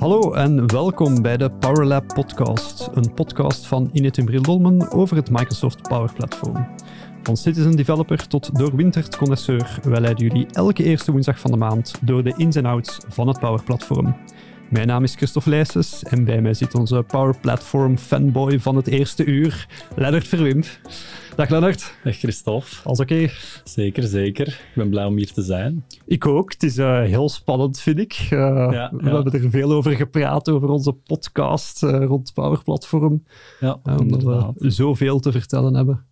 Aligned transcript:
Hallo 0.00 0.32
en 0.32 0.66
welkom 0.66 1.22
bij 1.22 1.36
de 1.36 1.50
PowerLab 1.50 2.06
podcast, 2.06 2.88
een 2.94 3.14
podcast 3.14 3.66
van 3.66 3.90
Inetum 3.92 4.42
Dolmen 4.42 4.90
over 4.90 5.16
het 5.16 5.30
Microsoft 5.30 5.82
Power 5.82 6.12
Platform. 6.12 6.68
Van 7.22 7.36
citizen 7.36 7.76
developer 7.76 8.26
tot 8.26 8.58
doorwinterd 8.58 9.16
connoisseur, 9.16 9.78
wij 9.82 10.00
leiden 10.00 10.26
jullie 10.26 10.46
elke 10.50 10.84
eerste 10.84 11.12
woensdag 11.12 11.40
van 11.40 11.50
de 11.50 11.56
maand 11.56 11.94
door 12.00 12.22
de 12.22 12.34
ins 12.36 12.56
en 12.56 12.64
outs 12.64 12.98
van 13.08 13.28
het 13.28 13.40
Power 13.40 13.62
Platform. 13.62 14.16
Mijn 14.70 14.86
naam 14.86 15.02
is 15.02 15.14
Christophe 15.14 15.50
Leijsens 15.50 16.02
en 16.02 16.24
bij 16.24 16.40
mij 16.40 16.54
zit 16.54 16.74
onze 16.74 17.04
Power 17.06 17.38
Platform 17.40 17.98
fanboy 17.98 18.60
van 18.60 18.76
het 18.76 18.86
eerste 18.86 19.24
uur, 19.24 19.66
Lennart 19.96 20.28
Verwimp. 20.28 20.66
Dag 21.36 21.48
Lennart. 21.48 21.94
Dag 22.04 22.16
Christophe. 22.16 22.68
Alles 22.84 23.00
oké? 23.00 23.28
Zeker, 23.64 24.02
zeker. 24.02 24.46
Ik 24.46 24.72
ben 24.74 24.90
blij 24.90 25.04
om 25.04 25.16
hier 25.16 25.32
te 25.32 25.42
zijn. 25.42 25.84
Ik 26.06 26.26
ook. 26.26 26.52
Het 26.52 26.62
is 26.62 26.78
uh, 26.78 27.02
heel 27.02 27.28
spannend, 27.28 27.80
vind 27.80 27.98
ik. 27.98 28.28
Uh, 28.30 28.30
ja, 28.72 28.90
we 28.96 29.10
hebben 29.10 29.32
er 29.32 29.50
veel 29.50 29.72
over 29.72 29.92
gepraat, 29.92 30.48
over 30.48 30.68
onze 30.68 30.92
podcast 30.92 31.82
uh, 31.82 32.04
rond 32.04 32.32
Power 32.34 32.62
Platform. 32.62 33.24
Ja, 33.60 33.80
omdat 33.96 34.22
we 34.22 34.70
zoveel 34.70 35.20
te 35.20 35.32
vertellen 35.32 35.74
hebben. 35.74 36.04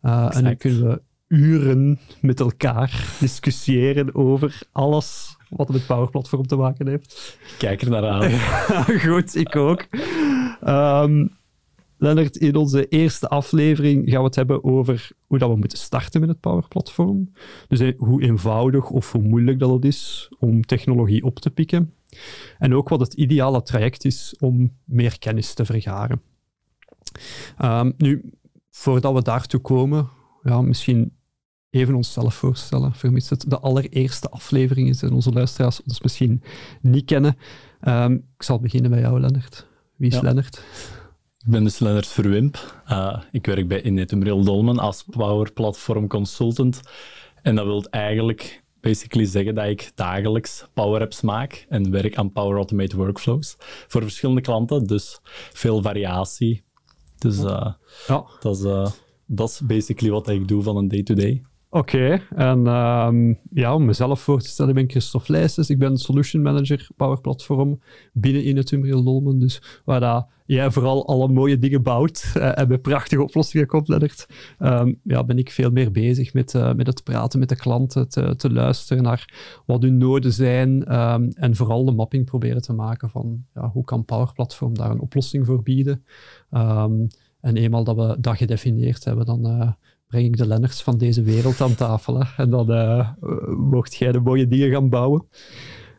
en 0.00 0.44
nu 0.44 0.54
kunnen 0.54 0.88
we 0.88 1.02
uren 1.28 1.98
met 2.20 2.40
elkaar 2.40 3.16
discussiëren 3.20 4.14
over 4.14 4.62
alles 4.72 5.36
wat 5.50 5.68
met 5.68 5.86
Power 5.86 6.10
Platform 6.10 6.46
te 6.46 6.56
maken 6.56 6.88
heeft. 6.88 7.38
Kijk 7.58 7.82
er 7.82 7.90
naar 7.90 8.08
aan. 8.08 8.30
Goed, 9.06 9.34
ik 9.34 9.56
ook. 9.56 9.86
Um, 10.66 11.36
Lennart, 11.98 12.36
in 12.36 12.56
onze 12.56 12.88
eerste 12.88 13.28
aflevering 13.28 14.10
gaan 14.10 14.18
we 14.18 14.26
het 14.26 14.34
hebben 14.34 14.64
over 14.64 15.10
hoe 15.26 15.38
dat 15.38 15.50
we 15.50 15.56
moeten 15.56 15.78
starten 15.78 16.20
met 16.20 16.28
het 16.28 16.40
Power 16.40 16.68
Platform. 16.68 17.32
Dus 17.68 17.80
eh, 17.80 17.92
hoe 17.98 18.22
eenvoudig 18.22 18.90
of 18.90 19.12
hoe 19.12 19.22
moeilijk 19.22 19.58
dat 19.58 19.70
het 19.70 19.84
is 19.84 20.30
om 20.38 20.64
technologie 20.64 21.24
op 21.24 21.38
te 21.38 21.50
pikken. 21.50 21.92
En 22.58 22.74
ook 22.74 22.88
wat 22.88 23.00
het 23.00 23.14
ideale 23.14 23.62
traject 23.62 24.04
is 24.04 24.34
om 24.40 24.72
meer 24.84 25.18
kennis 25.18 25.54
te 25.54 25.64
vergaren. 25.64 26.22
Um, 27.62 27.94
nu, 27.96 28.32
voordat 28.70 29.14
we 29.14 29.22
daartoe 29.22 29.60
komen, 29.60 30.08
ja, 30.42 30.62
misschien 30.62 31.17
even 31.70 31.94
onszelf 31.94 32.34
voorstellen, 32.34 32.94
vermits 32.94 33.30
het 33.30 33.44
de 33.48 33.58
allereerste 33.58 34.28
aflevering 34.30 34.88
is 34.88 35.02
en 35.02 35.12
onze 35.12 35.30
luisteraars 35.30 35.82
ons 35.82 36.00
misschien 36.00 36.42
niet 36.80 37.04
kennen. 37.04 37.36
Um, 37.80 38.14
ik 38.36 38.42
zal 38.42 38.60
beginnen 38.60 38.90
bij 38.90 39.00
jou, 39.00 39.20
Lennart. 39.20 39.66
Wie 39.96 40.10
is 40.10 40.14
ja. 40.14 40.22
Lennart? 40.22 40.56
Ik 41.38 41.50
ben 41.50 41.64
dus 41.64 41.78
Lennart 41.78 42.06
Verwimp. 42.06 42.82
Uh, 42.88 43.22
ik 43.32 43.46
werk 43.46 43.68
bij 43.68 43.82
Inetum 43.82 44.22
Real 44.22 44.44
Dolmen 44.44 44.78
als 44.78 45.04
Power 45.10 45.52
Platform 45.52 46.06
Consultant. 46.06 46.80
En 47.42 47.54
dat 47.54 47.64
wil 47.64 47.84
eigenlijk 47.84 48.62
basically 48.80 49.26
zeggen 49.26 49.54
dat 49.54 49.66
ik 49.66 49.92
dagelijks 49.94 50.66
Power 50.74 51.00
Apps 51.00 51.20
maak 51.20 51.66
en 51.68 51.90
werk 51.90 52.16
aan 52.16 52.32
Power 52.32 52.56
Automate 52.56 52.96
Workflows 52.96 53.54
voor 53.58 54.02
verschillende 54.02 54.40
klanten. 54.40 54.86
Dus 54.86 55.18
veel 55.52 55.82
variatie. 55.82 56.64
Dus 57.18 57.38
uh, 57.38 57.72
ja. 58.06 58.24
dat, 58.40 58.56
is, 58.56 58.62
uh, 58.64 58.90
dat 59.26 59.48
is 59.48 59.60
basically 59.60 60.12
wat 60.12 60.28
ik 60.28 60.48
doe 60.48 60.62
van 60.62 60.76
een 60.76 60.88
day-to-day. 60.88 61.24
day 61.24 61.44
Oké, 61.70 62.20
en 62.34 62.66
um, 62.66 63.38
ja, 63.50 63.74
om 63.74 63.84
mezelf 63.84 64.20
voor 64.20 64.40
te 64.40 64.48
stellen, 64.48 64.70
ik 64.70 64.76
ben 64.76 64.90
Christophe 64.90 65.32
Leijsens. 65.32 65.70
Ik 65.70 65.78
ben 65.78 65.96
Solution 65.96 66.42
Manager 66.42 66.88
Power 66.96 67.20
Platform 67.20 67.80
binnen 68.12 68.44
in 68.44 68.56
het 68.56 68.70
Umbriel. 68.70 69.38
Dus 69.38 69.80
waar 69.84 70.00
dat 70.00 70.26
jij 70.46 70.70
vooral 70.70 71.06
alle 71.06 71.28
mooie 71.28 71.58
dingen 71.58 71.82
bouwt 71.82 72.32
uh, 72.36 72.58
en 72.58 72.68
met 72.68 72.82
prachtige 72.82 73.22
oplossingen 73.22 73.66
komt, 73.66 73.88
um, 74.58 75.00
ja, 75.02 75.24
ben 75.24 75.38
ik 75.38 75.50
veel 75.50 75.70
meer 75.70 75.90
bezig 75.90 76.34
met, 76.34 76.54
uh, 76.54 76.72
met 76.72 76.86
het 76.86 77.02
praten 77.02 77.38
met 77.38 77.48
de 77.48 77.56
klanten, 77.56 78.08
te, 78.08 78.36
te 78.36 78.52
luisteren 78.52 79.02
naar 79.02 79.34
wat 79.66 79.82
hun 79.82 79.96
noden 79.96 80.32
zijn 80.32 80.94
um, 80.98 81.28
en 81.28 81.56
vooral 81.56 81.84
de 81.84 81.92
mapping 81.92 82.24
proberen 82.24 82.62
te 82.62 82.72
maken 82.72 83.10
van 83.10 83.44
ja, 83.54 83.70
hoe 83.70 83.84
kan 83.84 84.04
Power 84.04 84.32
Platform 84.32 84.74
daar 84.74 84.90
een 84.90 85.00
oplossing 85.00 85.46
voor 85.46 85.62
bieden. 85.62 86.04
en 87.40 87.56
eenmaal 87.56 87.84
dat 87.84 87.96
we 87.96 88.16
dat 88.20 88.36
gedefinieerd 88.36 89.04
hebben, 89.04 89.26
dan... 89.26 89.46
Uh, 89.46 89.70
breng 90.08 90.24
ik 90.24 90.36
de 90.36 90.46
Lennarts 90.46 90.82
van 90.82 90.98
deze 90.98 91.22
wereld 91.22 91.60
aan 91.60 91.74
tafel. 91.74 92.24
En 92.36 92.50
dan 92.50 92.70
uh, 92.70 93.08
mocht 93.48 93.94
jij 93.94 94.12
de 94.12 94.20
mooie 94.20 94.48
dingen 94.48 94.70
gaan 94.70 94.88
bouwen. 94.88 95.26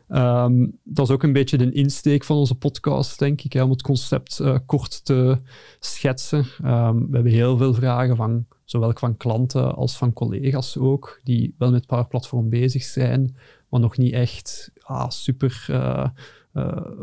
Um, 0.08 0.78
dat 0.84 1.08
is 1.08 1.14
ook 1.14 1.22
een 1.22 1.32
beetje 1.32 1.58
de 1.58 1.72
insteek 1.72 2.24
van 2.24 2.36
onze 2.36 2.54
podcast, 2.54 3.18
denk 3.18 3.42
ik, 3.42 3.52
hè, 3.52 3.62
om 3.62 3.70
het 3.70 3.82
concept 3.82 4.38
uh, 4.42 4.58
kort 4.66 5.04
te 5.04 5.38
schetsen. 5.78 6.38
Um, 6.64 7.06
we 7.06 7.14
hebben 7.14 7.32
heel 7.32 7.56
veel 7.56 7.74
vragen 7.74 8.16
van 8.16 8.46
zowel 8.64 8.92
van 8.94 9.16
klanten 9.16 9.74
als 9.74 9.96
van 9.96 10.12
collega's 10.12 10.76
ook, 10.76 11.20
die 11.24 11.54
wel 11.58 11.70
met 11.70 11.86
Power 11.86 12.06
Platform 12.06 12.48
bezig 12.48 12.82
zijn, 12.82 13.36
maar 13.68 13.80
nog 13.80 13.96
niet 13.96 14.12
echt 14.12 14.72
ah, 14.80 15.08
super 15.08 15.66
uh, 15.70 16.06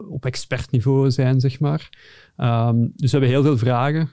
op 0.10 0.26
expertniveau 0.26 1.12
zijn, 1.12 1.40
zeg 1.40 1.60
maar. 1.60 1.90
Um, 2.38 2.92
dus 2.96 3.12
we 3.12 3.18
hebben 3.18 3.30
heel 3.30 3.44
veel 3.44 3.58
vragen 3.58 4.12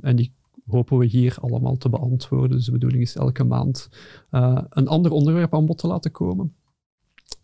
en 0.00 0.16
die 0.16 0.32
hopen 0.66 0.98
we 0.98 1.06
hier 1.06 1.36
allemaal 1.40 1.76
te 1.76 1.88
beantwoorden. 1.88 2.56
Dus 2.56 2.64
de 2.64 2.72
bedoeling 2.72 3.02
is 3.02 3.16
elke 3.16 3.44
maand 3.44 3.88
uh, 4.30 4.60
een 4.68 4.88
ander 4.88 5.10
onderwerp 5.10 5.54
aan 5.54 5.66
bod 5.66 5.78
te 5.78 5.86
laten 5.86 6.10
komen. 6.10 6.54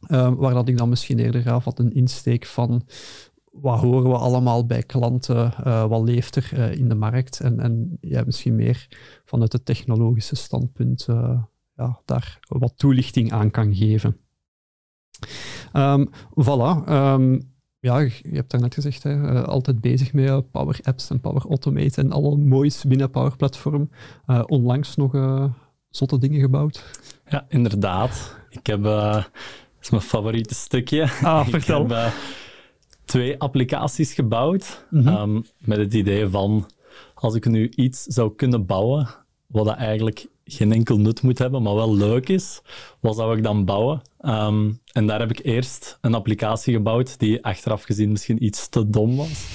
Uh, 0.09 0.33
waar 0.35 0.55
dat 0.55 0.69
ik 0.69 0.77
dan 0.77 0.89
misschien 0.89 1.19
eerder 1.19 1.43
ga 1.43 1.61
wat 1.61 1.79
een 1.79 1.93
insteek 1.93 2.47
van 2.47 2.87
wat 3.51 3.81
horen 3.81 4.11
we 4.11 4.17
allemaal 4.17 4.67
bij 4.67 4.83
klanten, 4.83 5.55
uh, 5.67 5.85
wat 5.85 6.03
leeft 6.03 6.37
er 6.37 6.73
in 6.79 6.89
de 6.89 6.95
markt 6.95 7.41
en, 7.41 7.61
en 7.61 7.99
ja, 8.01 8.23
misschien 8.25 8.55
meer 8.55 8.89
vanuit 9.25 9.53
het 9.53 9.65
technologische 9.65 10.37
standpunt 10.37 11.07
ja, 11.75 12.01
daar 12.05 12.39
wat 12.49 12.73
toelichting 12.77 13.33
aan 13.33 13.51
kan 13.51 13.75
geven. 13.75 14.17
Um, 15.73 16.11
voilà. 16.35 16.89
Um, 16.89 17.50
ja, 17.81 17.99
je 17.99 18.13
hebt 18.33 18.51
daarnet 18.51 18.75
gezegd, 18.75 19.03
hè, 19.03 19.15
uh, 19.15 19.43
altijd 19.43 19.81
bezig 19.81 20.13
met 20.13 20.29
uh, 20.29 20.39
Power 20.51 20.79
Apps 20.83 21.11
en 21.11 21.21
Power 21.21 21.43
Automate 21.49 22.01
en 22.01 22.13
alle 22.13 22.37
moois 22.37 22.85
binnen 22.85 23.11
Power 23.11 23.37
Platform. 23.37 23.91
Uh, 24.27 24.43
onlangs 24.47 24.97
nog 24.97 25.13
zotte 25.91 26.19
dingen 26.19 26.41
gebouwd. 26.41 26.85
Ja, 27.29 27.47
inderdaad. 27.49 28.37
Ik 28.51 28.67
heb, 28.67 28.83
dat 28.83 29.31
is 29.81 29.91
mijn 29.91 30.03
favoriete 30.03 30.55
stukje. 30.55 31.03
Ah, 31.23 31.49
vertel. 31.55 31.85
Ik 31.85 31.91
heb 31.91 32.13
twee 33.05 33.39
applicaties 33.39 34.15
gebouwd 34.15 34.87
mm 34.91 35.07
-hmm. 35.07 35.17
um, 35.17 35.45
met 35.59 35.79
het 35.79 35.95
idee 35.95 36.29
van, 36.29 36.67
als 37.15 37.35
ik 37.35 37.47
nu 37.47 37.69
iets 37.69 38.03
zou 38.03 38.35
kunnen 38.35 38.67
bouwen, 38.67 39.09
wat 39.47 39.65
dat 39.65 39.77
eigenlijk 39.77 40.27
geen 40.53 40.72
enkel 40.72 40.99
nut 40.99 41.22
moet 41.22 41.38
hebben, 41.38 41.62
maar 41.62 41.75
wel 41.75 41.97
leuk 41.97 42.28
is, 42.28 42.62
wat 43.00 43.16
zou 43.16 43.37
ik 43.37 43.43
dan 43.43 43.65
bouwen? 43.65 44.03
Um, 44.21 44.81
en 44.93 45.06
daar 45.06 45.21
heb 45.21 45.31
ik 45.31 45.44
eerst 45.44 45.99
een 46.00 46.15
applicatie 46.15 46.75
gebouwd 46.75 47.19
die 47.19 47.44
achteraf 47.44 47.83
gezien 47.83 48.11
misschien 48.11 48.44
iets 48.44 48.69
te 48.69 48.91
dom 48.91 49.16
was. 49.16 49.49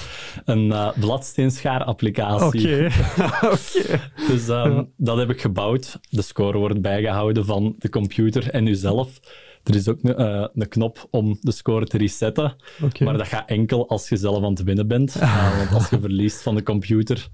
Een 0.44 0.66
uh, 0.66 0.98
bladsteenschaar-applicatie. 1.00 2.86
Oké. 2.86 2.88
Okay. 3.42 4.00
dus 4.28 4.48
um, 4.48 4.74
ja. 4.74 4.86
dat 4.96 5.16
heb 5.16 5.30
ik 5.30 5.40
gebouwd. 5.40 5.98
De 6.10 6.22
score 6.22 6.58
wordt 6.58 6.80
bijgehouden 6.80 7.44
van 7.44 7.74
de 7.78 7.88
computer 7.88 8.50
en 8.50 8.66
uzelf. 8.66 9.20
Er 9.66 9.74
is 9.74 9.88
ook 9.88 9.98
een, 10.02 10.20
uh, 10.20 10.46
een 10.54 10.68
knop 10.68 11.08
om 11.10 11.38
de 11.40 11.52
score 11.52 11.86
te 11.86 11.98
resetten. 11.98 12.56
Okay. 12.82 13.08
Maar 13.08 13.18
dat 13.18 13.26
gaat 13.26 13.48
enkel 13.48 13.88
als 13.88 14.08
je 14.08 14.16
zelf 14.16 14.44
aan 14.44 14.50
het 14.50 14.62
winnen 14.62 14.88
bent. 14.88 15.16
Uh, 15.16 15.58
want 15.58 15.72
als 15.72 15.88
je 15.88 16.00
verliest 16.00 16.42
van 16.42 16.54
de 16.54 16.62
computer, 16.62 17.28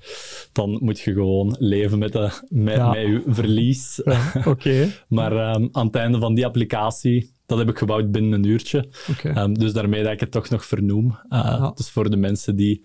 dan 0.53 0.78
moet 0.82 1.00
je 1.00 1.12
gewoon 1.12 1.56
leven 1.59 1.98
met, 1.98 2.12
de, 2.12 2.31
met, 2.48 2.76
ja. 2.76 2.91
met 2.91 3.00
je 3.00 3.22
verlies. 3.26 4.00
Ja, 4.12 4.43
okay. 4.44 4.93
maar 5.09 5.32
um, 5.32 5.69
aan 5.72 5.87
het 5.87 5.94
einde 5.94 6.19
van 6.19 6.34
die 6.34 6.47
applicatie, 6.47 7.34
dat 7.47 7.59
heb 7.59 7.69
ik 7.69 7.78
gebouwd 7.78 8.10
binnen 8.10 8.32
een 8.32 8.44
uurtje. 8.44 8.88
Okay. 9.10 9.43
Um, 9.43 9.54
dus 9.59 9.72
daarmee 9.72 10.03
dat 10.03 10.12
ik 10.12 10.20
het 10.20 10.31
toch 10.31 10.49
nog 10.49 10.64
vernoem. 10.64 11.06
Uh, 11.06 11.16
ja. 11.28 11.72
Dus 11.75 11.91
voor 11.91 12.10
de 12.10 12.16
mensen 12.16 12.56
die 12.56 12.82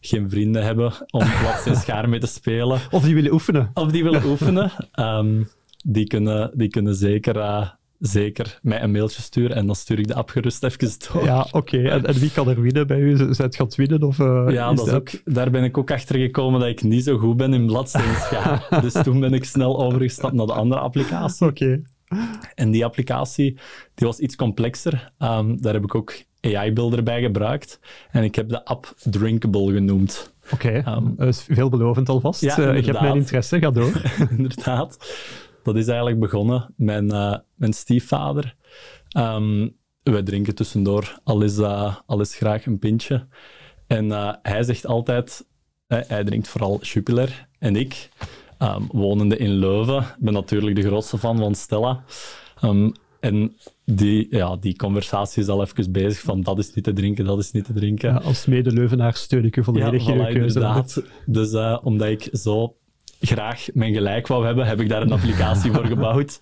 geen 0.00 0.30
vrienden 0.30 0.64
hebben 0.64 0.92
om 1.10 1.24
plat 1.40 1.66
en 1.66 1.76
schaar 1.76 2.08
mee 2.08 2.20
te 2.20 2.26
spelen. 2.26 2.80
Of 2.90 3.04
die 3.04 3.14
willen 3.14 3.32
oefenen. 3.32 3.70
Of 3.74 3.92
die 3.92 4.02
willen 4.02 4.24
oefenen. 4.24 4.72
Um, 5.00 5.48
die, 5.84 6.06
kunnen, 6.06 6.50
die 6.54 6.68
kunnen 6.68 6.94
zeker 6.94 7.40
zeker 8.06 8.58
mij 8.62 8.82
een 8.82 8.90
mailtje 8.90 9.22
sturen 9.22 9.56
en 9.56 9.66
dan 9.66 9.74
stuur 9.74 9.98
ik 9.98 10.06
de 10.06 10.14
app 10.14 10.30
gerust 10.30 10.62
even 10.62 10.90
door. 11.12 11.24
Ja, 11.24 11.40
oké. 11.40 11.56
Okay. 11.56 11.84
En, 11.84 12.06
en, 12.06 12.14
wie 12.14 12.30
kan 12.30 12.48
er 12.48 12.60
winnen 12.60 12.86
bij 12.86 12.98
u? 12.98 13.16
Zijn 13.16 13.34
het 13.36 13.56
gaat 13.56 13.74
winnen? 13.74 14.02
Of, 14.02 14.18
uh, 14.18 14.46
ja, 14.48 14.72
dat 14.72 14.86
dat... 14.86 14.94
Ook, 14.94 15.10
daar 15.24 15.50
ben 15.50 15.64
ik 15.64 15.78
ook 15.78 15.90
achter 15.90 16.18
gekomen 16.18 16.60
dat 16.60 16.68
ik 16.68 16.82
niet 16.82 17.04
zo 17.04 17.18
goed 17.18 17.36
ben 17.36 17.54
in 17.54 17.66
bladsteenschaar. 17.66 18.66
dus 18.82 18.92
toen 18.92 19.20
ben 19.20 19.32
ik 19.32 19.44
snel 19.44 19.78
overgestapt 19.82 20.34
naar 20.34 20.46
de 20.46 20.52
andere 20.52 20.80
applicatie. 20.80 21.46
Oké. 21.46 21.64
Okay. 21.64 21.82
En 22.54 22.70
die 22.70 22.84
applicatie 22.84 23.58
die 23.94 24.06
was 24.06 24.18
iets 24.18 24.36
complexer. 24.36 25.12
Um, 25.18 25.62
daar 25.62 25.72
heb 25.72 25.84
ik 25.84 25.94
ook 25.94 26.14
AI-beelden 26.40 27.04
bij 27.04 27.20
gebruikt. 27.20 27.80
En 28.10 28.24
ik 28.24 28.34
heb 28.34 28.48
de 28.48 28.64
app 28.64 28.94
Drinkable 29.02 29.72
genoemd. 29.72 30.32
Oké, 30.52 30.66
okay. 30.82 30.96
um, 30.96 31.14
dat 31.16 31.28
is 31.28 31.46
veelbelovend 31.48 32.08
alvast. 32.08 32.40
Ja, 32.40 32.58
uh, 32.58 32.76
ik 32.76 32.86
heb 32.86 33.00
mijn 33.00 33.16
interesse, 33.16 33.58
ga 33.58 33.70
door. 33.70 34.02
inderdaad 34.36 34.96
dat 35.64 35.76
is 35.76 35.86
eigenlijk 35.86 36.20
begonnen. 36.20 36.74
Mijn, 36.76 37.04
uh, 37.04 37.36
mijn 37.54 37.72
stiefvader. 37.72 38.54
Um, 39.16 39.76
wij 40.02 40.22
drinken 40.22 40.54
tussendoor 40.54 41.18
al 41.24 41.42
is, 41.42 41.58
uh, 41.58 41.96
al 42.06 42.20
is 42.20 42.34
graag 42.34 42.66
een 42.66 42.78
pintje. 42.78 43.26
En 43.86 44.04
uh, 44.04 44.32
hij 44.42 44.62
zegt 44.62 44.86
altijd, 44.86 45.46
hij 45.86 46.24
drinkt 46.24 46.48
vooral 46.48 46.80
Jupiler. 46.80 47.48
En 47.58 47.76
ik, 47.76 48.08
um, 48.58 48.88
wonende 48.92 49.36
in 49.36 49.50
Leuven, 49.50 50.04
ben 50.18 50.32
natuurlijk 50.32 50.76
de 50.76 50.82
grootste 50.82 51.18
fan 51.18 51.38
van 51.38 51.54
Stella. 51.54 52.04
Um, 52.62 52.92
en 53.20 53.56
die, 53.84 54.26
ja, 54.30 54.56
die 54.56 54.76
conversatie 54.76 55.42
is 55.42 55.48
al 55.48 55.62
even 55.62 55.92
bezig 55.92 56.20
van 56.20 56.42
dat 56.42 56.58
is 56.58 56.74
niet 56.74 56.84
te 56.84 56.92
drinken, 56.92 57.24
dat 57.24 57.38
is 57.38 57.52
niet 57.52 57.64
te 57.64 57.72
drinken. 57.72 58.12
Ja, 58.12 58.16
als 58.16 58.46
mede-Leuvenaar 58.46 59.14
steun 59.14 59.44
ik 59.44 59.56
u 59.56 59.64
volledig 59.64 60.06
Ja, 60.06 60.14
voilà, 60.14 60.28
inderdaad. 60.28 61.02
Dus 61.26 61.52
eh, 61.52 61.78
omdat 61.82 62.08
ik 62.08 62.28
zo 62.32 62.76
graag 63.26 63.66
mijn 63.72 63.92
gelijk 63.92 64.26
wou 64.26 64.46
hebben, 64.46 64.66
heb 64.66 64.80
ik 64.80 64.88
daar 64.88 65.02
een 65.02 65.12
applicatie 65.12 65.72
voor 65.72 65.86
gebouwd, 65.94 66.40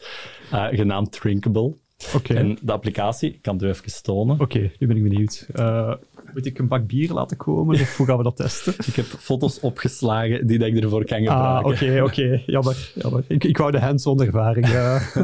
eh, 0.50 0.66
genaamd 0.70 1.12
Drinkable. 1.12 1.74
Oké, 2.14 2.34
En 2.34 2.58
de 2.62 2.72
applicatie, 2.72 3.30
ik 3.30 3.42
kan 3.42 3.54
het 3.54 3.62
u 3.62 3.68
even 3.68 4.02
tonen. 4.02 4.40
Oké, 4.40 4.70
nu 4.78 4.86
ben 4.86 4.96
ik 4.96 5.02
benieuwd. 5.02 5.46
Eh, 5.54 5.92
moet 6.34 6.46
ik 6.46 6.58
een 6.58 6.68
bak 6.68 6.86
bier 6.86 7.12
laten 7.12 7.36
komen 7.36 7.80
of 7.80 7.96
hoe 7.96 8.06
gaan 8.06 8.16
we 8.16 8.22
dat 8.22 8.36
testen? 8.36 8.74
Ik 8.88 8.94
heb 8.96 9.04
foto's 9.04 9.60
opgeslagen 9.60 10.46
die 10.46 10.58
dat 10.58 10.68
ik 10.68 10.82
ervoor 10.82 11.04
kan 11.04 11.28
Ah, 11.28 11.56
gebruiken. 11.56 11.88
oké, 11.88 12.02
oké. 12.02 12.42
Jammer, 12.52 12.92
jammer. 12.94 13.24
Ik, 13.28 13.44
ik 13.44 13.56
wou 13.58 13.70
de 13.70 13.80
hands-on 13.80 14.22
ervaring. 14.22 14.66
eh. 14.66 15.16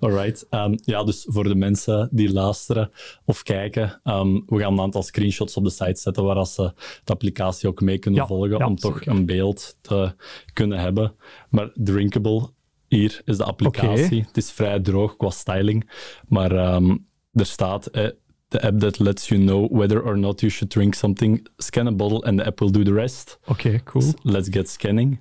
Alright. 0.00 0.46
Ehm, 0.50 0.74
ja, 0.84 1.04
dus 1.04 1.26
voor 1.28 1.44
de 1.44 1.54
mensen 1.54 2.08
die 2.12 2.32
luisteren 2.32 2.90
of 3.24 3.42
kijken, 3.42 4.00
ehm, 4.04 4.32
we 4.46 4.58
gaan 4.58 4.72
een 4.72 4.80
aantal 4.80 5.02
screenshots 5.02 5.56
op 5.56 5.64
de 5.64 5.70
site 5.70 6.00
zetten 6.00 6.24
waar 6.24 6.36
als 6.36 6.54
ze 6.54 6.72
de 7.04 7.12
applicatie 7.12 7.68
ook 7.68 7.80
mee 7.80 7.98
kunnen 7.98 8.20
Ja, 8.20 8.26
volgen, 8.26 8.58
ja, 8.58 8.66
om 8.66 8.76
toch 8.76 8.98
zeker. 8.98 9.12
een 9.12 9.26
beeld 9.26 9.76
te 9.80 10.14
kunnen 10.52 10.78
hebben. 10.78 11.14
Maar 11.50 11.70
Drinkable, 11.74 12.48
hier 12.88 13.20
is 13.24 13.36
de 13.36 13.44
applicatie. 13.44 14.24
Het 14.26 14.36
is 14.36 14.50
vrij 14.52 14.80
droog 14.80 15.16
qua 15.16 15.30
styling, 15.30 15.90
maar 16.28 16.52
ehm, 16.52 16.96
er 17.32 17.46
staat... 17.46 17.86
Eh, 17.86 18.06
The 18.48 18.60
app 18.60 18.78
that 18.80 18.98
lets 18.98 19.28
you 19.28 19.42
know 19.42 19.68
whether 19.70 20.02
or 20.02 20.16
not 20.18 20.40
you 20.40 20.50
should 20.50 20.72
drink 20.72 20.94
something. 20.94 21.46
Scan 21.56 21.86
a 21.86 21.92
bottle 21.92 22.24
and 22.24 22.38
the 22.38 22.44
app 22.46 22.60
will 22.60 22.70
do 22.72 22.82
the 22.82 22.92
rest. 22.92 23.38
Oké, 23.46 23.80
cool. 23.84 24.12
Let's 24.22 24.48
get 24.50 24.68
scanning. 24.70 25.20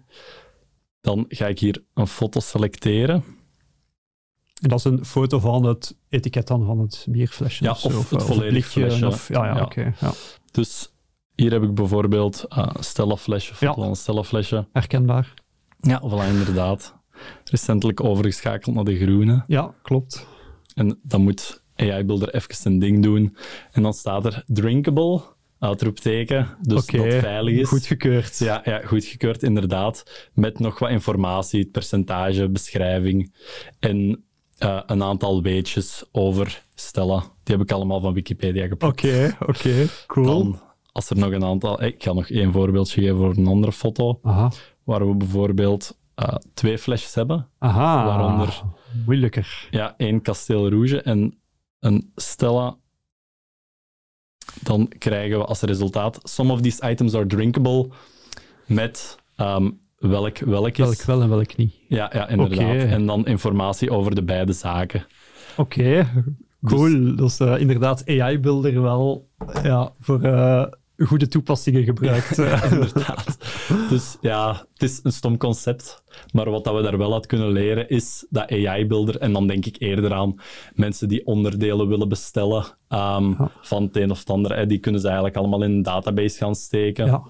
Dan 1.01 1.25
ga 1.27 1.47
ik 1.47 1.59
hier 1.59 1.83
een 1.93 2.07
foto 2.07 2.39
selecteren. 2.39 3.23
En 4.61 4.69
dat 4.69 4.77
is 4.79 4.83
een 4.85 5.05
foto 5.05 5.39
van 5.39 5.63
het 5.65 5.97
etiket 6.09 6.47
dan 6.47 6.65
van 6.65 6.79
het 6.79 7.05
bierflesje 7.09 7.63
Ja, 7.63 7.71
of 7.71 7.79
zo, 7.79 7.87
of 7.87 8.09
het 8.09 8.19
eh, 8.21 8.27
volledig 8.27 8.49
blikje, 8.73 8.89
flesje. 8.89 9.07
Of, 9.07 9.27
ja, 9.27 9.45
ja, 9.45 9.55
Ja. 9.55 9.63
oké. 9.63 9.93
ja. 9.99 10.11
Dus 10.51 10.93
hier 11.35 11.51
heb 11.51 11.63
ik 11.63 11.73
bijvoorbeeld 11.73 12.45
eh, 12.49 12.69
een 12.73 12.83
Stella-flesje, 12.83 13.53
foto 13.53 13.65
Ja. 13.65 13.73
van 13.73 13.83
een 13.89 13.95
Stella-flesje. 13.95 14.67
Herkenbaar. 14.71 15.33
Ja, 15.79 16.01
voilà, 16.01 16.27
inderdaad. 16.29 16.95
Recentelijk 17.43 18.03
overgeschakeld 18.03 18.75
naar 18.75 18.83
de 18.83 18.97
groene. 18.97 19.43
Ja, 19.47 19.73
klopt. 19.81 20.27
En 20.73 20.99
dan 21.03 21.21
moet 21.21 21.63
AI-builder 21.75 22.33
even 22.35 22.55
zijn 22.55 22.79
ding 22.79 23.03
doen. 23.03 23.37
En 23.71 23.81
dan 23.81 23.93
staat 23.93 24.25
er 24.25 24.43
drinkable, 24.47 25.21
uitroepteken, 25.59 26.57
dus 26.61 26.81
Oké, 26.83 26.97
dat 26.97 27.13
veilig 27.13 27.53
is. 27.59 27.67
goedgekeurd. 27.67 28.37
Ja, 28.39 28.61
ja, 28.63 28.81
goedgekeurd, 28.85 29.43
inderdaad. 29.43 30.27
Met 30.33 30.59
nog 30.59 30.79
wat 30.79 30.89
informatie, 30.89 31.59
het 31.59 31.71
percentage, 31.71 32.49
beschrijving 32.49 33.33
en 33.79 34.23
eh, 34.57 34.81
een 34.85 35.03
aantal 35.03 35.41
weetjes 35.41 36.03
over 36.11 36.63
Stella. 36.75 37.19
Die 37.43 37.55
heb 37.55 37.61
ik 37.61 37.71
allemaal 37.71 37.99
van 37.99 38.13
Wikipedia 38.13 38.67
gepakt. 38.67 39.03
Oké, 39.03 39.35
oké, 39.39 39.85
cool. 40.07 40.25
Dan, 40.25 40.59
als 40.91 41.09
er 41.09 41.17
nog 41.17 41.31
een 41.31 41.43
aantal... 41.45 41.83
Ik 41.83 42.03
ga 42.03 42.13
nog 42.13 42.29
één 42.29 42.51
voorbeeldje 42.51 43.01
geven 43.01 43.17
voor 43.17 43.35
een 43.37 43.47
andere 43.47 43.71
foto, 43.71 44.19
Aha, 44.23 44.51
waar 44.83 45.07
we 45.07 45.15
bijvoorbeeld 45.15 45.97
eh, 46.15 46.35
twee 46.53 46.77
flesjes 46.77 47.15
hebben. 47.15 47.47
aha. 47.59 48.05
Waaronder- 48.05 48.61
Moeilijker. 49.05 49.67
Ja, 49.71 49.93
één 49.97 50.21
Castel 50.21 50.69
Rouge 50.69 51.01
en 51.01 51.37
een 51.85 52.11
Stella. 52.15 52.77
Dan 54.61 54.87
krijgen 54.87 55.37
we 55.37 55.45
als 55.45 55.61
resultaat... 55.61 56.19
Some 56.23 56.53
of 56.53 56.61
these 56.61 56.89
items 56.89 57.13
are 57.13 57.25
drinkable 57.25 57.89
met 58.65 59.19
ehm, 59.35 59.71
welk 59.97 60.37
welk 60.37 60.77
is. 60.77 60.85
Welk 60.85 61.01
wel 61.01 61.21
en 61.21 61.29
welk 61.29 61.55
niet. 61.55 61.73
Ja, 61.87 62.09
ja, 62.13 62.27
inderdaad. 62.27 62.75
En 62.75 63.05
dan 63.05 63.25
informatie 63.25 63.91
over 63.91 64.15
de 64.15 64.23
beide 64.23 64.53
zaken. 64.53 65.05
Oké, 65.57 66.07
cool. 66.63 67.15
Dat 67.15 67.29
is 67.29 67.39
eh, 67.39 67.59
inderdaad 67.59 68.03
AI-builder 68.07 68.81
wel 68.81 69.29
ja, 69.63 69.93
voor 69.99 70.21
eh, 70.21 70.65
goede 70.97 71.27
toepassingen 71.27 71.83
gebruikt. 71.83 72.37
eh. 72.39 72.71
inderdaad. 72.71 73.37
Dus 73.89 74.17
ja, 74.21 74.65
het 74.73 74.83
is 74.83 74.99
een 75.03 75.11
stom 75.11 75.37
concept. 75.37 76.03
Maar 76.31 76.49
wat 76.49 76.63
dat 76.63 76.75
we 76.75 76.81
daar 76.81 76.97
wel 76.97 77.13
uit 77.13 77.25
kunnen 77.25 77.51
leren 77.51 77.89
is 77.89 78.25
dat 78.29 78.51
AI-builder, 78.51 79.17
en 79.17 79.33
dan 79.33 79.47
denk 79.47 79.65
ik 79.65 79.75
eerder 79.79 80.13
aan 80.13 80.35
mensen 80.73 81.07
die 81.07 81.25
onderdelen 81.25 81.87
willen 81.87 82.09
bestellen 82.09 82.65
ehm, 82.87 83.29
Ja. 83.29 83.51
van 83.61 83.83
het 83.83 83.95
een 83.97 84.11
of 84.11 84.19
het 84.19 84.29
ander, 84.29 84.55
hè, 84.55 84.65
die 84.65 84.79
kunnen 84.79 85.01
ze 85.01 85.07
eigenlijk 85.07 85.37
allemaal 85.37 85.63
in 85.63 85.71
een 85.71 85.83
database 85.83 86.37
gaan 86.37 86.55
steken. 86.55 87.05
ja, 87.05 87.23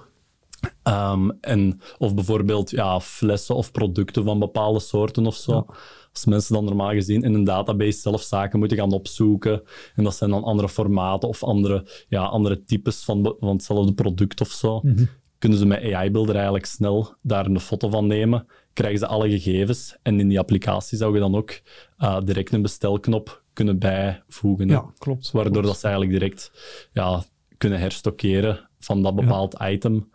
Ehm, 0.84 1.30
en, 1.42 1.82
of 1.98 2.16
bijvoorbeeld 2.16 2.70
ja, 2.70 3.00
flessen 3.00 3.56
of 3.56 3.72
producten 3.72 4.24
van 4.24 4.40
bepaalde 4.40 4.80
soorten 4.80 5.26
of 5.26 5.36
zo. 5.36 5.54
Ja. 5.54 5.76
Als 6.16 6.26
mensen 6.26 6.54
dan 6.54 6.66
normaal 6.66 6.92
gezien 6.92 7.24
in 7.24 7.34
een 7.34 7.44
database 7.44 8.00
zelf 8.00 8.22
zaken 8.22 8.60
moeten 8.60 8.78
gaan 8.78 8.92
opzoeken, 8.92 9.62
en 9.96 10.04
dat 10.04 10.16
zijn 10.16 10.30
dan 10.30 10.44
andere 10.44 10.70
formaten 10.70 11.30
of 11.30 11.44
andere, 11.44 11.88
ja, 12.08 12.24
andere 12.24 12.64
types 12.64 13.04
van, 13.04 13.36
van 13.40 13.50
hetzelfde 13.50 13.94
product 13.94 14.42
of 14.42 14.50
zo, 14.50 14.80
Mhm. 14.84 15.04
kunnen 15.38 15.58
ze 15.58 15.66
met 15.66 15.94
AI-builder 15.94 16.36
eigenlijk 16.36 16.66
snel 16.66 17.14
daar 17.22 17.46
een 17.46 17.60
foto 17.60 17.90
van 17.90 18.08
nemen, 18.08 18.46
krijgen 18.74 19.00
ze 19.00 19.08
alle 19.08 19.30
gegevens 19.30 19.98
en 20.02 20.20
in 20.20 20.28
die 20.28 20.40
applicatie 20.40 20.98
zou 20.98 21.14
je 21.14 21.20
dan 21.20 21.36
ook 21.36 21.60
eh, 21.98 22.18
direct 22.24 22.54
een 22.54 22.62
bestelknop 22.62 23.44
kunnen 23.54 23.80
bijvoegen. 23.80 24.68
ja, 24.68 24.86
klopt. 24.98 25.32
Waardoor 25.32 25.52
klopt. 25.54 25.68
dat 25.68 25.78
ze 25.78 25.88
eigenlijk 25.88 26.20
direct 26.20 26.52
ja, 26.94 27.24
kunnen 27.58 27.80
herstockeren 27.80 28.70
van 28.80 29.02
dat 29.04 29.16
bepaald 29.16 29.56
item. 29.62 30.10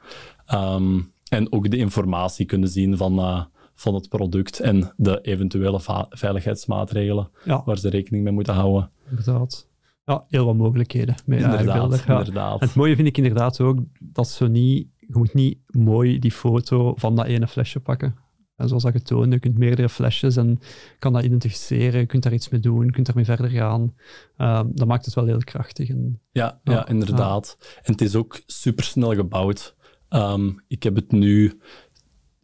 Ehm, 0.47 1.01
en 1.29 1.53
ook 1.53 1.71
de 1.71 1.77
informatie 1.77 2.47
kunnen 2.47 2.69
zien 2.69 2.97
van, 2.97 3.19
eh, 3.19 3.45
van 3.81 3.95
het 3.95 4.09
product 4.09 4.61
en 4.61 4.93
de 4.97 5.21
eventuele 5.21 5.81
veiligheidsmaatregelen 6.11 7.31
Ja, 7.45 7.63
waar 7.65 7.79
ze 7.79 7.89
rekening 7.89 8.25
mee 8.25 8.33
moeten 8.33 8.55
houden. 8.55 8.91
inderdaad. 9.11 9.69
Ja, 10.05 10.25
heel 10.29 10.45
wat 10.45 10.57
mogelijkheden 10.57 11.15
met 11.27 11.41
Inderdaad. 11.41 12.05
Ja. 12.07 12.19
inderdaad. 12.19 12.61
En 12.61 12.67
het 12.67 12.77
mooie 12.77 12.95
vind 12.97 13.09
ik 13.09 13.17
inderdaad 13.17 13.61
ook 13.61 13.79
dat 13.99 14.29
ze 14.29 14.49
niet, 14.49 14.89
je 14.99 15.19
moet 15.19 15.35
niet 15.35 15.59
mooi 15.67 16.19
die 16.19 16.31
foto 16.33 16.95
van 16.97 17.17
dat 17.17 17.27
ene 17.27 17.49
flesje 17.49 17.81
pakken. 17.81 18.15
En 18.57 18.69
zoals 18.69 18.83
dat 18.83 18.93
getoond, 18.93 19.33
je 19.33 19.39
kunt 19.39 19.59
meerdere 19.59 19.89
flesjes 19.89 20.37
en 20.37 20.59
kan 20.99 21.13
dat 21.13 21.25
identificeren, 21.25 22.01
je 22.01 22.07
kunt 22.07 22.23
daar 22.23 22.33
iets 22.33 22.49
mee 22.49 22.61
doen, 22.61 22.85
je 22.85 22.91
kunt 22.93 23.07
daarmee 23.07 23.25
verder 23.25 23.51
gaan. 23.51 23.95
Ehm, 24.37 24.67
dat 24.73 24.87
maakt 24.89 25.05
het 25.05 25.15
wel 25.15 25.27
heel 25.27 25.39
krachtig. 25.45 25.89
En, 25.89 26.21
Ja, 26.33 26.61
ja, 26.65 26.73
Ja, 26.73 26.89
inderdaad. 26.89 27.57
En 27.83 27.93
het 27.93 28.01
is 28.01 28.15
ook 28.17 28.41
supersnel 28.47 29.15
gebouwd. 29.15 29.77
Ehm, 30.09 30.51
ik 30.69 30.83
heb 30.83 30.95
het 30.95 31.13
nu 31.13 31.61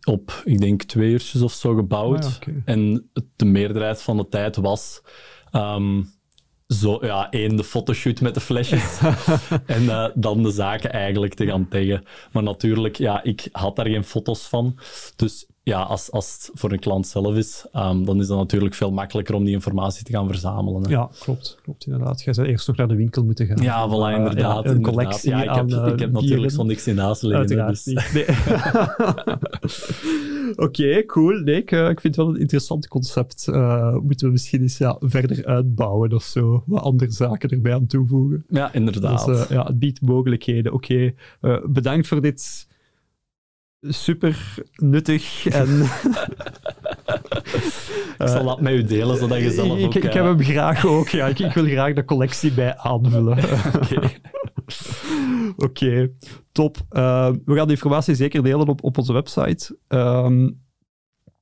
op, 0.06 0.43
ik 0.44 0.58
denk, 0.61 0.82
twee 0.82 1.11
uurtjes 1.11 1.43
of 1.43 1.53
zo 1.53 1.75
gebouwd. 1.75 2.25
Ah 2.25 2.32
ja. 2.41 2.53
En 2.64 3.11
de 3.37 3.44
meerderheid 3.44 4.03
van 4.03 4.17
de 4.17 4.29
tijd 4.29 4.56
was 4.56 5.03
ehm, 5.50 6.03
zo, 6.67 6.99
ja, 7.00 7.31
één, 7.31 7.56
de 7.56 7.64
fotoshoot 7.64 8.20
met 8.20 8.35
de 8.35 8.41
flesjes. 8.41 8.99
en 9.67 9.88
eh, 9.88 10.09
dan 10.14 10.42
de 10.42 10.50
zaken 10.50 10.92
eigenlijk 10.92 11.35
te 11.35 11.47
gaan 11.47 11.69
taggen. 11.69 12.04
Maar 12.33 12.42
natuurlijk, 12.42 12.97
ja, 12.97 13.23
ik 13.23 13.49
had 13.52 13.76
daar 13.76 13.87
geen 13.87 14.04
foto's 14.04 14.49
van. 14.49 14.78
Dus 15.16 15.47
ja, 15.68 15.82
als, 15.82 16.11
als 16.11 16.32
het 16.32 16.50
voor 16.54 16.73
een 16.73 16.78
klant 16.78 17.06
zelf 17.06 17.37
is, 17.37 17.66
ehm, 17.73 18.04
dan 18.04 18.20
is 18.20 18.26
dat 18.26 18.38
natuurlijk 18.38 18.75
veel 18.75 18.92
makkelijker 18.92 19.35
om 19.35 19.44
die 19.44 19.54
informatie 19.54 20.04
te 20.04 20.12
gaan 20.12 20.26
verzamelen. 20.26 20.82
hè. 20.82 20.90
ja, 20.90 21.11
klopt, 21.18 21.58
klopt 21.62 21.87
inderdaad. 21.87 22.23
Jij 22.23 22.35
zou 22.35 22.46
eerst 22.46 22.66
nog 22.66 22.76
naar 22.76 22.88
de 22.88 22.94
winkel 22.94 23.25
moeten 23.25 23.46
gaan. 23.46 23.62
Ja, 23.62 23.88
voilà, 23.88 24.12
eh, 24.12 24.16
inderdaad. 24.16 24.64
ja, 24.64 24.70
een 24.70 24.76
inderdaad. 24.76 24.94
collectie 24.94 25.30
Ja, 25.30 25.42
ik 25.42 25.49
heb, 25.49 25.73
aan, 25.73 25.85
eh, 25.85 25.92
ik 25.92 25.99
heb 25.99 26.12
natuurlijk 26.12 26.52
zo 26.52 26.62
niks 26.62 26.87
in 26.87 26.99
huis 26.99 27.20
liggen. 27.20 27.66
Dus. 27.66 27.85
Nee. 27.85 28.25
Oké, 30.66 31.04
cool. 31.06 31.40
Nee, 31.40 31.56
ik, 31.56 31.73
eh, 31.73 31.88
ik 31.88 32.00
vind 32.00 32.16
het 32.16 32.25
wel 32.25 32.35
een 32.35 32.40
interessant 32.40 32.88
concept. 32.88 33.46
Moeten 34.02 34.26
we 34.26 34.32
misschien 34.32 34.61
eens 34.61 34.78
ja, 34.78 34.96
verder 35.00 35.46
uitbouwen 35.46 36.12
of 36.12 36.23
zo. 36.23 36.62
Wat 36.66 36.82
andere 36.82 37.11
zaken 37.11 37.50
erbij 37.50 37.75
aan 37.75 37.87
toevoegen. 37.87 38.44
Ja, 38.49 38.73
inderdaad. 38.73 39.26
Dus, 39.26 39.49
ja, 39.49 39.64
het 39.64 39.78
biedt 39.78 40.00
mogelijkheden. 40.00 40.73
Oké, 40.73 41.12
bedankt 41.64 42.06
voor 42.06 42.20
dit 42.20 42.66
super 43.80 44.54
nuttig 44.76 45.47
en... 45.47 45.68
ik 48.18 48.28
zal 48.28 48.45
dat 48.45 48.61
met 48.61 48.73
u 48.73 48.85
delen, 48.85 49.16
zodat 49.16 49.38
je 49.38 49.50
zelf 49.50 49.78
ik, 49.78 49.85
ook... 49.85 49.95
ik 49.95 50.04
eh, 50.04 50.14
heb 50.14 50.25
hem 50.25 50.42
graag 50.42 50.87
ook, 50.87 51.09
ja. 51.09 51.26
Ik, 51.26 51.38
ik 51.38 51.52
wil 51.52 51.64
graag 51.64 51.95
de 51.95 52.04
collectie 52.04 52.52
bij 52.52 52.76
aanvullen. 52.76 53.38
oké. 55.56 56.12
Top. 56.52 56.76
Eh, 56.88 57.30
we 57.45 57.54
gaan 57.54 57.66
de 57.66 57.73
informatie 57.73 58.14
zeker 58.14 58.42
delen 58.42 58.68
op, 58.68 58.85
op 58.85 58.99
onze 58.99 59.12
website. 59.12 59.78
Ehm, 59.88 60.50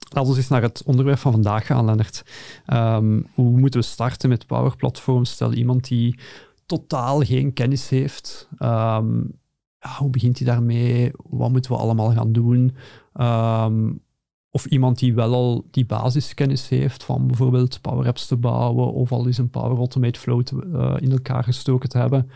laten 0.08 0.30
we 0.30 0.36
eens 0.36 0.48
naar 0.48 0.62
het 0.62 0.82
onderwerp 0.84 1.18
van 1.18 1.32
vandaag 1.32 1.66
gaan, 1.66 1.84
Lennart. 1.84 2.22
Ehm, 2.66 3.22
hoe 3.34 3.58
moeten 3.58 3.80
we 3.80 3.86
starten 3.86 4.28
met 4.28 4.46
Power 4.46 4.76
Platform? 4.76 5.24
Stel 5.24 5.52
iemand 5.52 5.88
die 5.88 6.18
totaal 6.66 7.20
geen 7.20 7.52
kennis 7.52 7.88
heeft. 7.88 8.48
Ehm, 8.58 9.20
hoe 9.98 10.10
begint 10.10 10.38
hij 10.38 10.46
daarmee? 10.46 11.10
Wat 11.30 11.50
moeten 11.50 11.72
we 11.72 11.78
allemaal 11.78 12.12
gaan 12.12 12.32
doen? 12.32 12.76
Ehm, 13.12 13.92
of 14.50 14.66
iemand 14.66 14.98
die 14.98 15.14
wel 15.14 15.34
al 15.34 15.66
die 15.70 15.86
basiskennis 15.86 16.68
heeft 16.68 17.04
van 17.04 17.26
bijvoorbeeld 17.26 17.80
Power 17.80 18.06
Apps 18.06 18.26
te 18.26 18.36
bouwen 18.36 18.92
of 18.92 19.12
al 19.12 19.26
eens 19.26 19.38
een 19.38 19.50
Power 19.50 19.78
Automate 19.78 20.20
Flow 20.20 20.40
eh, 20.40 20.94
in 20.98 21.12
elkaar 21.12 21.44
gestoken 21.44 21.88
te 21.88 21.98
hebben. 21.98 22.30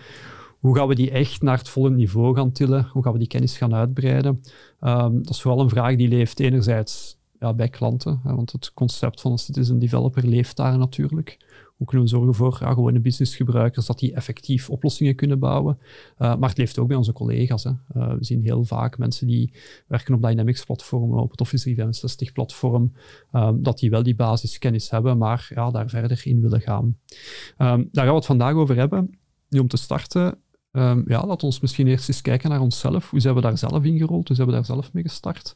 Hoe 0.58 0.76
gaan 0.76 0.88
we 0.88 0.94
die 0.94 1.10
echt 1.10 1.42
naar 1.42 1.58
het 1.58 1.68
volle 1.68 1.90
niveau 1.90 2.34
gaan 2.34 2.52
tillen? 2.52 2.88
Hoe 2.92 3.02
gaan 3.02 3.12
we 3.12 3.18
die 3.18 3.28
kennis 3.28 3.56
gaan 3.56 3.74
uitbreiden? 3.74 4.42
Ehm, 4.80 5.16
dat 5.16 5.30
is 5.30 5.40
vooral 5.40 5.60
een 5.60 5.68
vraag 5.68 5.96
die 5.96 6.08
leeft 6.08 6.40
enerzijds 6.40 7.18
ja, 7.40 7.54
bij 7.54 7.68
klanten, 7.68 8.20
hè, 8.22 8.34
want 8.34 8.52
het 8.52 8.74
concept 8.74 9.20
van 9.20 9.32
een 9.32 9.38
citizen 9.38 9.78
developer 9.78 10.26
leeft 10.26 10.56
daar 10.56 10.78
natuurlijk. 10.78 11.36
Hoe 11.78 11.86
kunnen 11.86 12.06
we 12.06 12.12
zorgen 12.12 12.34
voor 12.34 12.52
gewone 12.52 13.00
businessgebruikers 13.00 13.86
dat 13.86 13.98
die 13.98 14.12
effectief 14.12 14.70
oplossingen 14.70 15.14
kunnen 15.14 15.38
bouwen? 15.38 15.78
Uh, 16.18 16.36
maar 16.36 16.48
het 16.48 16.58
leeft 16.58 16.78
ook 16.78 16.88
bij 16.88 16.96
onze 16.96 17.12
collega's. 17.12 17.64
Hè. 17.64 17.70
Uh, 17.70 18.14
we 18.14 18.24
zien 18.24 18.42
heel 18.42 18.64
vaak 18.64 18.98
mensen 18.98 19.26
die 19.26 19.52
werken 19.86 20.14
op 20.14 20.22
Dynamics-platformen, 20.22 21.22
op 21.22 21.30
het 21.30 21.40
Office 21.40 21.74
365-platform, 21.74 22.92
um, 23.32 23.62
dat 23.62 23.78
die 23.78 23.90
wel 23.90 24.02
die 24.02 24.14
basiskennis 24.14 24.90
hebben, 24.90 25.18
maar 25.18 25.50
ja, 25.54 25.70
daar 25.70 25.88
verder 25.88 26.20
in 26.24 26.40
willen 26.40 26.60
gaan. 26.60 26.96
Daar 27.56 27.88
gaan 27.92 28.06
we 28.06 28.12
het 28.12 28.26
vandaag 28.26 28.54
over 28.54 28.76
hebben. 28.76 29.18
Nu 29.48 29.58
om 29.58 29.68
te 29.68 29.76
starten, 29.76 30.38
um, 30.72 31.04
ja, 31.06 31.20
laten 31.20 31.38
we 31.38 31.44
ons 31.44 31.60
misschien 31.60 31.86
eerst 31.86 32.08
eens 32.08 32.20
kijken 32.20 32.50
naar 32.50 32.60
onszelf. 32.60 33.10
Hoe 33.10 33.20
zijn 33.20 33.34
we 33.34 33.40
daar 33.40 33.58
zelf 33.58 33.84
ingerold? 33.84 34.26
Hoe 34.26 34.36
zijn 34.36 34.48
we 34.48 34.54
daar 34.54 34.64
zelf 34.64 34.92
mee 34.92 35.02
gestart? 35.02 35.54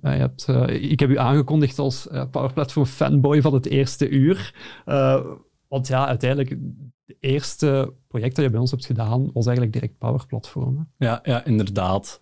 Hebt, 0.00 0.46
uh, 0.50 0.90
ik 0.90 1.00
heb 1.00 1.10
u 1.10 1.18
aangekondigd 1.18 1.78
als 1.78 2.06
uh, 2.06 2.24
Power 2.30 2.52
Platform 2.52 2.86
fanboy 2.86 3.40
van 3.40 3.54
het 3.54 3.66
eerste 3.66 4.08
uur. 4.08 4.54
Uh, 4.86 5.24
want 5.68 5.88
ja, 5.88 6.06
uiteindelijk, 6.06 6.50
het 6.50 7.16
eerste 7.20 7.94
project 8.08 8.36
dat 8.36 8.44
je 8.44 8.50
bij 8.50 8.60
ons 8.60 8.70
hebt 8.70 8.86
gedaan, 8.86 9.30
was 9.32 9.46
eigenlijk 9.46 9.72
direct 9.72 9.98
Power 9.98 10.26
Platform. 10.26 10.88
Ja, 10.96 11.20
ja, 11.22 11.44
inderdaad. 11.44 12.20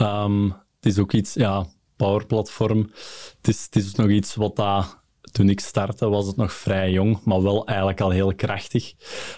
Um, 0.00 0.46
het 0.76 0.86
is 0.86 0.98
ook 0.98 1.12
iets, 1.12 1.34
ja, 1.34 1.66
Power 1.96 2.26
Platform. 2.26 2.90
Het 3.36 3.48
is, 3.48 3.64
het 3.64 3.76
is 3.76 3.94
nog 3.94 4.08
iets 4.08 4.34
wat 4.34 4.56
daar 4.56 5.02
toen 5.34 5.48
ik 5.48 5.60
startte 5.60 6.08
was 6.08 6.26
het 6.26 6.36
nog 6.36 6.52
vrij 6.52 6.90
jong, 6.90 7.20
maar 7.24 7.42
wel 7.42 7.66
eigenlijk 7.66 8.00
al 8.00 8.10
heel 8.10 8.34
krachtig. 8.34 8.94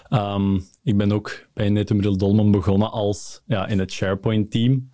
Um, 0.09 0.65
ik 0.83 0.97
ben 0.97 1.11
ook 1.11 1.47
bij 1.53 1.69
Netumbril 1.69 2.17
Dolman 2.17 2.51
begonnen 2.51 2.91
als 2.91 3.41
ja, 3.45 3.67
in 3.67 3.79
het 3.79 3.91
SharePoint-team, 3.91 4.91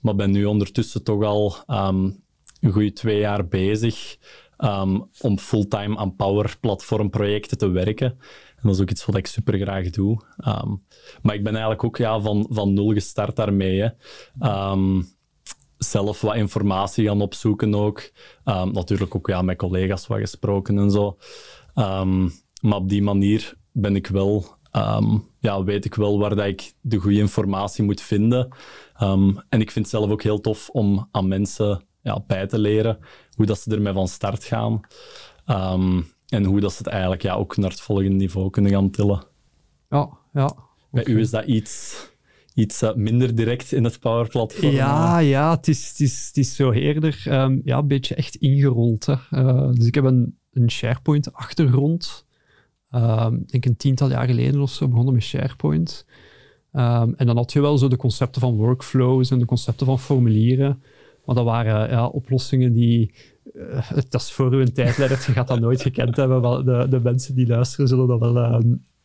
maar 0.00 0.14
ben 0.14 0.30
nu 0.30 0.44
ondertussen 0.44 1.04
toch 1.04 1.22
al 1.22 1.56
um, 1.66 2.22
een 2.60 2.72
goede 2.72 2.92
twee 2.92 3.18
jaar 3.18 3.48
bezig 3.48 4.16
um, 4.58 5.08
om 5.20 5.38
fulltime 5.38 5.96
aan 5.96 6.16
Power-platform-projecten 6.16 7.58
te 7.58 7.68
werken. 7.68 8.10
En 8.56 8.62
dat 8.62 8.74
is 8.74 8.80
ook 8.80 8.90
iets 8.90 9.04
wat 9.04 9.16
ik 9.16 9.26
super 9.26 9.58
graag 9.58 9.90
doe. 9.90 10.20
maar 11.22 11.34
ik 11.34 11.42
ben 11.42 11.52
eigenlijk 11.52 11.84
ook 11.84 11.96
ja, 11.96 12.20
van, 12.20 12.46
van 12.50 12.72
nul 12.72 12.92
gestart 12.92 13.36
daarmee. 13.36 13.90
Zelf 15.78 16.20
wat 16.20 16.34
informatie 16.34 17.06
gaan 17.06 17.20
opzoeken 17.20 17.74
ook. 17.74 18.10
Um, 18.44 18.72
natuurlijk 18.72 19.14
ook 19.14 19.26
ja, 19.26 19.42
met 19.42 19.56
collega's 19.56 20.06
wat 20.06 20.18
gesproken 20.18 20.78
en 20.78 20.90
zo. 20.90 21.16
Um, 21.74 22.32
maar 22.60 22.78
op 22.78 22.88
die 22.88 23.02
manier 23.02 23.54
ben 23.72 23.96
ik 23.96 24.06
wel, 24.06 24.56
um, 24.72 25.28
ja, 25.38 25.64
weet 25.64 25.84
ik 25.84 25.94
wel 25.94 26.18
waar 26.18 26.36
dat 26.36 26.46
ik 26.46 26.72
de 26.80 26.96
goede 26.96 27.18
informatie 27.18 27.84
moet 27.84 28.00
vinden. 28.00 28.48
en 29.48 29.60
ik 29.60 29.70
vind 29.70 29.74
het 29.74 29.88
zelf 29.88 30.10
ook 30.10 30.22
heel 30.22 30.40
tof 30.40 30.68
om 30.68 31.08
aan 31.10 31.28
mensen 31.28 31.84
ja, 32.02 32.24
bij 32.26 32.46
te 32.46 32.58
leren 32.58 32.98
hoe 33.36 33.46
dat 33.46 33.58
ze 33.58 33.70
ermee 33.70 33.92
van 33.92 34.08
start 34.08 34.44
gaan. 34.44 34.80
en 36.28 36.44
hoe 36.44 36.60
dat 36.60 36.72
ze 36.72 36.78
het 36.78 36.86
eigenlijk 36.86 37.22
ja, 37.22 37.34
ook 37.34 37.56
naar 37.56 37.70
het 37.70 37.80
volgende 37.80 38.10
niveau 38.10 38.50
kunnen 38.50 38.72
gaan 38.72 38.90
tillen. 38.90 39.24
Ja, 39.90 40.18
ja. 40.32 40.54
Bij 40.90 41.06
u 41.06 41.20
is 41.20 41.30
dat 41.30 41.44
iets 41.44 41.96
iets 42.54 42.82
uh, 42.82 42.94
minder 42.94 43.34
direct 43.34 43.72
in 43.72 43.84
het 43.84 44.00
Power 44.00 44.28
Platform. 44.28 44.72
Ja, 44.72 45.18
ja 45.18 45.50
het, 45.50 45.68
is, 45.68 45.88
het, 45.88 46.00
is, 46.00 46.26
het 46.26 46.36
is 46.36 46.56
zo 46.56 46.70
eerder 46.70 47.24
um, 47.28 47.60
ja, 47.64 47.78
een 47.78 47.86
beetje 47.86 48.14
echt 48.14 48.34
ingerold. 48.34 49.06
Hè. 49.06 49.14
Uh, 49.30 49.72
dus 49.72 49.86
ik 49.86 49.94
heb 49.94 50.04
een, 50.04 50.38
een 50.52 50.70
SharePoint-achtergrond. 50.70 52.26
Um, 52.90 53.34
ik 53.34 53.50
denk 53.50 53.64
een 53.64 53.76
tiental 53.76 54.10
jaar 54.10 54.26
geleden 54.26 54.60
of 54.60 54.70
zo 54.70 54.88
begonnen 54.88 55.14
met 55.14 55.22
SharePoint. 55.22 56.06
Um, 56.72 57.14
en 57.14 57.26
dan 57.26 57.36
had 57.36 57.52
je 57.52 57.60
wel 57.60 57.78
zo 57.78 57.88
de 57.88 57.96
concepten 57.96 58.40
van 58.40 58.56
workflows 58.56 59.30
en 59.30 59.38
de 59.38 59.44
concepten 59.44 59.86
van 59.86 59.98
formulieren. 59.98 60.82
Maar 61.24 61.34
dat 61.34 61.44
waren 61.44 61.90
ja, 61.90 62.06
oplossingen 62.06 62.72
die... 62.72 63.14
Uh, 63.54 63.90
dat 64.08 64.20
is 64.20 64.32
voor 64.32 64.52
uw 64.52 64.64
tijd, 64.64 64.96
je 64.96 65.08
gaat 65.08 65.48
dat 65.48 65.60
nooit 65.60 65.82
gekend 65.82 66.16
hebben. 66.16 66.64
De, 66.64 66.86
de 66.90 67.00
mensen 67.00 67.34
die 67.34 67.46
luisteren 67.46 67.88
zullen 67.88 68.06
dat 68.06 68.20
wel 68.20 68.62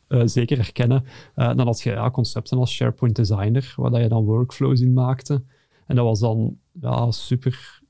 uh, 0.10 0.22
zeker 0.26 0.58
herkennen. 0.58 1.04
Uh, 1.36 1.56
dan 1.56 1.66
had 1.66 1.82
je 1.82 1.90
ja, 1.90 2.12
concepten 2.12 2.58
als 2.58 2.74
SharePoint 2.74 3.16
Designer, 3.16 3.74
waar 3.76 4.02
je 4.02 4.10
dan 4.10 4.24
workflows 4.24 4.82
in 4.82 4.94
maakte. 4.94 5.44
En 5.88 5.96
dat 5.96 6.06
was 6.06 6.20
dan 6.20 6.58
ja, 6.82 7.12
super 7.12 7.82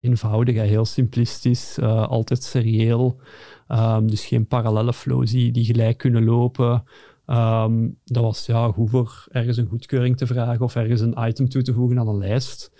eenvoudig, 0.00 0.54
heel 0.54 0.84
simplistisch, 0.84 1.78
uh, 1.78 2.08
altijd 2.08 2.42
serieel. 2.42 3.20
Um, 3.68 4.10
dus 4.10 4.26
geen 4.26 4.46
parallele 4.46 4.92
flows 4.92 5.30
die, 5.30 5.52
die 5.52 5.64
gelijk 5.64 5.98
kunnen 5.98 6.24
lopen. 6.24 6.84
Um, 7.26 7.98
dat 8.04 8.22
was 8.22 8.46
ja, 8.46 8.72
goed 8.72 8.90
voor 8.90 9.26
ergens 9.30 9.56
een 9.56 9.66
goedkeuring 9.66 10.16
te 10.16 10.26
vragen 10.26 10.64
of 10.64 10.74
ergens 10.74 11.00
een 11.00 11.16
item 11.18 11.48
toe 11.48 11.62
te 11.62 11.72
voegen 11.72 11.98
aan 11.98 12.08
een 12.08 12.18
lijst. 12.18 12.72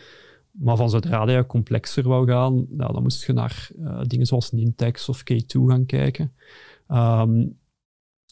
Maar 0.50 0.76
van 0.76 0.90
zodra 0.90 1.30
je 1.30 1.46
complexer 1.46 2.08
wou 2.08 2.28
gaan, 2.28 2.66
nou, 2.70 2.92
dan 2.92 3.02
moest 3.02 3.26
je 3.26 3.32
naar 3.32 3.70
dingen 4.06 4.26
zoals 4.26 4.52
Nintex 4.52 5.08
of 5.08 5.22
K2 5.22 5.60
gaan 5.66 5.86
kijken. 5.86 6.32
Um, 6.88 7.58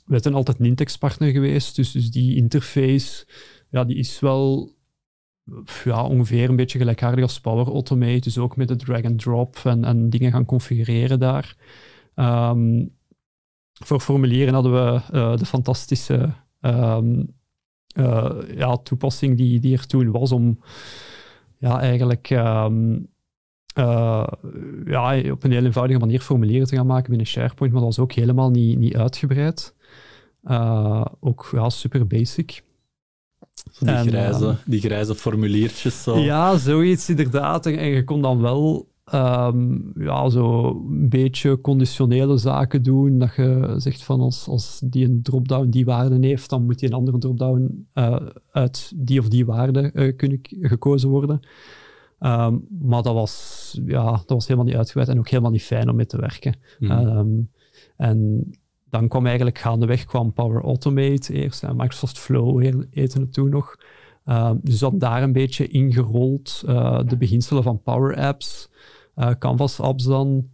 we 0.04 0.18
zijn 0.18 0.34
altijd 0.34 0.58
een 0.58 0.66
Intex-partner 0.66 1.30
geweest, 1.30 1.76
dus, 1.76 1.92
dus 1.92 2.11
die 2.11 2.37
interface 2.37 3.26
ja, 3.70 3.84
die 3.84 3.96
is 3.96 4.20
wel 4.20 4.75
ja, 5.84 6.04
ongeveer 6.04 6.49
een 6.49 6.56
beetje 6.56 6.78
gelijkaardig 6.78 7.23
als 7.23 7.40
Power 7.40 7.66
Automate, 7.66 8.20
dus 8.20 8.38
ook 8.38 8.56
met 8.56 8.68
de 8.68 8.76
drag-and-drop 8.76 9.61
en, 9.64 9.84
en 9.84 10.11
dingen 10.11 10.32
gaan 10.32 10.44
configureren 10.44 11.18
daar. 11.18 11.56
Um, 12.14 12.92
voor 13.73 14.00
formulieren 14.00 14.54
hadden 14.54 14.73
we 14.73 15.00
uh, 15.12 15.37
de 15.37 15.46
fantastische 15.46 16.32
um, 16.61 17.34
uh, 17.96 18.30
ja, 18.54 18.76
toepassing 18.76 19.37
die, 19.37 19.61
die 19.61 19.76
er 19.76 19.87
toen 19.87 20.11
was 20.11 20.32
om 20.32 20.61
ja, 21.58 21.80
eigenlijk 21.80 22.30
um, 22.30 23.08
uh, 23.78 24.26
ja, 24.84 25.30
op 25.30 25.44
een 25.44 25.52
heel 25.52 25.64
eenvoudige 25.64 25.99
manier 25.99 26.20
formulieren 26.20 26.66
te 26.66 26.76
gaan 26.76 26.87
maken 26.87 27.08
binnen 27.08 27.26
SharePoint, 27.26 27.73
maar 27.73 27.82
dat 27.82 27.96
was 27.96 28.04
ook 28.04 28.12
helemaal 28.12 28.50
niet, 28.50 28.78
niet 28.78 28.96
uitgebreid. 28.96 29.75
Uh, 30.44 31.04
ook 31.20 31.48
ja, 31.52 31.70
super 31.70 32.06
basic. 32.06 32.64
die, 33.78 33.88
en, 33.88 34.06
grijze, 34.06 34.44
uh, 34.44 34.54
die 34.66 34.80
grijze 34.80 35.14
formuliertjes. 35.14 36.02
Zo. 36.02 36.18
Ja, 36.18 36.56
zoiets 36.56 37.08
inderdaad. 37.08 37.66
En, 37.66 37.78
en 37.78 37.88
je 37.88 38.04
kon 38.04 38.22
dan 38.22 38.40
wel 38.40 38.88
um, 39.14 39.92
ja, 39.94 40.28
zo 40.28 40.68
een 40.88 41.08
beetje 41.08 41.60
conditionele 41.60 42.36
zaken 42.36 42.82
doen. 42.82 43.18
Dat 43.18 43.34
je 43.34 43.74
zegt 43.76 44.02
van 44.02 44.20
als, 44.20 44.48
als 44.48 44.80
die 44.84 45.04
een 45.04 45.22
drop-down 45.22 45.68
die 45.68 45.84
waarde 45.84 46.26
heeft, 46.26 46.50
dan 46.50 46.64
moet 46.64 46.78
die 46.78 46.88
een 46.88 46.94
andere 46.94 47.18
drop-down 47.18 47.86
uh, 47.94 48.16
uit 48.52 48.92
die 48.96 49.20
of 49.20 49.28
die 49.28 49.46
waarde 49.46 50.12
kunnen 50.16 50.38
gekozen 50.42 51.08
worden. 51.08 51.40
Um, 52.20 52.66
maar 52.80 53.02
dat 53.02 53.14
was, 53.14 53.80
ja, 53.86 54.10
dat 54.10 54.28
was 54.28 54.46
helemaal 54.46 54.66
niet 54.66 54.76
uitgebreid 54.76 55.08
en 55.08 55.18
ook 55.18 55.28
helemaal 55.28 55.50
niet 55.50 55.62
fijn 55.62 55.88
om 55.88 55.96
mee 55.96 56.06
te 56.06 56.20
werken. 56.20 56.56
Mm. 56.78 56.90
Um, 56.90 57.50
en 57.96 58.50
dan 58.94 59.08
kwam 59.08 59.26
eigenlijk 59.26 59.58
gaandeweg 59.58 60.04
kwam 60.04 60.32
Power 60.32 60.62
Automate 60.62 61.32
eerst 61.32 61.62
en 61.62 61.76
Microsoft 61.76 62.18
Flow 62.18 62.62
heette 62.90 63.20
het 63.20 63.32
toen 63.32 63.50
nog. 63.50 63.76
Uh, 64.26 64.50
dus 64.62 64.78
dat 64.78 65.00
daar 65.00 65.22
een 65.22 65.32
beetje 65.32 65.66
ingerold, 65.66 66.62
uh, 66.66 67.00
de 67.06 67.16
beginselen 67.16 67.62
van 67.62 67.82
Power 67.82 68.16
Apps, 68.16 68.68
uh, 69.16 69.30
Canvas 69.38 69.80
apps 69.80 70.04
dan, 70.04 70.48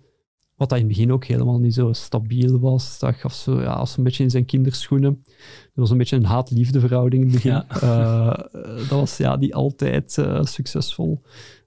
wat 0.56 0.68
dat 0.68 0.78
in 0.78 0.84
het 0.84 0.94
begin 0.94 1.12
ook 1.12 1.24
helemaal 1.24 1.58
niet 1.58 1.74
zo 1.74 1.92
stabiel 1.92 2.58
was. 2.58 2.98
Dat 2.98 3.14
gaf 3.14 3.32
zo, 3.32 3.60
ja, 3.60 3.72
als 3.72 3.96
een 3.96 4.04
beetje 4.04 4.22
in 4.22 4.30
zijn 4.30 4.44
kinderschoenen. 4.44 5.22
Dat 5.24 5.70
was 5.74 5.90
een 5.90 5.98
beetje 5.98 6.16
een 6.16 6.24
haat-liefde 6.24 6.80
verhouding 6.80 7.22
in 7.22 7.30
het 7.30 7.42
begin. 7.42 7.62
Ja. 7.80 8.48
dat 8.76 8.88
was 8.88 9.16
ja, 9.16 9.36
niet 9.36 9.54
altijd 9.54 10.18
succesvol. 10.40 11.22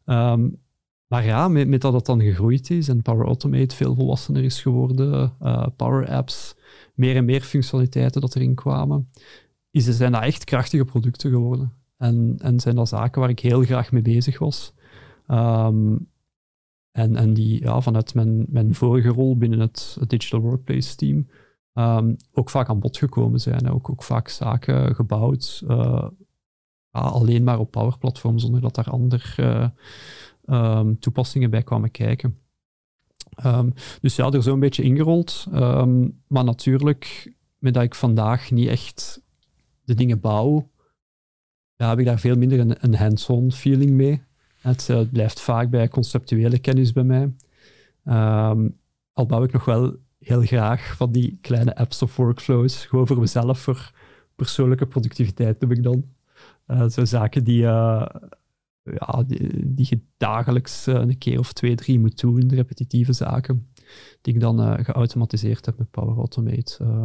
Um, 0.06 0.62
maar 1.08 1.26
ja, 1.26 1.48
met, 1.48 1.68
met, 1.68 1.82
dat 1.82 1.94
het 1.94 2.06
dan 2.06 2.22
gegroeid 2.22 2.70
is 2.70 2.88
en 2.88 3.02
Power 3.02 3.26
Automate 3.26 3.76
veel 3.76 3.96
volwassener 3.96 4.44
is 4.44 4.62
geworden, 4.62 5.34
Power 5.76 6.08
Apps 6.08 6.56
meer 6.94 7.16
en 7.16 7.26
meer 7.26 7.42
functionaliteiten 7.42 8.22
dat 8.22 8.36
erin 8.36 8.56
kwamen, 8.56 9.10
is, 9.72 9.86
zijn 9.86 10.12
dat 10.12 10.24
echt 10.24 10.44
krachtige 10.44 10.86
producten 10.86 11.32
geworden. 11.32 11.74
En, 11.98 12.36
en 12.42 12.60
zijn 12.60 12.76
dat 12.76 12.88
zaken 12.88 13.22
waar 13.22 13.30
ik 13.30 13.40
heel 13.40 13.62
graag 13.62 13.92
mee 13.92 14.02
bezig 14.02 14.40
was. 14.40 14.74
Um, 15.28 16.12
en, 16.92 17.16
en 17.16 17.34
die 17.34 17.62
ja, 17.62 17.82
vanuit 17.82 18.14
mijn, 18.14 18.46
mijn 18.50 18.76
vorige 18.76 19.10
rol 19.10 19.38
binnen 19.38 19.60
het, 19.60 19.98
Digital 20.08 20.40
Workplace 20.40 20.96
team 20.96 21.28
um, 21.74 22.16
ook 22.32 22.50
vaak 22.50 22.70
aan 22.70 22.80
bod 22.80 22.98
gekomen 22.98 23.40
zijn. 23.40 23.70
Ook, 23.70 23.90
ook 23.90 24.04
vaak 24.04 24.28
zaken 24.28 24.96
gebouwd, 24.96 25.64
uh, 25.68 26.08
ja, 26.90 27.00
alleen 27.00 27.44
maar 27.44 27.60
op 27.60 27.72
Power 27.72 27.98
Platform, 27.98 28.40
zonder 28.40 28.62
dat 28.62 28.76
daar 28.76 28.90
andere 28.90 29.74
uh, 30.46 30.80
um, 30.80 31.00
toepassingen 31.00 31.50
bij 31.50 31.64
kwamen 31.64 31.92
kijken. 31.92 32.38
Um, 33.46 33.74
dus 34.02 34.16
ja, 34.16 34.30
er 34.30 34.44
zo 34.44 34.54
een 34.54 34.60
beetje 34.60 34.84
ingerold. 34.84 35.48
Um, 35.54 36.22
maar 36.28 36.44
natuurlijk, 36.44 37.34
met 37.58 37.74
dat 37.74 37.84
ik 37.84 37.96
vandaag 37.96 38.52
niet 38.52 38.68
echt 38.68 39.22
de 39.84 39.94
dingen 39.94 40.20
bouw, 40.20 40.72
heb 41.76 42.00
ik 42.00 42.06
daar 42.06 42.20
veel 42.20 42.38
minder 42.38 42.76
een, 42.80 42.96
hands-on 42.96 43.52
feeling 43.52 43.92
mee. 43.92 44.22
Het, 44.62 44.88
uh, 44.92 45.02
blijft 45.12 45.40
vaak 45.40 45.70
bij 45.70 45.88
conceptuele 45.88 46.60
kennis 46.60 46.92
bij 46.92 47.04
mij. 47.04 47.34
Um, 48.50 48.78
al 49.14 49.26
bouw 49.26 49.44
ik 49.44 49.52
nog 49.52 49.66
wel 49.66 49.96
heel 50.20 50.42
graag 50.42 50.96
van 50.96 51.12
die 51.12 51.38
kleine 51.42 51.76
apps 51.76 52.02
of 52.02 52.16
workflows, 52.16 52.86
gewoon 52.86 53.08
voor 53.08 53.20
mezelf, 53.20 53.60
voor 53.60 53.92
persoonlijke 54.36 54.86
productiviteit 54.86 55.62
heb 55.62 55.72
ik 55.72 55.84
dan. 55.84 56.04
Uh, 56.68 56.88
zo 56.88 57.06
zaken 57.06 57.44
die, 57.44 57.62
uh, 57.62 58.06
ja, 58.84 59.24
die, 59.28 59.74
die 59.74 59.86
je 59.90 60.00
dagelijks 60.18 60.88
eh, 60.88 60.96
een 60.96 61.18
keer 61.18 61.40
of 61.40 61.54
twee, 61.54 61.76
drie 61.76 62.00
moet 62.00 62.20
doen, 62.20 62.50
repetitieve 62.54 63.14
zaken. 63.14 63.68
die 64.22 64.34
ik 64.34 64.40
dan 64.40 64.62
uh, 64.62 64.74
geautomatiseerd 64.78 65.66
heb 65.66 65.78
met 65.78 65.92
Power 65.92 66.18
Automate. 66.18 66.78
Uh, 66.82 67.04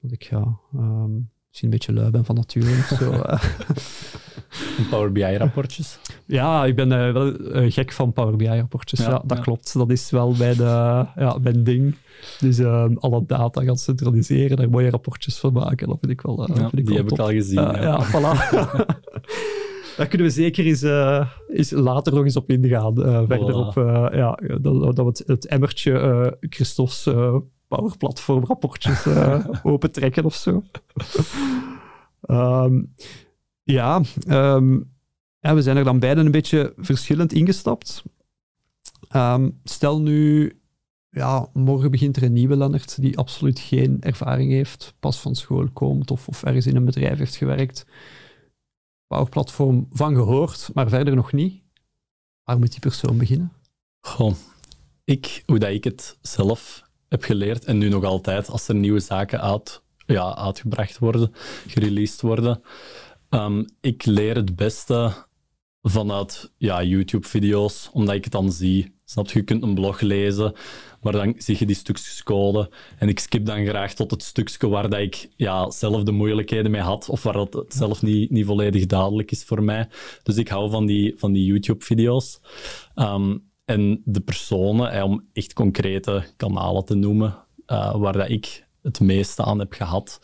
dat 0.00 0.12
ik 0.12 0.22
ja, 0.22 0.58
um, 0.74 1.30
misschien 1.48 1.68
een 1.68 1.70
beetje 1.70 1.92
lui 1.92 2.10
ben 2.10 2.24
van 2.24 2.34
nature. 2.34 2.82
zo, 2.82 3.10
Power 4.90 5.12
BI-rapportjes? 5.12 5.98
Ja, 6.26 6.64
ik 6.64 6.76
ben 6.76 6.92
uh, 6.92 7.12
wel 7.12 7.34
gek 7.70 7.92
van 7.92 8.12
Power 8.12 8.36
BI-rapportjes. 8.36 9.00
Ja, 9.00 9.22
dat 9.26 9.40
klopt. 9.40 9.72
Dat 9.72 9.90
is 9.90 10.10
wel 10.10 10.34
mijn, 10.34 10.56
ja, 10.56 11.38
mijn 11.42 11.64
ding. 11.64 11.96
Dus 12.38 12.58
ehm, 12.58 12.94
alle 12.96 13.26
data 13.26 13.62
gaan 13.62 13.76
centraliseren, 13.76 14.56
daar 14.56 14.70
mooie 14.70 14.90
rapportjes 14.90 15.38
van 15.38 15.52
maken. 15.52 15.88
Dat 15.88 15.98
vind 16.00 16.12
ik 16.12 16.20
wel. 16.20 16.48
vind 16.52 16.78
ik 16.78 16.86
die 16.86 16.96
heb 16.96 17.10
ik 17.10 17.18
al 17.18 17.30
gezien. 17.30 17.60
ja, 17.60 18.06
voilà. 18.06 18.34
Daar 20.00 20.08
kunnen 20.08 20.26
we 20.26 20.32
zeker 20.32 20.66
eens, 20.66 20.82
uh, 20.82 21.30
eens 21.48 21.70
later 21.70 22.12
nog 22.14 22.24
eens 22.24 22.36
op 22.36 22.50
ingaan. 22.50 22.98
Uh, 22.98 23.22
verder 23.26 23.54
op 23.54 23.76
uh, 23.76 24.06
ja, 24.12 24.38
dat, 24.60 24.96
dat 24.96 24.96
we 24.96 25.04
het, 25.04 25.22
het 25.26 25.46
emmertje 25.46 26.36
Christoph's 26.40 27.02
Power 27.68 27.96
Platform 27.98 28.44
rapportjes 28.44 29.06
opentrekken 29.62 30.24
of 30.24 30.34
zo. 30.34 30.62
um, 32.26 32.94
ja, 33.62 34.02
um, 34.28 34.92
ja, 35.40 35.54
we 35.54 35.62
zijn 35.62 35.76
er 35.76 35.84
dan 35.84 35.98
beiden 35.98 36.24
een 36.24 36.32
beetje 36.32 36.72
verschillend 36.76 37.32
ingestapt. 37.32 38.02
Um, 39.16 39.60
stel 39.64 40.00
nu, 40.00 40.52
ja, 41.10 41.48
morgen 41.52 41.90
begint 41.90 42.16
er 42.16 42.22
een 42.22 42.32
nieuwe 42.32 42.56
Lennart 42.56 43.00
die 43.00 43.18
absoluut 43.18 43.58
geen 43.58 43.96
ervaring 44.00 44.50
heeft, 44.50 44.94
pas 45.00 45.20
van 45.20 45.34
school 45.34 45.68
komt 45.72 46.10
of, 46.10 46.28
of 46.28 46.42
ergens 46.42 46.66
in 46.66 46.76
een 46.76 46.84
bedrijf 46.84 47.18
heeft 47.18 47.36
gewerkt. 47.36 47.86
Platform 49.18 49.86
van 49.92 50.14
gehoord, 50.14 50.70
maar 50.74 50.88
verder 50.88 51.14
nog 51.14 51.32
niet. 51.32 51.62
Waar 52.44 52.58
moet 52.58 52.70
die 52.70 52.80
persoon 52.80 53.18
beginnen? 53.18 53.52
Goh, 54.00 54.34
ik, 55.04 55.42
hoe 55.46 55.58
dat 55.58 55.70
ik 55.70 55.84
het 55.84 56.18
zelf 56.22 56.82
heb 57.08 57.22
geleerd 57.22 57.64
en 57.64 57.78
nu 57.78 57.88
nog 57.88 58.04
altijd, 58.04 58.48
als 58.48 58.68
er 58.68 58.74
nieuwe 58.74 59.00
zaken 59.00 59.40
uit, 59.40 59.82
ja, 60.06 60.36
uitgebracht 60.36 60.98
worden, 60.98 61.32
gereleased 61.66 62.20
worden, 62.20 62.62
um, 63.30 63.64
ik 63.80 64.04
leer 64.04 64.36
het 64.36 64.56
beste 64.56 65.26
vanuit 65.82 66.52
ja, 66.56 66.82
YouTube-video's, 66.82 67.90
omdat 67.92 68.14
ik 68.14 68.24
het 68.24 68.32
dan 68.32 68.52
zie. 68.52 68.99
Snap 69.10 69.30
je? 69.30 69.38
Je 69.38 69.44
kunt 69.44 69.62
een 69.62 69.74
blog 69.74 70.00
lezen, 70.00 70.52
maar 71.00 71.12
dan 71.12 71.34
zie 71.36 71.56
je 71.58 71.66
die 71.66 71.76
stukjes 71.76 72.22
code. 72.22 72.70
En 72.98 73.08
ik 73.08 73.18
skip 73.18 73.46
dan 73.46 73.66
graag 73.66 73.94
tot 73.94 74.10
het 74.10 74.22
stukje 74.22 74.68
waar 74.68 74.90
dat 74.90 75.00
ik 75.00 75.28
ja, 75.36 75.70
zelf 75.70 76.02
de 76.02 76.12
moeilijkheden 76.12 76.70
mee 76.70 76.80
had, 76.80 77.08
of 77.08 77.22
waar 77.22 77.32
dat 77.32 77.52
het 77.52 77.74
zelf 77.74 78.02
niet, 78.02 78.30
niet 78.30 78.46
volledig 78.46 78.86
duidelijk 78.86 79.30
is 79.30 79.44
voor 79.44 79.62
mij. 79.62 79.88
Dus 80.22 80.36
ik 80.36 80.48
hou 80.48 80.70
van 80.70 80.86
die, 80.86 81.14
van 81.16 81.32
die 81.32 81.44
YouTube-video's. 81.44 82.40
Ehm, 82.94 83.36
en 83.64 84.02
de 84.04 84.20
personen, 84.20 85.02
om 85.02 85.28
echt 85.32 85.52
concrete 85.52 86.24
kanalen 86.36 86.84
te 86.84 86.94
noemen, 86.94 87.36
uh, 87.66 87.96
waar 87.96 88.12
dat 88.12 88.30
ik 88.30 88.66
het 88.82 89.00
meeste 89.00 89.44
aan 89.44 89.58
heb 89.58 89.72
gehad, 89.72 90.20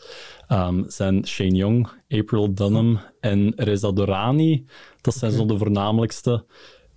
um, 0.49 0.83
zijn 0.87 1.27
Shane 1.27 1.55
Young, 1.55 1.89
April 2.09 2.53
Dunham 2.53 2.99
en 3.19 3.53
Reza 3.55 3.91
Dorani. 3.91 4.65
Dat 5.01 5.13
zijn 5.13 5.31
zo 5.31 5.45
de 5.45 5.57
voornamelijkste 5.57 6.45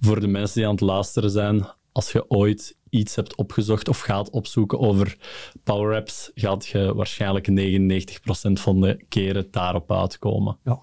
voor 0.01 0.21
de 0.21 0.27
mensen 0.27 0.57
die 0.57 0.67
aan 0.67 0.75
het 0.75 0.81
luisteren 0.81 1.31
zijn. 1.31 1.67
Als 1.93 2.13
je 2.13 2.31
ooit 2.31 2.79
iets 2.91 3.15
hebt 3.15 3.37
opgezocht 3.37 3.89
of 3.89 4.01
gaat 4.01 4.31
opzoeken 4.31 4.79
over 4.79 5.17
Power 5.65 5.97
Apps, 5.97 6.31
gaat 6.35 6.67
je 6.67 6.95
waarschijnlijk 6.95 7.49
99% 7.51 8.53
van 8.53 8.81
de 8.81 9.05
keren 9.09 9.49
daarop 9.51 9.93
uitkomen. 9.93 10.59
Ja. 10.65 10.81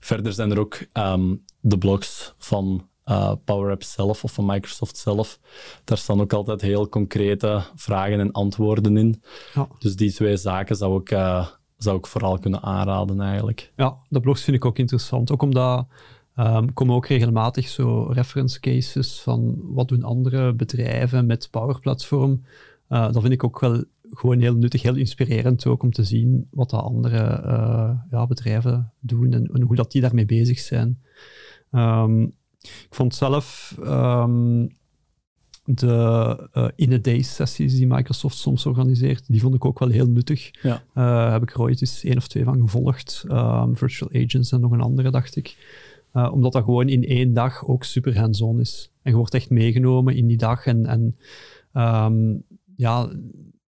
Verder 0.00 0.32
zijn 0.32 0.50
er 0.50 0.58
ook 0.58 0.78
ehm, 0.92 1.34
de 1.60 1.78
blogs 1.78 2.34
van 2.38 2.88
uh, 3.04 3.32
Power 3.44 3.70
Apps 3.70 3.92
zelf 3.92 4.24
of 4.24 4.32
van 4.32 4.46
Microsoft 4.46 4.96
zelf. 4.96 5.38
Daar 5.84 5.98
staan 5.98 6.20
ook 6.20 6.32
altijd 6.32 6.60
heel 6.60 6.88
concrete 6.88 7.62
vragen 7.74 8.20
en 8.20 8.32
antwoorden 8.32 8.96
in. 8.96 9.22
Ja. 9.54 9.68
Dus 9.78 9.96
die 9.96 10.12
twee 10.12 10.36
zaken 10.36 10.76
zou 10.76 11.00
ik, 11.00 11.10
uh, 11.10 11.46
zou 11.76 11.98
ik 11.98 12.06
vooral 12.06 12.38
kunnen 12.38 12.62
aanraden 12.62 13.20
eigenlijk. 13.20 13.72
Ja, 13.76 13.96
de 14.08 14.20
blogs 14.20 14.42
vind 14.42 14.56
ik 14.56 14.64
ook 14.64 14.78
interessant. 14.78 15.32
Ook 15.32 15.42
omdat 15.42 15.86
Um, 16.40 16.72
komen 16.72 16.94
ook 16.94 17.06
regelmatig 17.06 17.68
zo 17.68 18.02
reference 18.02 18.60
cases 18.60 19.20
van 19.20 19.58
wat 19.62 19.88
doen 19.88 20.02
andere 20.02 20.54
bedrijven 20.54 21.26
met 21.26 21.48
Power 21.50 21.80
Platform. 21.80 22.42
Uh, 22.88 23.12
dat 23.12 23.20
vind 23.20 23.32
ik 23.32 23.44
ook 23.44 23.60
wel 23.60 23.84
gewoon 24.10 24.40
heel 24.40 24.54
nuttig, 24.54 24.82
heel 24.82 24.96
inspirerend 24.96 25.66
ook 25.66 25.82
om 25.82 25.92
te 25.92 26.04
zien 26.04 26.48
wat 26.50 26.70
de 26.70 26.76
andere 26.76 27.42
uh, 27.46 27.90
ja, 28.10 28.26
bedrijven 28.26 28.92
doen 29.00 29.32
en, 29.32 29.50
en, 29.52 29.62
hoe 29.62 29.76
dat 29.76 29.92
die 29.92 30.00
daarmee 30.00 30.26
bezig 30.26 30.58
zijn. 30.58 31.02
Um, 31.72 32.22
ik 32.62 32.88
vond 32.90 33.14
zelf 33.14 33.76
um, 33.84 34.76
de 35.64 36.48
uh, 36.54 36.68
in-a-day-sessies 36.76 37.74
die 37.74 37.86
Microsoft 37.86 38.36
soms 38.36 38.66
organiseert, 38.66 39.24
die 39.28 39.40
vond 39.40 39.54
ik 39.54 39.64
ook 39.64 39.78
wel 39.78 39.88
heel 39.88 40.08
nuttig. 40.08 40.50
Ja. 40.62 40.82
Heb 41.30 41.42
ik 41.42 41.54
er 41.54 41.60
ooit 41.60 41.80
eens 41.80 42.04
één 42.04 42.16
of 42.16 42.28
twee 42.28 42.44
van 42.44 42.60
gevolgd. 42.60 43.24
Virtual 43.72 44.10
Agents 44.12 44.52
en 44.52 44.60
nog 44.60 44.72
een 44.72 44.80
andere, 44.80 45.10
dacht 45.10 45.36
ik. 45.36 45.56
Uh, 46.14 46.32
omdat 46.32 46.52
dat 46.52 46.64
gewoon 46.64 46.88
in 46.88 47.04
één 47.04 47.32
dag 47.32 47.66
ook 47.66 47.84
super 47.84 48.18
hands-on 48.18 48.60
is. 48.60 48.92
En 49.02 49.10
je 49.10 49.16
wordt 49.16 49.34
echt 49.34 49.50
meegenomen 49.50 50.16
in 50.16 50.26
die 50.26 50.36
dag. 50.36 50.66
En, 50.66 50.86
en 50.86 51.16
um, 51.72 52.42
ja, 52.76 53.06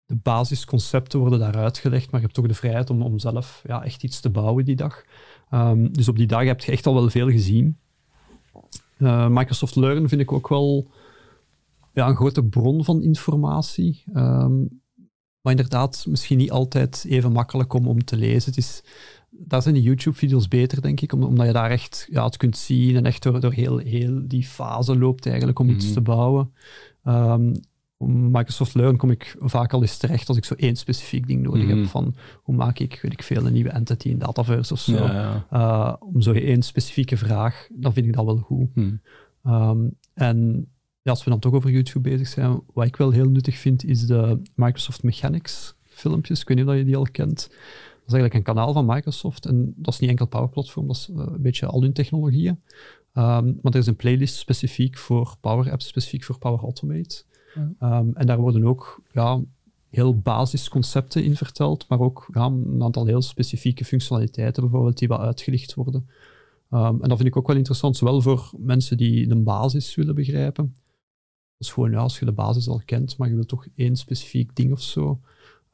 de 0.05 0.15
basisconcepten 0.15 1.19
worden 1.19 1.39
daar 1.39 1.57
uitgelegd, 1.57 2.11
maar 2.11 2.19
je 2.19 2.25
hebt 2.25 2.37
toch 2.37 2.47
de 2.47 2.53
vrijheid 2.53 2.89
om, 2.89 3.01
om 3.01 3.19
zelf 3.19 3.63
ja, 3.67 3.83
echt 3.83 4.03
iets 4.03 4.19
te 4.19 4.29
bouwen 4.29 4.65
die 4.65 4.75
dag. 4.75 5.03
Um, 5.51 5.93
dus 5.93 6.07
op 6.07 6.17
die 6.17 6.27
dag 6.27 6.43
heb 6.43 6.61
je 6.61 6.71
echt 6.71 6.85
al 6.85 6.93
wel 6.93 7.09
veel 7.09 7.29
gezien. 7.29 7.77
Uh, 8.97 9.27
Microsoft 9.29 9.75
Learn 9.75 10.09
vind 10.09 10.21
ik 10.21 10.31
ook 10.31 10.49
wel 10.49 10.91
ja, 11.93 12.07
een 12.07 12.15
grote 12.15 12.43
bron 12.43 12.85
van 12.85 13.01
informatie. 13.01 14.03
Um, 14.13 14.81
maar 15.41 15.55
inderdaad, 15.55 16.05
misschien 16.09 16.37
niet 16.37 16.51
altijd 16.51 17.05
even 17.07 17.31
makkelijk 17.31 17.73
om, 17.73 17.87
om 17.87 18.03
te 18.03 18.17
lezen. 18.17 18.49
Het 18.49 18.57
is, 18.57 18.83
daar 19.39 19.61
zijn 19.61 19.73
die 19.73 19.83
YouTube-video's 19.83 20.47
beter, 20.47 20.81
denk 20.81 21.01
ik, 21.01 21.13
omdat 21.13 21.45
je 21.45 21.53
daar 21.53 21.69
echt 21.69 22.07
ja, 22.09 22.25
het 22.25 22.37
kunt 22.37 22.57
zien 22.57 22.95
en 22.95 23.05
echt 23.05 23.23
door, 23.23 23.39
door 23.39 23.53
heel, 23.53 23.77
heel 23.77 24.21
die 24.27 24.43
fase 24.43 24.97
loopt 24.97 25.25
eigenlijk 25.25 25.59
om 25.59 25.69
iets 25.69 25.85
mhm. 25.85 25.93
te 25.93 26.01
bouwen. 26.01 26.51
Um, 27.05 27.53
Microsoft 28.29 28.73
Learn 28.73 28.97
kom 28.97 29.11
ik 29.11 29.35
vaak 29.39 29.73
al 29.73 29.81
eens 29.81 29.97
terecht 29.97 30.27
als 30.27 30.37
ik 30.37 30.45
zo 30.45 30.53
één 30.53 30.75
specifiek 30.75 31.27
ding 31.27 31.43
nodig 31.43 31.67
heb 31.67 31.77
mhm. 31.77 31.87
van 31.87 32.15
hoe 32.35 32.55
maak 32.55 32.79
ik, 32.79 32.99
weet 33.01 33.13
ik 33.13 33.23
veel, 33.23 33.45
een 33.45 33.53
nieuwe 33.53 33.69
entity 33.69 34.09
in 34.09 34.17
Dataverse 34.17 34.73
of 34.73 34.79
zo. 34.79 35.05
Uh, 35.53 35.93
om 35.99 36.21
zo 36.21 36.31
één 36.31 36.61
specifieke 36.61 37.17
vraag, 37.17 37.67
dan 37.73 37.93
vind 37.93 38.05
ik 38.05 38.13
dat 38.13 38.25
wel 38.25 38.37
goed. 38.37 38.75
Mhm. 38.75 38.95
Ehm, 39.43 39.87
en 40.13 40.67
ja, 41.01 41.11
als 41.11 41.23
we 41.23 41.29
dan 41.29 41.39
toch 41.39 41.53
over 41.53 41.71
YouTube 41.71 42.09
bezig 42.09 42.27
zijn, 42.27 42.61
wat 42.73 42.85
ik 42.85 42.95
wel 42.95 43.11
heel 43.11 43.29
nuttig 43.29 43.57
vind, 43.57 43.83
is 43.83 44.05
de 44.05 44.41
Microsoft 44.55 45.03
Mechanics 45.03 45.75
filmpjes. 45.83 46.41
Ik 46.41 46.47
weet 46.47 46.57
niet 46.57 46.67
of 46.67 46.75
je 46.75 46.83
die 46.83 46.97
al 46.97 47.07
kent. 47.11 47.49
Dat 48.07 48.15
is 48.15 48.21
eigenlijk 48.21 48.33
een 48.33 48.55
kanaal 48.55 48.73
van 48.73 48.95
Microsoft. 48.95 49.45
En 49.45 49.73
dat 49.75 49.93
is 49.93 49.99
niet 49.99 50.09
enkel 50.09 50.27
Power 50.27 50.49
Platform, 50.49 50.87
dat 50.87 50.95
is 50.95 51.09
uh, 51.09 51.17
een 51.17 51.41
beetje 51.41 51.65
al 51.65 51.81
hun 51.81 51.93
technologieën. 51.93 52.61
Um, 53.13 53.59
maar 53.61 53.73
er 53.73 53.75
is 53.75 53.87
een 53.87 53.95
playlist 53.95 54.35
specifiek 54.35 54.97
voor 54.97 55.35
Power 55.41 55.71
Apps, 55.71 55.87
specifiek 55.87 56.23
voor 56.23 56.37
Power 56.37 56.59
Automate. 56.59 57.23
Um, 57.55 58.11
en 58.13 58.25
daar 58.25 58.39
worden 58.39 58.63
ook 58.63 59.01
ja, 59.11 59.41
heel 59.89 60.19
basisconcepten 60.19 61.23
in 61.23 61.35
verteld, 61.35 61.85
maar 61.87 61.99
ook 61.99 62.27
ja, 62.33 62.45
een 62.45 62.83
aantal 62.83 63.05
heel 63.05 63.21
specifieke 63.21 63.85
functionaliteiten 63.85 64.63
bijvoorbeeld 64.63 64.97
die 64.97 65.07
wat 65.07 65.19
uitgelicht 65.19 65.73
worden. 65.73 66.09
Um, 66.71 67.01
en 67.01 67.09
dat 67.09 67.17
vind 67.17 67.29
ik 67.29 67.37
ook 67.37 67.47
wel 67.47 67.55
interessant, 67.55 67.97
zowel 67.97 68.21
voor 68.21 68.53
mensen 68.57 68.97
die 68.97 69.27
de 69.27 69.35
basis 69.35 69.95
willen 69.95 70.15
begrijpen, 70.15 70.75
als 71.57 71.71
gewoon 71.71 71.91
ja, 71.91 71.97
als 71.97 72.19
je 72.19 72.25
de 72.25 72.31
basis 72.31 72.67
al 72.67 72.81
kent, 72.85 73.17
maar 73.17 73.29
je 73.29 73.35
wilt 73.35 73.47
toch 73.47 73.67
één 73.75 73.95
specifiek 73.95 74.55
ding 74.55 74.71
of 74.71 74.81
zo, 74.81 75.19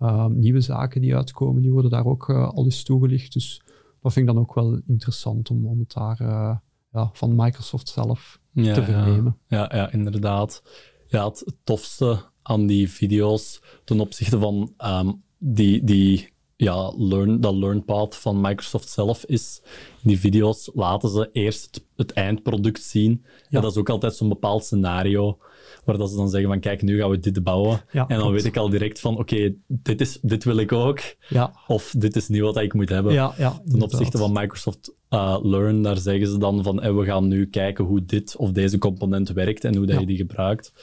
Ehm, 0.04 0.40
nieuwe 0.40 0.62
zaken 0.62 1.02
die 1.02 1.16
uitkomen, 1.16 1.62
die 1.62 1.72
worden 1.72 1.92
daar 1.92 2.06
ook 2.06 2.28
uh, 2.28 2.50
al 2.50 2.64
eens 2.64 2.84
toegelicht. 2.84 3.34
Dus 3.34 3.62
dat 4.02 4.14
vind 4.14 4.28
ik 4.28 4.34
dan 4.34 4.44
ook 4.44 4.54
wel 4.54 4.82
interessant 4.88 5.50
om, 5.50 5.66
om 5.66 5.80
het 5.80 5.94
daar 5.94 6.22
uh, 6.22 6.56
ja, 6.92 7.10
van 7.14 7.36
Microsoft 7.36 7.90
zelf 7.90 8.40
te 8.54 8.84
vernemen. 8.84 9.38
Ja, 9.48 9.72
ja, 9.74 9.92
inderdaad. 9.92 10.64
Ja, 11.08 11.26
het 11.26 11.56
tofste 11.64 12.20
aan 12.42 12.68
die 12.68 12.90
video's 12.90 13.62
ten 13.84 14.00
opzichte 14.00 14.40
van 14.40 14.74
um, 14.78 15.24
die, 15.38 15.84
die 15.84 16.34
ja, 16.56 16.94
learn, 16.98 17.42
dat 17.42 17.56
learn 17.56 17.86
path 17.86 18.16
van 18.16 18.42
Microsoft 18.42 18.90
zelf 18.90 19.26
is. 19.26 19.62
In 20.02 20.10
die 20.10 20.20
video's 20.20 20.70
laten 20.74 21.10
ze 21.10 21.30
eerst 21.32 21.86
het, 21.96 22.12
eindproduct 22.12 22.84
zien. 22.84 23.26
Ja. 23.50 23.62
dat 23.62 23.72
is 23.72 23.78
ook 23.78 23.90
altijd 23.90 24.16
zo'n 24.16 24.30
bepaald 24.30 24.64
scenario 24.64 25.38
waar 25.86 25.98
dat 25.98 26.10
ze 26.10 26.16
dan 26.16 26.30
zeggen 26.30 26.50
van 26.50 26.60
kijk, 26.60 26.82
nu 26.82 27.00
gaan 27.00 27.10
we 27.10 27.20
dit 27.20 27.44
bouwen. 27.44 27.82
en 27.92 28.18
dan 28.18 28.32
weet 28.32 28.46
ik 28.46 28.58
al 28.58 28.70
direct 28.70 29.00
van 29.00 29.18
oké, 29.18 29.54
dit 29.68 29.98
dit, 29.98 30.20
dit 30.22 30.44
wil 30.44 30.58
ik 30.58 30.72
ook. 30.72 31.00
Ja. 31.30 31.54
Of 31.68 31.94
dit 31.98 32.16
is 32.16 32.28
niet 32.28 32.42
wat 32.42 32.58
ik 32.58 32.74
moet 32.74 32.90
hebben. 32.90 33.14
Ja, 33.14 33.34
ja, 33.38 33.62
Ten 33.70 33.82
opzichte 33.82 34.18
van 34.18 34.32
Microsoft 34.34 34.94
uh, 35.10 35.38
Learn, 35.42 35.82
daar 35.82 35.98
zeggen 35.98 36.28
ze 36.28 36.38
dan 36.38 36.64
van 36.64 36.96
we 36.96 37.06
gaan 37.06 37.28
nu 37.28 37.46
kijken 37.46 37.86
hoe 37.86 38.06
dit 38.06 38.36
of 38.36 38.52
deze 38.52 38.78
component 38.78 39.30
werkt 39.30 39.64
en 39.64 39.76
hoe 39.76 39.86
dat 39.86 40.00
je 40.00 40.06
die 40.06 40.18
gebruikt. 40.18 40.74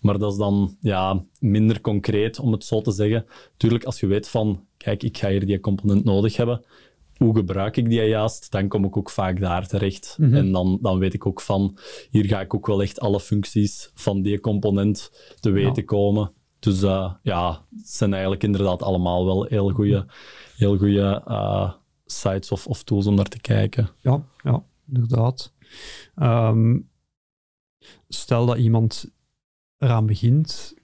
Maar 0.00 0.18
dat 0.18 0.32
is 0.32 0.38
dan 0.38 0.76
ja, 0.80 1.24
minder 1.38 1.80
concreet, 1.80 2.38
om 2.38 2.52
het 2.52 2.64
zo 2.64 2.80
te 2.80 2.90
zeggen. 2.90 3.26
Tuurlijk, 3.56 3.84
als 3.84 4.00
je 4.00 4.06
weet 4.06 4.28
van 4.28 4.64
kijk, 4.76 5.02
ik 5.02 5.18
ga 5.18 5.28
hier 5.28 5.46
die 5.46 5.60
component 5.60 6.04
nodig 6.04 6.36
hebben 6.36 6.64
hoe 7.18 7.34
gebruik 7.34 7.76
ik 7.76 7.88
die 7.88 8.02
juist, 8.02 8.50
dan 8.50 8.68
kom 8.68 8.84
ik 8.84 8.96
ook 8.96 9.10
vaak 9.10 9.40
daar 9.40 9.66
terecht. 9.66 10.16
Mhm. 10.18 10.34
En 10.34 10.52
dan, 10.52 10.78
dan 10.80 10.98
weet 10.98 11.14
ik 11.14 11.26
ook 11.26 11.40
van, 11.40 11.78
hier 12.10 12.24
ga 12.24 12.40
ik 12.40 12.54
ook 12.54 12.66
wel 12.66 12.82
echt 12.82 13.00
alle 13.00 13.20
functies 13.20 13.90
van 13.94 14.22
die 14.22 14.40
component 14.40 15.10
te 15.40 15.50
weten 15.50 15.84
komen. 15.84 16.32
Dus 16.58 16.82
uh, 16.82 17.14
ja, 17.22 17.64
het 17.76 17.88
zijn 17.88 18.12
eigenlijk 18.12 18.42
inderdaad 18.42 18.82
allemaal 18.82 19.24
wel 19.24 19.44
heel 19.44 19.70
goede 19.70 20.06
heel 20.56 20.76
goede 20.76 21.22
uh, 21.28 21.72
sites 22.06 22.50
of, 22.50 22.66
of, 22.66 22.82
tools 22.82 23.06
om 23.06 23.14
naar 23.14 23.28
te 23.28 23.40
kijken. 23.40 23.88
Ja, 24.00 24.22
ja 24.42 24.62
inderdaad. 24.92 25.52
Um, 26.16 26.90
stel 28.08 28.46
dat 28.46 28.58
iemand 28.58 29.10
eraan 29.78 30.06
begint 30.06 30.74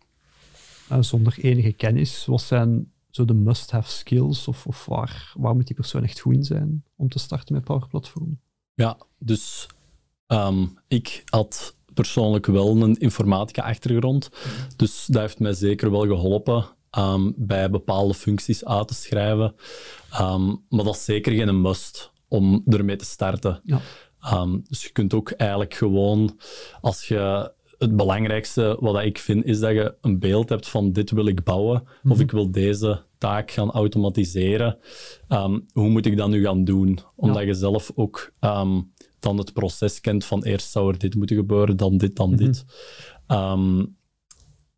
uh, 0.92 0.98
zonder 1.00 1.38
enige 1.40 1.72
kennis, 1.72 2.26
wat 2.26 2.42
zijn 2.42 2.92
zo 3.14 3.24
de 3.24 3.34
must-have 3.34 3.90
skills 3.90 4.48
of, 4.48 4.66
of 4.66 4.86
waar, 4.86 5.32
waar 5.36 5.54
moet 5.54 5.66
die 5.66 5.76
persoon 5.76 6.02
echt 6.02 6.20
goed 6.20 6.34
in 6.34 6.44
zijn 6.44 6.84
om 6.96 7.08
te 7.08 7.18
starten 7.18 7.54
met 7.54 7.64
Power 7.64 7.88
Platform? 7.88 8.40
Ja, 8.74 8.98
dus 9.18 9.66
um, 10.26 10.78
ik 10.88 11.22
had 11.24 11.76
persoonlijk 11.92 12.46
wel 12.46 12.82
een 12.82 12.96
informatica-achtergrond. 12.96 14.30
Dus 14.76 15.06
dat 15.06 15.20
heeft 15.20 15.38
mij 15.38 15.52
zeker 15.52 15.90
wel 15.90 16.06
geholpen 16.06 16.66
um, 16.98 17.34
bij 17.36 17.70
bepaalde 17.70 18.14
functies 18.14 18.64
uit 18.64 18.88
te 18.88 18.94
schrijven. 18.94 19.54
Um, 20.20 20.64
maar 20.68 20.84
dat 20.84 20.94
is 20.94 21.04
zeker 21.04 21.32
geen 21.32 21.60
must 21.60 22.12
om 22.28 22.62
ermee 22.66 22.96
te 22.96 23.04
starten. 23.04 23.60
Ja. 23.64 23.80
dus 24.68 24.82
je 24.82 24.90
kunt 24.92 25.14
ook 25.14 25.30
eigenlijk 25.30 25.74
gewoon, 25.74 26.40
als 26.80 27.08
je 27.08 27.53
het 27.78 27.96
belangrijkste 27.96 28.76
wat 28.80 29.02
ik 29.02 29.18
vind, 29.18 29.44
is 29.44 29.60
dat 29.60 29.70
je 29.70 29.94
een 30.00 30.18
beeld 30.18 30.48
hebt 30.48 30.68
van 30.68 30.92
dit 30.92 31.10
wil 31.10 31.26
ik 31.26 31.44
bouwen 31.44 31.80
of 31.82 31.88
mhm. 32.02 32.20
ik 32.20 32.30
wil 32.30 32.50
deze 32.50 33.02
taak 33.18 33.50
gaan 33.50 33.70
automatiseren. 33.70 34.78
hoe 35.72 35.88
moet 35.88 36.06
ik 36.06 36.16
dat 36.16 36.28
nu 36.28 36.44
gaan 36.44 36.64
doen? 36.64 36.98
Omdat 37.16 37.44
je 37.44 37.54
zelf 37.54 37.92
ook 37.94 38.32
dan 39.18 39.38
het 39.38 39.52
proces 39.52 40.00
kent 40.00 40.24
van 40.24 40.44
eerst 40.44 40.70
zou 40.70 40.92
er 40.92 40.98
dit 40.98 41.14
moeten 41.14 41.36
gebeuren, 41.36 41.76
dan 41.76 41.96
dit, 41.96 42.16
dan 42.16 42.30
mhm. 42.30 42.38
dit. 42.38 42.64
Um, 43.28 43.96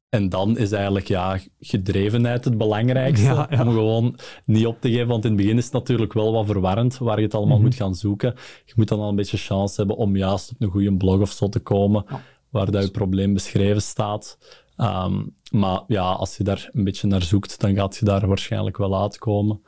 en 0.09 0.29
dan 0.29 0.59
is 0.59 0.73
eigenlijk 0.73 1.09
ja, 1.09 1.39
gedrevenheid 1.61 2.45
het 2.45 2.59
belangrijkste. 2.59 3.49
Om 3.51 3.59
gewoon 3.59 4.19
niet 4.45 4.67
op 4.67 4.81
te 4.81 4.91
geven. 4.91 5.07
Want 5.07 5.25
in 5.25 5.31
het 5.31 5.41
begin 5.41 5.57
is 5.57 5.65
het 5.65 5.73
natuurlijk 5.73 6.13
wel 6.13 6.33
wat 6.33 6.47
verwarrend 6.47 6.99
waar 6.99 7.19
je 7.19 7.25
het 7.25 7.35
allemaal 7.35 7.57
mhm. 7.57 7.65
moet 7.65 7.75
gaan 7.75 7.95
zoeken. 7.95 8.35
Je 8.65 8.73
moet 8.77 8.89
dan 8.89 9.01
al 9.01 9.09
een 9.09 9.17
beetje 9.17 9.37
chance 9.37 9.77
hebben 9.77 9.97
om 9.97 10.17
juist 10.17 10.51
op 10.51 10.57
een 10.61 10.71
goede 10.71 10.97
blog 10.97 11.21
of 11.21 11.31
zo 11.31 11.49
te 11.49 11.61
komen. 11.61 12.05
Waar 12.51 12.71
dat 12.71 12.85
je 12.85 12.91
probleem 12.91 13.35
beschreven 13.35 13.83
staat. 13.83 14.39
Ehm, 14.77 15.23
maar 15.51 15.83
ja, 15.87 16.11
als 16.11 16.37
je 16.37 16.45
daar 16.45 16.71
een 16.73 16.85
beetje 16.85 17.07
naar 17.07 17.23
zoekt, 17.23 17.61
dan 17.61 17.75
gaat 17.75 17.97
je 17.97 18.05
daar 18.05 18.27
waarschijnlijk 18.27 18.77
wel 18.77 19.03
uitkomen. 19.03 19.63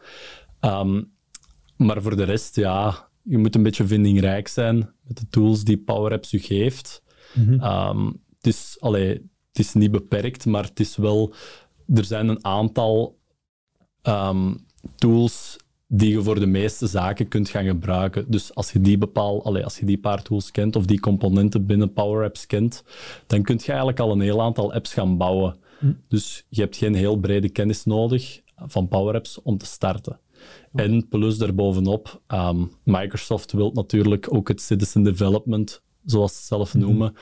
Um, 0.61 1.13
maar 1.77 2.03
voor 2.03 2.17
de 2.17 2.23
rest, 2.23 2.57
ja, 2.57 3.09
je 3.23 3.39
moet 3.39 3.55
een 3.55 3.63
beetje 3.63 3.87
vindingrijk 3.87 4.49
zijn 4.49 4.95
met 5.03 5.17
de 5.17 5.29
tools 5.31 5.65
die 5.65 5.79
Power 5.79 6.13
Apps 6.13 6.31
je 6.31 6.39
geeft. 6.39 7.03
Mm 7.35 7.59
-hmm. 7.59 8.21
het, 8.37 8.47
is, 8.47 8.77
allee, 8.81 9.09
het 9.49 9.59
is 9.59 9.73
niet 9.73 9.91
beperkt, 9.91 10.47
maar 10.47 10.65
het 10.65 10.81
is 10.81 10.97
wel... 10.97 11.35
Er 11.95 12.05
zijn 12.05 12.29
een 12.29 12.45
aantal 12.45 13.19
ehm, 14.03 14.55
tools 14.97 15.57
die 15.91 16.11
je 16.11 16.23
voor 16.23 16.41
de 16.41 16.47
meeste 16.47 16.87
zaken 16.87 17.29
kunt 17.29 17.49
gaan 17.49 17.65
gebruiken. 17.65 18.25
Dus 18.29 18.55
als 18.55 18.73
je 18.73 18.81
die 18.81 18.99
bepaal, 18.99 19.43
als 19.63 19.79
je 19.79 19.87
die 19.87 19.99
paar 19.99 20.23
tools 20.23 20.51
kent 20.51 20.77
of 20.77 20.85
die 20.85 21.01
componenten 21.01 21.67
binnen 21.67 21.93
Power 21.93 22.25
Apps 22.25 22.47
kent, 22.47 22.85
dan 23.27 23.43
kun 23.43 23.59
je 23.59 23.67
eigenlijk 23.67 24.01
al 24.01 24.13
een 24.13 24.21
heel 24.21 24.43
aantal 24.43 24.73
apps 24.73 24.93
gaan 24.93 25.17
bouwen. 25.17 25.57
Mhm. 25.81 25.93
Dus 26.09 26.45
je 26.49 26.61
hebt 26.61 26.77
geen 26.77 26.95
heel 26.95 27.17
brede 27.17 27.49
kennis 27.49 27.85
nodig 27.85 28.41
van 28.57 28.89
Power 28.89 29.15
Apps 29.15 29.43
om 29.43 29.59
te 29.59 29.67
starten. 29.67 30.21
En 30.75 31.09
plus 31.09 31.39
daarbovenop, 31.39 32.23
um, 32.29 32.71
Microsoft 32.85 33.53
wil 33.53 33.71
natuurlijk 33.73 34.35
ook 34.35 34.49
het 34.49 34.61
citizen 34.61 35.03
development, 35.03 35.83
zoals 36.05 36.33
ze 36.33 36.39
het 36.39 36.47
zelf 36.47 36.75
mhm. 36.75 36.85
noemen, 36.85 37.15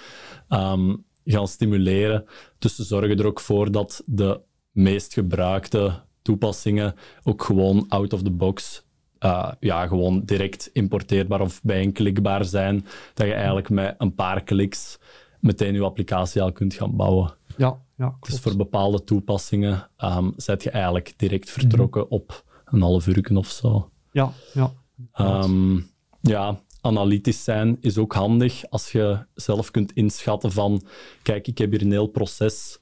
um, 0.48 1.04
gaan 1.24 1.48
stimuleren. 1.48 2.24
Dus 2.58 2.76
ze 2.76 2.84
zorgen 2.84 3.18
er 3.18 3.26
ook 3.26 3.40
voor 3.40 3.70
dat 3.70 4.02
de 4.06 4.40
meest 4.70 5.12
gebruikte 5.12 6.04
toepassingen 6.26 6.94
ook 7.24 7.42
gewoon 7.42 7.84
out 7.88 8.12
of 8.12 8.22
the 8.22 8.30
box 8.30 8.84
uh, 9.20 9.52
ja, 9.60 9.86
gewoon 9.86 10.22
direct 10.24 10.70
importeerbaar 10.72 11.40
of 11.40 11.62
bijeenklikbaar 11.62 12.44
zijn. 12.44 12.86
Dat 13.14 13.26
je 13.26 13.32
eigenlijk 13.32 13.70
met 13.70 13.94
een 13.98 14.14
paar 14.14 14.42
kliks 14.42 14.98
meteen 15.40 15.74
je 15.74 15.82
applicatie 15.82 16.42
al 16.42 16.52
kunt 16.52 16.74
gaan 16.74 16.96
bouwen. 16.96 17.34
Ja, 17.56 17.78
ja 17.96 18.16
Dus 18.20 18.40
voor 18.40 18.56
bepaalde 18.56 19.04
toepassingen 19.04 19.90
um, 19.98 20.32
zet 20.36 20.62
je 20.62 20.70
eigenlijk 20.70 21.14
direct 21.16 21.50
vertrokken 21.50 22.04
mhm. 22.04 22.14
op 22.14 22.44
een 22.64 22.82
half 22.82 23.06
uur 23.06 23.30
of 23.34 23.46
zo. 23.46 23.90
Ja, 24.12 24.32
ja. 24.54 24.72
Um, 25.20 25.90
ja, 26.20 26.60
analytisch 26.80 27.44
zijn 27.44 27.76
is 27.80 27.98
ook 27.98 28.14
handig 28.14 28.70
als 28.70 28.92
je 28.92 29.26
zelf 29.34 29.70
kunt 29.70 29.92
inschatten 29.92 30.52
van, 30.52 30.82
kijk, 31.22 31.46
ik 31.46 31.58
heb 31.58 31.70
hier 31.70 31.82
een 31.82 31.90
heel 31.90 32.06
proces 32.06 32.78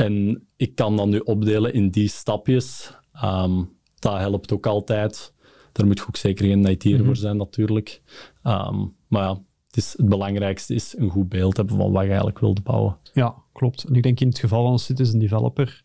en 0.00 0.46
ik 0.56 0.74
kan 0.74 0.96
dat 0.96 1.06
nu 1.06 1.18
opdelen 1.18 1.72
in 1.72 1.90
die 1.90 2.08
stapjes. 2.08 2.94
Um, 3.24 3.78
dat 3.98 4.18
helpt 4.18 4.52
ook 4.52 4.66
altijd. 4.66 5.34
Daar 5.72 5.86
moet 5.86 5.98
je 5.98 6.06
ook 6.06 6.16
zeker 6.16 6.46
geen 6.46 6.66
IT'er 6.66 6.98
mm 6.98 7.04
voor 7.04 7.16
zijn, 7.16 7.36
natuurlijk. 7.36 8.02
Um, 8.42 8.94
maar 9.06 9.22
ja, 9.22 9.42
het, 9.66 9.76
is, 9.76 9.94
het 9.96 10.08
belangrijkste 10.08 10.74
is 10.74 10.94
een 10.96 11.10
goed 11.10 11.28
beeld 11.28 11.56
hebben 11.56 11.76
van 11.76 11.92
wat 11.92 12.02
je 12.02 12.08
eigenlijk 12.08 12.38
wilt 12.38 12.62
bouwen. 12.62 12.96
Ja, 13.12 13.34
klopt. 13.52 13.84
En 13.84 13.94
ik 13.94 14.02
denk 14.02 14.20
in 14.20 14.28
het 14.28 14.38
geval 14.38 14.62
van 14.62 14.72
een 14.72 14.78
citizen 14.78 15.18
developer 15.18 15.80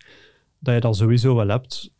dat 0.58 0.74
je 0.74 0.80
dat 0.80 0.96
sowieso 0.96 1.34
wel 1.34 1.48
hebt, 1.48 1.90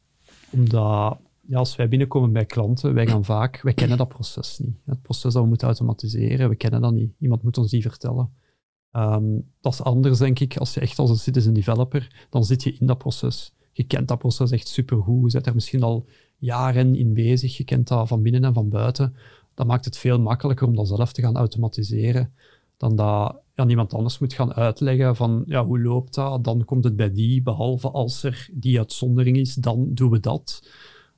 omdat 0.50 1.18
ja, 1.48 1.58
als 1.58 1.76
wij 1.76 1.88
binnenkomen 1.88 2.32
bij 2.32 2.44
klanten, 2.44 2.94
wij 2.94 3.06
gaan 3.06 3.24
vaak, 3.24 3.62
wij 3.62 3.74
kennen 3.74 3.98
dat 3.98 4.08
proces 4.08 4.58
niet. 4.58 4.76
Het 4.84 5.02
proces 5.02 5.32
dat 5.32 5.42
we 5.42 5.48
moeten 5.48 5.66
automatiseren, 5.66 6.48
we 6.48 6.56
kennen 6.56 6.80
dat 6.80 6.92
niet. 6.92 7.12
Iemand 7.18 7.42
moet 7.42 7.58
ons 7.58 7.70
die 7.70 7.82
vertellen. 7.82 8.30
Ehm, 8.96 9.40
dat 9.60 9.72
is 9.72 9.82
anders, 9.82 10.18
denk 10.18 10.38
ik, 10.38 10.56
als 10.56 10.74
je 10.74 10.80
echt 10.80 10.98
als 10.98 11.10
een 11.10 11.16
citizen 11.16 11.54
developer, 11.54 12.26
dan 12.30 12.44
zit 12.44 12.62
je 12.62 12.76
in 12.80 12.86
dat 12.86 12.98
proces. 12.98 13.52
Je 13.72 13.84
kent 13.84 14.08
dat 14.08 14.18
proces 14.18 14.50
echt 14.50 14.68
supergoed. 14.68 15.26
Je 15.26 15.32
bent 15.32 15.46
er 15.46 15.54
misschien 15.54 15.82
al 15.82 16.06
jaren 16.38 16.94
in 16.94 17.14
bezig. 17.14 17.56
Je 17.56 17.64
kent 17.64 17.88
dat 17.88 18.08
van 18.08 18.22
binnen 18.22 18.44
en 18.44 18.54
van 18.54 18.68
buiten. 18.68 19.14
Dat 19.54 19.66
maakt 19.66 19.84
het 19.84 19.98
veel 19.98 20.20
makkelijker 20.20 20.66
om 20.66 20.76
dat 20.76 20.88
zelf 20.88 21.12
te 21.12 21.22
gaan 21.22 21.36
automatiseren 21.36 22.32
dan 22.76 22.96
dat 22.96 23.36
ja, 23.54 23.64
niemand 23.64 23.94
anders 23.94 24.18
moet 24.18 24.32
gaan 24.32 24.54
uitleggen 24.54 25.16
van 25.16 25.42
ja, 25.46 25.64
hoe 25.64 25.80
loopt 25.80 26.14
dat, 26.14 26.44
dan 26.44 26.64
komt 26.64 26.84
het 26.84 26.96
bij 26.96 27.12
die, 27.12 27.42
behalve 27.42 27.90
als 27.90 28.22
er 28.22 28.48
die 28.52 28.78
uitzondering 28.78 29.36
is, 29.36 29.54
dan 29.54 29.94
doen 29.94 30.10
we 30.10 30.20
dat. 30.20 30.68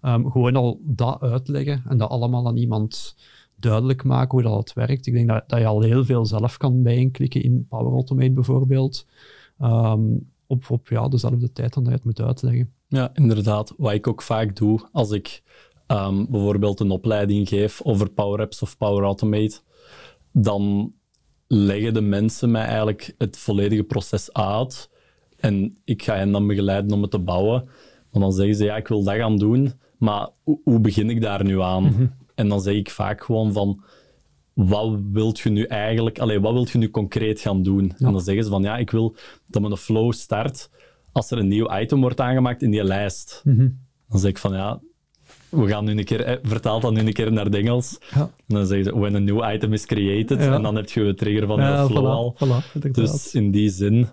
Um, 0.03 0.31
gewoon 0.31 0.57
al 0.57 0.81
dat 0.83 1.21
uitleggen 1.21 1.85
en 1.89 1.99
dat 1.99 2.11
allemaal 2.11 2.47
aan 2.47 2.57
iemand 2.57 3.17
duidelijk 3.61 4.05
maken 4.05 4.31
hoe 4.31 4.43
dat 4.43 4.73
werkt. 4.73 5.07
Ik 5.07 5.13
denk 5.13 5.29
dat, 5.29 5.45
dat 5.47 5.59
je 5.59 5.67
al 5.67 5.83
heel 5.83 6.05
veel 6.05 6.27
zelf 6.27 6.57
kan 6.57 6.83
bijklikken 6.83 7.43
in 7.43 7.67
Power 7.69 7.93
Automate 7.93 8.33
bijvoorbeeld. 8.33 9.07
Um, 9.63 10.31
op, 10.47 10.71
op 10.71 10.89
ja, 10.89 11.09
dezelfde 11.09 11.53
tijd 11.53 11.75
dan 11.75 11.83
dat 11.83 11.93
je 11.93 11.99
het 11.99 12.07
moet 12.07 12.21
uitleggen. 12.21 12.73
Ja, 12.89 13.11
inderdaad. 13.15 13.75
Wat 13.77 13.93
ik 13.93 14.07
ook 14.07 14.23
vaak 14.23 14.57
doe 14.57 14.89
als 14.93 15.11
ik 15.11 15.43
um, 15.87 16.27
bijvoorbeeld 16.31 16.81
een 16.81 16.91
opleiding 16.91 17.49
geef 17.49 17.83
over 17.83 18.11
Power 18.11 18.41
Apps 18.41 18.63
of 18.63 18.77
Power 18.79 19.05
Automate, 19.05 19.61
dan 20.33 20.93
leggen 21.47 21.95
de 21.95 22.01
mensen 22.01 22.51
mij 22.51 22.65
eigenlijk 22.65 23.15
het 23.19 23.37
volledige 23.37 23.85
proces 23.85 24.33
uit. 24.33 24.91
En 25.37 25.79
ik 25.85 26.03
ga 26.03 26.17
hen 26.17 26.33
dan 26.33 26.47
begeleiden 26.47 26.93
om 26.93 27.03
het 27.03 27.11
te 27.11 27.19
bouwen. 27.19 27.69
Want 28.11 28.25
dan 28.25 28.33
zeggen 28.33 28.55
ze, 28.55 28.65
ja, 28.65 28.77
ik 28.77 28.89
wil 28.89 29.05
dat 29.05 29.15
gaan 29.15 29.37
doen. 29.37 29.73
Maar 29.99 30.29
hoe, 30.43 30.81
begin 30.81 31.11
ik 31.11 31.21
daar 31.21 31.45
nu 31.45 31.61
aan? 31.61 31.83
Mhm. 31.83 32.07
En 32.39 32.49
dan 32.49 32.61
zeg 32.61 32.75
ik 32.75 32.91
vaak 32.91 33.25
gewoon 33.25 33.53
van, 33.53 33.83
wat 34.55 34.99
wilt 35.13 35.39
je 35.39 35.51
nu 35.51 35.63
eigenlijk, 35.63 36.19
allee, 36.19 36.41
wat 36.41 36.53
wilt 36.53 36.71
je 36.71 36.79
nu 36.79 36.91
concreet 36.91 37.41
gaan 37.41 37.63
doen? 37.63 37.93
En 37.99 38.13
dan 38.13 38.21
zeggen 38.21 38.45
ze 38.45 38.51
van, 38.51 38.63
ja, 38.63 38.77
ik 38.77 38.91
wil 38.91 39.17
dat 39.47 39.63
mijn 39.63 39.77
flow 39.77 40.13
start 40.13 40.71
als 41.13 41.31
er 41.31 41.39
een 41.39 41.49
nieuw 41.49 41.79
item 41.79 42.01
wordt 42.01 42.21
aangemaakt 42.21 42.63
in 42.63 42.71
die 42.71 42.85
lijst. 42.85 43.41
Mhm. 43.45 43.69
Dan 44.09 44.21
zeg 44.21 44.31
ik 44.31 44.39
van, 44.39 44.53
ja, 44.53 44.81
we 45.49 45.67
gaan 45.67 45.85
nu 45.85 45.99
een 45.99 46.05
keer, 46.05 46.21
eh, 46.21 46.37
vertaal 46.43 46.81
dat 46.81 46.93
nu 46.93 47.01
een 47.01 47.13
keer 47.13 47.33
naar 47.33 47.45
het 47.45 47.55
Engels. 47.55 47.99
Ja. 48.15 48.21
En 48.21 48.31
dan 48.47 48.67
zeggen 48.67 48.85
ze, 48.85 48.99
when 48.99 49.15
a 49.15 49.19
new 49.19 49.53
item 49.55 49.73
is 49.73 49.87
created, 49.87 50.39
en 50.39 50.63
dan 50.63 50.77
heb 50.77 50.91
je 50.91 51.05
de 51.05 51.15
trigger 51.15 51.47
van 51.47 51.61
je 51.61 51.87
flow 51.87 52.07
al. 52.07 52.37
dus 52.93 53.35
in 53.35 53.51
die 53.51 53.71
zin, 53.71 54.09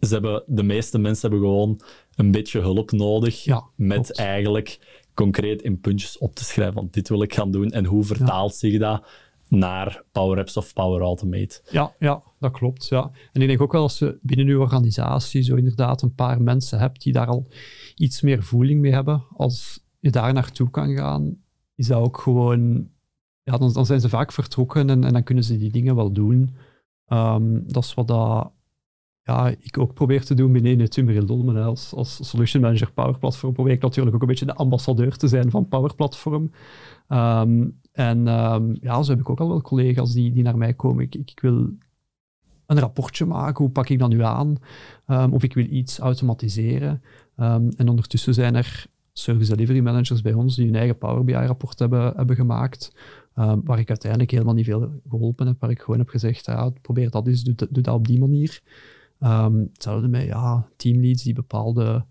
ze 0.00 0.12
hebben, 0.12 0.42
de 0.46 0.62
meeste 0.62 0.98
mensen 0.98 1.30
hebben 1.30 1.48
gewoon 1.48 1.80
een 2.14 2.30
beetje 2.30 2.60
hulp 2.60 2.90
nodig 2.90 3.46
met 3.76 4.12
eigenlijk 4.12 4.78
concreet 5.20 5.62
in 5.62 5.80
puntjes 5.80 6.18
op 6.18 6.34
te 6.34 6.44
schrijven, 6.44 6.74
want 6.74 6.92
dit 6.92 7.08
wil 7.08 7.22
ik 7.22 7.34
gaan 7.34 7.50
doen 7.50 7.70
en 7.70 7.84
hoe 7.84 8.04
vertaalt 8.04 8.54
zich 8.54 8.78
dat 8.78 9.06
naar 9.48 10.02
Power 10.12 10.38
Apps 10.38 10.56
of 10.56 10.72
Power 10.72 11.00
Automate. 11.00 11.60
Ja, 11.70 11.94
ja, 11.98 12.22
dat 12.38 12.52
klopt. 12.52 12.88
Ja. 12.88 13.10
En 13.32 13.40
ik 13.40 13.48
denk 13.48 13.60
ook 13.60 13.72
wel 13.72 13.82
als 13.82 13.98
je 13.98 14.18
binnen 14.22 14.46
je 14.46 14.58
organisatie 14.58 15.42
zo 15.42 15.56
inderdaad 15.56 16.02
een 16.02 16.14
paar 16.14 16.42
mensen 16.42 16.78
hebt 16.78 17.02
die 17.02 17.12
daar 17.12 17.26
al 17.26 17.46
iets 17.94 18.20
meer 18.20 18.42
voeling 18.42 18.80
mee 18.80 18.92
hebben, 18.92 19.24
als 19.36 19.80
je 19.98 20.10
daar 20.10 20.32
naartoe 20.32 20.70
kan 20.70 20.96
gaan, 20.96 21.36
is 21.74 21.86
dat 21.86 22.02
ook 22.02 22.18
gewoon... 22.18 22.88
Ja, 23.42 23.58
dan, 23.58 23.72
dan 23.72 23.86
zijn 23.86 24.00
ze 24.00 24.08
vaak 24.08 24.32
vertrokken 24.32 24.90
en, 24.90 25.04
en 25.04 25.12
dan 25.12 25.22
kunnen 25.22 25.44
ze 25.44 25.58
die 25.58 25.70
dingen 25.70 25.96
wel 25.96 26.12
doen. 26.12 26.56
Ehm, 27.06 27.60
dat 27.66 27.84
is 27.84 27.94
wat 27.94 28.08
dat 28.08 28.52
ja, 29.30 29.54
ik 29.60 29.78
ook 29.78 29.94
probeer 29.94 30.24
te 30.24 30.34
doen 30.34 30.52
binnen 30.52 30.78
het 30.78 30.90
Tummeril 30.90 31.26
Dolmen. 31.26 31.64
Als, 31.64 31.94
als 31.94 32.28
solution 32.28 32.62
manager 32.62 32.92
Power 32.92 33.18
Platform 33.18 33.52
probeer 33.52 33.72
ik 33.72 33.82
natuurlijk 33.82 34.14
ook 34.14 34.22
een 34.22 34.28
beetje 34.28 34.44
de 34.46 34.54
ambassadeur 34.54 35.16
te 35.16 35.28
zijn 35.28 35.50
van 35.50 35.68
Power 35.68 35.94
Platform. 35.94 36.50
Ehm, 37.08 37.68
en 37.92 38.26
um, 38.28 38.76
ja, 38.80 39.02
zo 39.02 39.10
heb 39.10 39.20
ik 39.20 39.30
ook 39.30 39.40
al 39.40 39.48
wel 39.48 39.60
collega's 39.60 40.12
die, 40.12 40.32
die 40.32 40.42
naar 40.42 40.56
mij 40.56 40.74
komen. 40.74 41.04
Ik, 41.04 41.14
ik, 41.14 41.40
wil 41.40 41.70
een 42.66 42.78
rapportje 42.78 43.24
maken, 43.24 43.64
hoe 43.64 43.72
pak 43.72 43.88
ik 43.88 43.98
dat 43.98 44.08
nu 44.08 44.22
aan? 44.22 44.56
Um, 45.06 45.32
of 45.32 45.42
ik 45.42 45.54
wil 45.54 45.66
iets 45.70 45.98
automatiseren. 45.98 47.02
En 47.76 47.88
ondertussen 47.88 48.34
zijn 48.34 48.54
er 48.54 48.86
service 49.12 49.50
delivery 49.50 49.80
managers 49.80 50.20
bij 50.20 50.32
ons 50.32 50.56
die 50.56 50.66
hun 50.66 50.74
eigen 50.74 50.98
Power 50.98 51.24
BI-rapport 51.24 51.78
hebben, 51.78 52.12
hebben 52.16 52.36
gemaakt, 52.36 52.92
waar 53.34 53.78
ik 53.78 53.88
uiteindelijk 53.88 54.30
helemaal 54.30 54.54
niet 54.54 54.64
veel 54.64 55.00
geholpen 55.08 55.46
heb, 55.46 55.60
waar 55.60 55.70
ik 55.70 55.80
gewoon 55.80 55.98
heb 55.98 56.08
gezegd, 56.08 56.46
ja, 56.46 56.70
probeer 56.82 57.10
dat 57.10 57.26
eens, 57.26 57.42
doe, 57.42 57.54
doe 57.70 57.82
dat 57.82 57.94
op 57.94 58.06
die 58.06 58.18
manier. 58.18 58.62
Hetzelfde 59.72 60.08
met 60.08 60.24
ja, 60.24 60.68
teamleads 60.76 61.22
die 61.22 61.34
bepaalde 61.34 62.06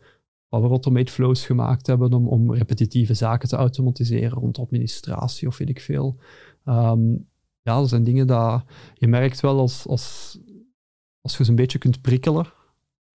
Power 0.50 0.70
Automate 0.70 1.12
flows 1.12 1.46
gemaakt 1.46 1.88
hebben 1.88 2.14
om, 2.14 2.28
om 2.28 2.54
repetitieve 2.54 3.14
zaken 3.14 3.50
te 3.50 3.56
automatiseren 3.56 4.38
rond 4.38 4.60
administratie 4.60 5.48
of 5.48 5.58
weet 5.58 5.70
ik 5.70 5.82
veel. 5.82 6.18
ja, 7.62 7.76
dat 7.80 7.90
zijn 7.90 8.04
dingen 8.04 8.28
dat 8.28 8.64
je 8.94 9.08
merkt 9.08 9.40
wel 9.40 9.60
als, 9.60 9.88
als 9.88 10.38
als 11.22 11.38
je 11.38 11.44
ze 11.44 11.50
een 11.50 11.56
beetje 11.56 11.78
kunt 11.78 12.02
prikkelen, 12.02 12.46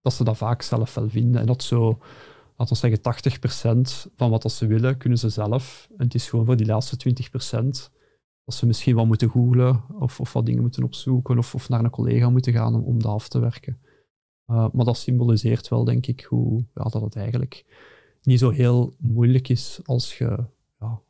dat 0.01 0.13
ze 0.13 0.23
dat 0.23 0.37
vaak 0.37 0.61
zelf 0.61 0.93
wel 0.93 1.09
vinden. 1.09 1.41
En 1.41 1.47
dat 1.47 1.63
zo, 1.63 1.99
laten 2.55 2.73
we 2.73 2.99
zeggen, 3.01 4.09
80% 4.09 4.11
van 4.15 4.29
wat 4.29 4.51
ze 4.51 4.67
willen, 4.67 4.97
kunnen 4.97 5.19
ze 5.19 5.29
zelf. 5.29 5.87
En 5.97 6.03
het 6.03 6.13
is 6.13 6.29
gewoon 6.29 6.45
voor 6.45 6.57
die 6.57 6.65
laatste 6.65 7.15
20% 7.63 7.67
dat 8.45 8.55
ze 8.55 8.65
misschien 8.65 8.95
wat 8.95 9.05
moeten 9.05 9.29
googlen 9.29 9.83
of, 9.99 10.19
of 10.19 10.33
wat 10.33 10.45
dingen 10.45 10.61
moeten 10.61 10.83
opzoeken 10.83 11.37
of, 11.37 11.55
of 11.55 11.69
naar 11.69 11.83
een 11.83 11.89
collega 11.89 12.29
moeten 12.29 12.53
gaan 12.53 12.75
om, 12.75 12.83
om 12.83 13.01
dat 13.01 13.11
af 13.11 13.27
te 13.27 13.39
werken. 13.39 13.79
Uh, 14.47 14.67
maar 14.73 14.85
dat 14.85 14.97
symboliseert 14.97 15.67
wel, 15.67 15.83
denk 15.83 16.07
ik, 16.07 16.21
hoe, 16.21 16.65
ja, 16.73 16.83
dat 16.83 17.01
het 17.01 17.15
eigenlijk 17.15 17.65
niet 18.21 18.39
zo 18.39 18.49
heel 18.49 18.93
moeilijk 18.97 19.49
is 19.49 19.79
als 19.83 20.17
je 20.17 20.43
ja, 20.79 21.01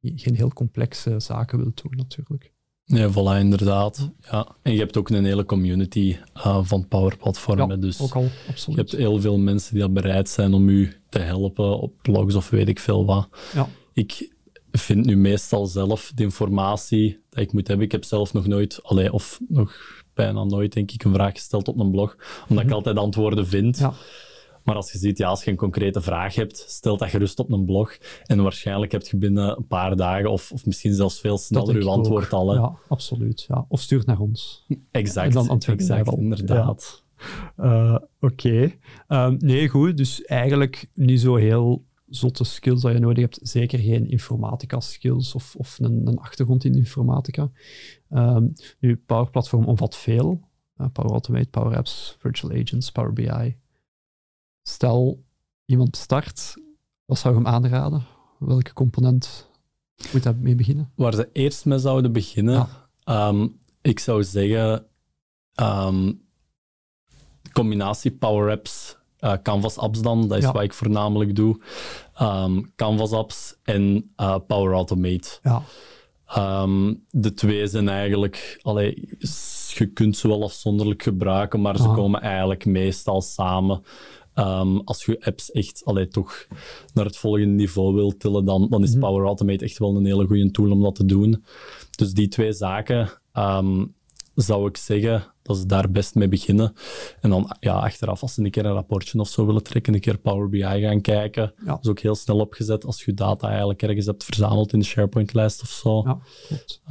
geen 0.00 0.36
heel 0.36 0.52
complexe 0.52 1.20
zaken 1.20 1.58
wilt 1.58 1.82
doen, 1.82 1.92
natuurlijk. 1.96 2.52
Nee, 2.84 3.08
voilà, 3.08 3.38
inderdaad. 3.38 4.10
Ja. 4.20 4.56
En 4.62 4.72
je 4.72 4.78
hebt 4.78 4.96
ook 4.96 5.10
een 5.10 5.24
hele 5.24 5.44
community 5.44 6.16
uh, 6.36 6.64
van 6.64 6.88
Power-platformen. 6.88 7.68
Ja, 7.68 7.76
dus 7.76 8.00
ook 8.00 8.14
al, 8.14 8.28
absoluut. 8.48 8.78
Je 8.78 8.86
hebt 8.86 9.02
heel 9.02 9.20
veel 9.20 9.38
mensen 9.38 9.74
die 9.74 9.88
bereid 9.88 10.28
zijn 10.28 10.54
om 10.54 10.68
u 10.68 10.92
te 11.08 11.18
helpen 11.18 11.80
op 11.80 11.94
blogs 12.02 12.34
of 12.34 12.50
weet 12.50 12.68
ik 12.68 12.78
veel 12.78 13.04
wat. 13.04 13.28
Ja. 13.54 13.68
Ik 13.92 14.34
vind 14.70 15.06
nu 15.06 15.16
meestal 15.16 15.66
zelf 15.66 16.12
de 16.14 16.22
informatie 16.22 17.20
dat 17.28 17.42
ik 17.42 17.52
moet 17.52 17.68
hebben. 17.68 17.86
Ik 17.86 17.92
heb 17.92 18.04
zelf 18.04 18.32
nog 18.32 18.46
nooit, 18.46 18.82
allee, 18.82 19.12
of 19.12 19.40
nog 19.48 20.01
bijna 20.14 20.44
nooit, 20.44 20.72
denk 20.72 20.90
ik, 20.90 21.04
een 21.04 21.14
vraag 21.14 21.32
gesteld 21.32 21.68
op 21.68 21.78
een 21.78 21.90
blog, 21.90 22.16
omdat 22.48 22.58
ik 22.58 22.68
mhm. 22.68 22.72
altijd 22.72 22.96
antwoorden 22.96 23.46
vind. 23.46 23.78
Ja. 23.78 23.92
Maar 24.64 24.74
als 24.74 24.92
je 24.92 24.98
ziet, 24.98 25.18
ja, 25.18 25.28
als 25.28 25.44
je 25.44 25.50
een 25.50 25.56
concrete 25.56 26.00
vraag 26.00 26.34
hebt, 26.34 26.64
stel 26.68 26.96
dat 26.96 27.08
gerust 27.08 27.38
op 27.38 27.52
een 27.52 27.64
blog. 27.64 27.96
En 28.26 28.42
waarschijnlijk 28.42 28.92
heb 28.92 29.06
je 29.06 29.16
binnen 29.16 29.56
een 29.56 29.66
paar 29.66 29.96
dagen, 29.96 30.30
of, 30.30 30.52
of 30.52 30.66
misschien 30.66 30.94
zelfs 30.94 31.20
veel 31.20 31.38
sneller, 31.38 31.78
je 31.78 31.88
antwoord 31.88 32.32
al. 32.32 32.54
Ja, 32.54 32.72
absoluut. 32.88 33.44
Ja. 33.48 33.64
Of 33.68 33.80
stuur 33.80 34.02
naar 34.06 34.18
ons. 34.18 34.66
Exact, 34.90 35.32
dan 35.32 35.60
exact 35.60 36.12
inderdaad. 36.12 37.02
Uh, 37.60 37.96
Oké. 38.20 38.72
Ehm, 39.08 39.36
nee, 39.38 39.68
goed. 39.68 39.96
Dus 39.96 40.24
eigenlijk 40.24 40.86
niet 40.94 41.20
zo 41.20 41.36
heel 41.36 41.84
zotte 42.14 42.44
skills 42.44 42.80
dat 42.80 42.92
je 42.92 42.98
nodig 42.98 43.20
hebt. 43.20 43.38
Zeker 43.42 43.78
geen 43.78 44.08
informatica-skills 44.10 45.34
of, 45.34 45.56
of 45.56 45.78
een, 45.78 46.06
een, 46.06 46.18
achtergrond 46.18 46.64
in 46.64 46.74
informatica. 46.74 47.50
Um, 48.10 48.52
nu, 48.78 48.96
Power 48.96 49.30
Platform 49.30 49.64
omvat 49.64 49.96
veel. 49.96 50.40
Uh, 50.76 50.86
Power 50.92 51.10
Automate, 51.10 51.48
Power 51.48 51.76
Apps, 51.76 52.16
Virtual 52.18 52.60
Agents, 52.60 52.92
Power 52.92 53.12
BI, 53.12 53.56
Stel, 54.62 55.24
iemand 55.64 55.96
start, 55.96 56.54
wat 57.04 57.18
zou 57.18 57.34
je 57.34 57.40
hem 57.40 57.54
aanraden? 57.54 58.06
Welke 58.38 58.72
component 58.72 59.48
moet 60.12 60.24
hij 60.24 60.34
mee 60.34 60.54
beginnen? 60.54 60.92
Waar 60.94 61.14
ze 61.14 61.28
eerst 61.32 61.64
mee 61.64 61.78
zouden 61.78 62.12
beginnen, 62.12 62.68
ehm, 63.04 63.48
ik 63.80 63.98
zou 63.98 64.24
zeggen, 64.24 64.86
um, 65.54 66.22
combinatie 67.52 68.10
Power 68.10 68.50
Apps, 68.50 68.98
uh, 69.24 69.32
Canvas 69.42 69.78
apps 69.78 70.02
dan, 70.02 70.28
dat 70.28 70.38
is 70.38 70.44
wat 70.44 70.62
ik 70.62 70.72
voornamelijk 70.72 71.36
doe. 71.36 71.60
Um, 72.22 72.72
Canvas 72.76 73.12
apps 73.12 73.56
en 73.62 74.12
uh, 74.16 74.36
Power 74.46 74.72
Automate. 74.72 75.38
Ja. 75.42 75.62
de 77.10 77.34
twee 77.34 77.66
zijn 77.66 77.88
eigenlijk, 77.88 78.58
allee, 78.62 79.16
je 79.74 79.86
kunt 79.86 80.16
ze 80.16 80.28
wel 80.28 80.42
afzonderlijk 80.42 81.02
gebruiken, 81.02 81.60
maar 81.60 81.76
ze 81.76 81.88
komen 81.88 82.20
eigenlijk 82.20 82.64
meestal 82.64 83.20
samen. 83.20 83.82
Um, 84.34 84.80
als 84.84 85.04
je 85.04 85.24
apps 85.24 85.50
echt 85.50 85.82
allee, 85.84 86.08
toch 86.08 86.46
naar 86.94 87.04
het 87.04 87.16
volgende 87.16 87.46
niveau 87.46 87.94
wilt 87.94 88.20
tillen, 88.20 88.44
dan, 88.44 88.66
dan 88.70 88.82
is 88.82 88.90
mhm. 88.90 89.00
Power 89.00 89.24
Automate 89.24 89.64
echt 89.64 89.78
wel 89.78 89.96
een 89.96 90.06
hele 90.06 90.26
goede 90.26 90.50
tool 90.50 90.70
om 90.70 90.82
dat 90.82 90.94
te 90.94 91.04
doen. 91.04 91.44
Dus 91.90 92.12
die 92.12 92.28
twee 92.28 92.52
zaken 92.52 93.10
um, 93.34 93.94
zou 94.34 94.68
ik 94.68 94.76
zeggen 94.76 95.31
dat 95.42 95.56
ze 95.56 95.66
daar 95.66 95.90
best 95.90 96.14
mee 96.14 96.28
beginnen. 96.28 96.72
En 97.20 97.30
dan 97.30 97.56
ja, 97.60 97.74
achteraf, 97.74 98.22
als 98.22 98.34
ze 98.34 98.44
een 98.44 98.50
keer 98.50 98.66
een 98.66 98.72
rapportje 98.72 99.18
of 99.18 99.28
zo 99.28 99.46
willen 99.46 99.62
trekken, 99.62 99.94
een 99.94 100.00
keer 100.00 100.18
Power 100.18 100.48
BI 100.48 100.80
gaan 100.80 101.00
kijken. 101.00 101.52
Ja. 101.56 101.64
Dat 101.64 101.78
is 101.82 101.88
ook 101.90 102.00
heel 102.00 102.14
snel 102.14 102.38
opgezet 102.38 102.84
als 102.84 103.04
je 103.04 103.14
data 103.14 103.48
eigenlijk 103.48 103.82
ergens 103.82 104.06
hebt 104.06 104.24
verzameld 104.24 104.72
in 104.72 104.78
de 104.78 104.84
SharePoint-lijst 104.84 105.62
of 105.62 105.68
zo. 105.68 106.02
Ja. 106.04 106.18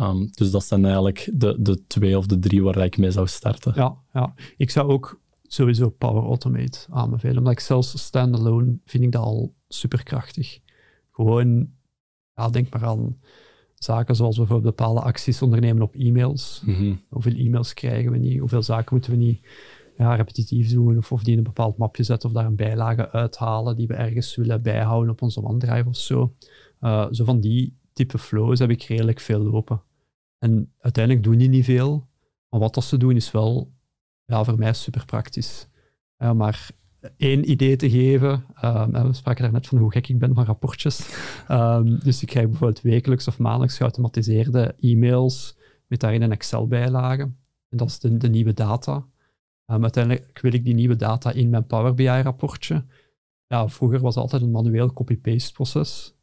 Um, 0.07 0.29
dus 0.31 0.51
dat 0.51 0.63
zijn 0.63 0.83
eigenlijk 0.83 1.29
de, 1.33 1.57
de 1.59 1.85
twee 1.87 2.17
of 2.17 2.25
de 2.25 2.39
drie 2.39 2.63
waar 2.63 2.77
ik 2.77 2.97
mee 2.97 3.11
zou 3.11 3.27
starten. 3.27 3.73
Ja, 3.75 3.97
ja. 4.13 4.33
ik 4.57 4.69
zou 4.69 4.89
ook 4.89 5.19
sowieso 5.43 5.89
Power 5.89 6.23
Automate 6.23 6.79
aanbevelen. 6.89 7.37
Omdat 7.37 7.53
ik 7.53 7.59
zelfs 7.59 8.03
standalone 8.03 8.77
vind 8.85 9.03
ik 9.03 9.11
dat 9.11 9.23
al 9.23 9.55
superkrachtig. 9.67 10.59
Gewoon, 11.11 11.69
ja, 12.35 12.49
denk 12.49 12.69
maar 12.69 12.85
aan 12.85 13.17
zaken 13.83 14.15
zoals 14.15 14.37
bijvoorbeeld 14.37 14.75
bepaalde 14.75 15.01
acties 15.01 15.41
ondernemen 15.41 15.81
op 15.81 15.95
e-mails. 15.95 16.61
Mhm. 16.65 16.93
Hoeveel 17.09 17.35
e-mails 17.35 17.73
krijgen 17.73 18.11
we 18.11 18.17
niet? 18.17 18.39
Hoeveel 18.39 18.63
zaken 18.63 18.93
moeten 18.93 19.11
we 19.11 19.17
niet 19.17 19.47
ja, 19.97 20.15
repetitief 20.15 20.69
doen? 20.69 20.97
Of, 20.97 21.11
of 21.11 21.23
die 21.23 21.31
in 21.31 21.37
een 21.37 21.43
bepaald 21.43 21.77
mapje 21.77 22.03
zetten 22.03 22.29
of 22.29 22.35
daar 22.35 22.45
een 22.45 22.55
bijlage 22.55 23.11
uithalen 23.11 23.75
die 23.75 23.87
we 23.87 23.93
ergens 23.93 24.35
willen 24.35 24.61
bijhouden 24.61 25.11
op 25.11 25.21
onze 25.21 25.43
OneDrive 25.43 25.89
of 25.89 25.95
zo. 25.95 26.35
Uh, 26.81 27.07
zo 27.11 27.23
van 27.23 27.39
die 27.39 27.77
type 27.93 28.17
flows 28.17 28.59
heb 28.59 28.69
ik 28.69 28.83
redelijk 28.83 29.19
veel 29.19 29.39
lopen. 29.39 29.81
En 30.39 30.73
uiteindelijk 30.79 31.25
doen 31.25 31.37
die 31.37 31.49
niet 31.49 31.65
veel. 31.65 32.07
Maar 32.49 32.59
wat 32.59 32.73
dat 32.73 32.83
ze 32.83 32.97
doen 32.97 33.15
is 33.15 33.31
wel 33.31 33.71
ja, 34.25 34.43
voor 34.43 34.57
mij 34.57 34.73
super 34.73 35.05
praktisch. 35.05 35.67
Uh, 36.17 36.31
maar 36.31 36.69
één 37.17 37.51
idee 37.51 37.75
te 37.75 37.89
geven. 37.89 38.45
Uh, 38.63 38.87
we 38.87 39.13
spraken 39.13 39.43
daar 39.43 39.51
net 39.51 39.67
van 39.67 39.77
hoe 39.77 39.91
gek 39.91 40.07
ik 40.07 40.19
ben 40.19 40.33
van 40.33 40.45
rapportjes. 40.45 41.09
Um, 41.49 41.99
dus 42.03 42.21
ik 42.21 42.27
krijg 42.27 42.47
bijvoorbeeld 42.47 42.81
wekelijks 42.81 43.27
of 43.27 43.39
maandelijks 43.39 43.77
geautomatiseerde 43.77 44.75
e-mails 44.79 45.57
met 45.87 45.99
daarin 45.99 46.21
een 46.21 46.31
Excel-bijlage. 46.31 47.21
En 47.69 47.77
dat 47.77 47.87
is 47.87 47.99
de, 47.99 48.17
de 48.17 48.29
nieuwe 48.29 48.53
data. 48.53 49.05
Um, 49.71 49.81
uiteindelijk 49.81 50.39
wil 50.41 50.53
ik 50.53 50.65
die 50.65 50.73
nieuwe 50.73 50.95
data 50.95 51.31
in 51.31 51.49
mijn 51.49 51.65
Power 51.65 51.93
BI-rapportje. 51.93 52.85
Ja, 53.47 53.67
vroeger 53.67 53.99
was 53.99 54.15
het 54.15 54.23
altijd 54.23 54.41
een 54.41 54.51
manueel 54.51 54.93
copy-paste 54.93 55.53
proces. 55.53 56.15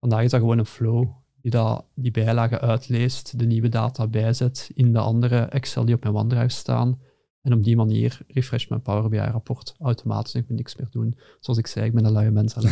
Vandaag 0.00 0.22
is 0.22 0.30
dat 0.30 0.40
gewoon 0.40 0.58
een 0.58 0.66
flow 0.66 1.08
die 1.40 1.50
dat, 1.50 1.84
die 1.94 2.10
bijlage 2.10 2.60
uitleest, 2.60 3.38
de 3.38 3.46
nieuwe 3.46 3.68
data 3.68 4.06
bijzet 4.06 4.70
in 4.74 4.92
de 4.92 4.98
andere 4.98 5.38
Excel 5.38 5.84
die 5.84 5.94
op 5.94 6.02
mijn 6.02 6.14
OneDrive 6.14 6.48
staan 6.48 6.98
en 7.42 7.52
op 7.52 7.64
die 7.64 7.76
manier 7.76 8.20
refresh 8.28 8.66
mijn 8.68 8.82
Power 8.82 9.08
BI-rapport 9.08 9.74
automatisch. 9.78 10.34
Ik 10.34 10.48
moet 10.48 10.58
niks 10.58 10.76
meer 10.76 10.88
doen. 10.90 11.18
Zoals 11.40 11.58
ik 11.58 11.66
zei, 11.66 11.86
ik 11.86 11.92
ben 11.92 12.04
een 12.04 12.12
luie 12.12 12.30
mens. 12.30 12.56
uh, 12.56 12.62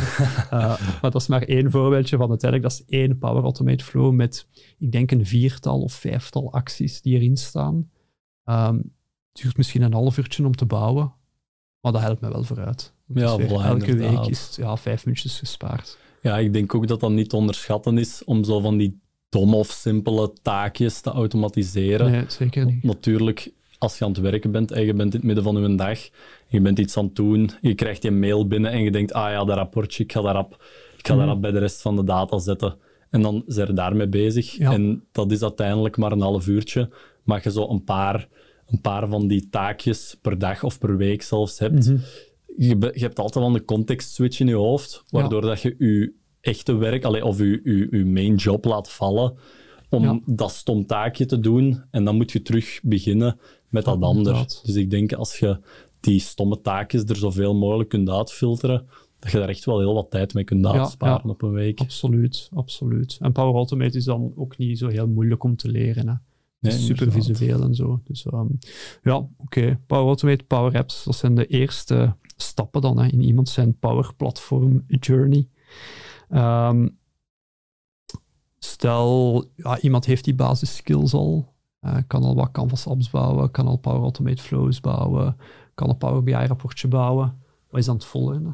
maar 1.01 1.11
dat 1.11 1.15
is 1.15 1.27
maar 1.27 1.43
één 1.43 1.71
voorbeeldje 1.71 2.17
van 2.17 2.29
uiteindelijk. 2.29 2.71
Dat 2.71 2.81
is 2.81 2.99
één 2.99 3.19
Power 3.19 3.43
Automate 3.43 3.85
flow 3.85 4.13
met, 4.13 4.47
ik 4.79 4.93
denk, 4.93 5.11
een 5.11 5.27
viertal 5.27 5.81
of 5.81 5.93
vijftal 5.93 6.53
acties 6.53 7.03
die 7.03 7.15
erin 7.15 7.37
staan. 7.37 7.91
Um, 8.45 8.77
het 9.33 9.43
duurt 9.43 9.57
misschien 9.57 9.83
een 9.83 9.93
half 9.93 10.19
uurtje 10.19 10.47
om 10.47 10.55
te 10.55 10.67
bouwen, 10.67 11.13
maar 11.81 11.93
dat 11.93 12.01
helpt 12.01 12.21
me 12.21 12.31
wel 12.31 12.45
vooruit. 12.45 12.95
Ja, 13.07 13.37
dus 13.37 13.51
elke 13.51 13.97
week 13.97 14.27
is 14.27 14.47
het 14.47 14.57
ja, 14.57 14.77
vijf 14.77 15.05
minuutjes 15.05 15.39
gespaard. 15.39 15.99
Ja, 16.23 16.39
ik 16.39 16.53
denk 16.53 16.75
ook 16.75 16.87
dat 16.87 17.01
dat 17.01 17.11
niet 17.11 17.29
te 17.29 17.37
onderschatten 17.37 17.99
is 17.99 18.25
om 18.25 18.45
zo 18.45 18.61
van 18.61 18.77
die 18.77 19.01
domme 19.29 19.57
of 19.57 19.71
simpele 19.71 20.33
taakjes 20.43 21.01
te 21.01 21.11
automatiseren. 21.11 22.11
Nee, 22.11 22.25
zeker 22.29 22.65
niet. 22.65 22.83
Natuurlijk 22.83 23.53
als 23.81 23.99
je 23.99 24.05
aan 24.05 24.11
het 24.11 24.21
werken 24.21 24.51
bent 24.51 24.71
en 24.71 24.85
je 24.85 24.95
bent 24.95 25.15
in 25.15 25.19
het 25.21 25.27
midden 25.27 25.45
van 25.45 25.63
je 25.63 25.75
dag, 25.75 25.99
je 26.47 26.61
bent 26.61 26.79
iets 26.79 26.97
aan 26.97 27.05
het 27.05 27.17
doen, 27.17 27.51
je 27.61 27.75
krijgt 27.75 28.03
je 28.03 28.11
mail 28.11 28.47
binnen 28.47 28.71
en 28.71 28.83
je 28.83 28.91
denkt, 28.91 29.13
ah 29.13 29.31
ja, 29.31 29.45
dat 29.45 29.57
rapportje, 29.57 30.05
ik 30.05 30.13
ga 30.13 30.21
daarop, 30.21 30.65
ik 30.97 31.07
ga 31.07 31.15
daarop 31.15 31.33
mhm. 31.33 31.43
bij 31.43 31.51
de 31.51 31.59
rest 31.59 31.83
van 31.83 31.97
de 31.97 32.05
data 32.05 32.39
zetten. 32.39 32.77
En 33.11 33.23
dan 33.23 33.43
zijn 33.47 33.67
je 33.67 33.73
daarmee 33.73 34.09
bezig. 34.09 34.59
En 34.59 35.05
dat 35.13 35.31
is 35.31 35.43
uiteindelijk 35.43 35.97
maar 35.97 36.13
een 36.13 36.21
half 36.21 36.47
uurtje. 36.47 36.91
Maar 37.25 37.41
je 37.43 37.51
zo 37.51 37.69
een 37.69 37.85
paar, 37.85 38.29
een 38.67 38.81
paar 38.81 39.09
van 39.09 39.29
die 39.29 39.49
taakjes 39.49 40.17
per 40.23 40.39
dag 40.39 40.63
of 40.63 40.79
per 40.79 40.97
week 40.97 41.23
zelfs 41.23 41.59
hebt. 41.59 41.89
Mhm. 41.89 41.99
je, 42.57 42.77
je, 42.79 43.01
hebt 43.01 43.19
altijd 43.19 43.45
wel 43.45 43.55
een 43.55 43.65
context 43.65 44.13
switch 44.13 44.41
in 44.41 44.47
je 44.47 44.55
hoofd, 44.55 45.03
waardoor 45.09 45.41
dat 45.41 45.61
je 45.61 45.75
je 45.79 46.13
echte 46.41 46.77
werk, 46.77 47.05
of 47.05 47.39
je, 47.39 47.61
je, 47.65 47.89
je 47.91 48.05
main 48.05 48.35
job 48.35 48.65
laat 48.65 48.91
vallen 48.91 49.39
om 49.91 50.23
dat 50.27 50.51
stom 50.51 50.87
taakje 50.87 51.27
te 51.27 51.41
doen. 51.41 51.83
En 51.91 52.05
dan 52.05 52.17
moet 52.17 52.33
je 52.33 52.43
terug 52.43 52.81
beginnen 52.83 53.39
met 53.71 53.85
dat 53.85 54.03
ander. 54.03 54.47
Dus 54.63 54.75
ik 54.75 54.91
denk 54.91 55.13
als 55.13 55.39
je 55.39 55.61
die 56.01 56.21
stomme 56.21 56.61
taakjes 56.61 57.05
er 57.05 57.17
zoveel 57.17 57.55
mogelijk 57.55 57.89
kunt 57.89 58.11
uitfilteren, 58.11 58.87
dat 59.19 59.31
je 59.31 59.39
daar 59.39 59.49
echt 59.49 59.65
wel 59.65 59.79
heel 59.79 59.95
wat 59.95 60.11
tijd 60.11 60.35
mee 60.35 60.45
kunt 60.45 60.67
uitsparen 60.67 61.31
op 61.31 61.43
een 61.43 61.53
week. 61.53 61.81
Absoluut, 61.81 62.49
absoluut. 62.55 63.19
En 63.21 63.33
Power 63.33 63.55
Automate 63.55 63.97
is 63.97 64.05
dan 64.05 64.33
ook 64.37 64.59
niet 64.59 64.79
zo 64.79 64.89
heel 64.89 65.09
moeilijk 65.09 65.43
om 65.43 65.57
te 65.57 65.69
leren. 65.69 66.09
Hè. 66.09 66.15
Nee, 66.59 66.73
super 66.73 67.13
visueel 67.13 67.63
en 67.63 67.75
zo. 67.75 68.01
Dus 68.05 68.27
ehm, 68.27 68.47
ja, 69.03 69.29
oké. 69.37 69.81
Power 69.87 70.07
Automate, 70.07 70.45
Power 70.45 70.77
Apps, 70.77 71.05
dat 71.05 71.17
zijn 71.17 71.35
de 71.35 71.47
eerste 71.47 72.15
stappen 72.37 72.81
dan 72.81 72.99
hè, 72.99 73.07
in 73.07 73.23
iemand 73.23 73.49
zijn 73.49 73.79
Power 73.79 74.15
Platform 74.17 74.85
journey. 74.87 75.49
Ehm, 76.29 76.89
stel, 78.59 79.45
ja, 79.57 79.81
iemand 79.81 80.05
heeft 80.05 80.25
die 80.25 80.35
basisskills 80.35 81.13
al, 81.13 81.53
uh, 81.81 81.97
kan 82.07 82.23
al 82.23 82.35
wat 82.35 82.51
Canvas 82.51 82.87
apps 82.87 83.11
bouwen, 83.11 83.51
kan 83.51 83.67
al 83.67 83.77
Power 83.77 84.01
Automate 84.01 84.43
flows 84.43 84.81
bouwen, 84.81 85.37
kan 85.75 85.89
een 85.89 85.97
Power 85.97 86.23
BI 86.23 86.33
rapportje 86.33 86.89
bouwen. 86.89 87.43
Wat 87.71 87.81
is 87.81 87.87
dan 87.87 87.95
het 87.95 88.05
volgende? 88.05 88.51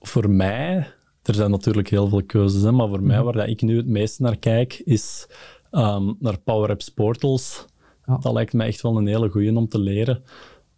Voor 0.00 0.30
mij, 0.30 0.76
er 1.22 1.34
zijn 1.34 1.50
natuurlijk 1.50 1.88
heel 1.88 2.08
veel 2.08 2.24
keuzes, 2.24 2.62
hè, 2.62 2.72
maar 2.72 2.88
voor 2.88 3.02
mij 3.02 3.22
mhm. 3.22 3.24
waar 3.24 3.48
ik 3.48 3.62
nu 3.62 3.76
het 3.76 3.86
meest 3.86 4.20
naar 4.20 4.36
kijk, 4.36 4.74
is 4.74 5.28
um, 5.70 6.16
naar 6.18 6.38
Power 6.38 6.70
Apps 6.70 6.88
portals. 6.88 7.64
Ja. 8.04 8.18
Dat 8.18 8.32
lijkt 8.32 8.52
mij 8.52 8.66
echt 8.66 8.80
wel 8.80 8.96
een 8.96 9.06
hele 9.06 9.28
goeie 9.28 9.56
om 9.56 9.68
te 9.68 9.78
leren. 9.78 10.22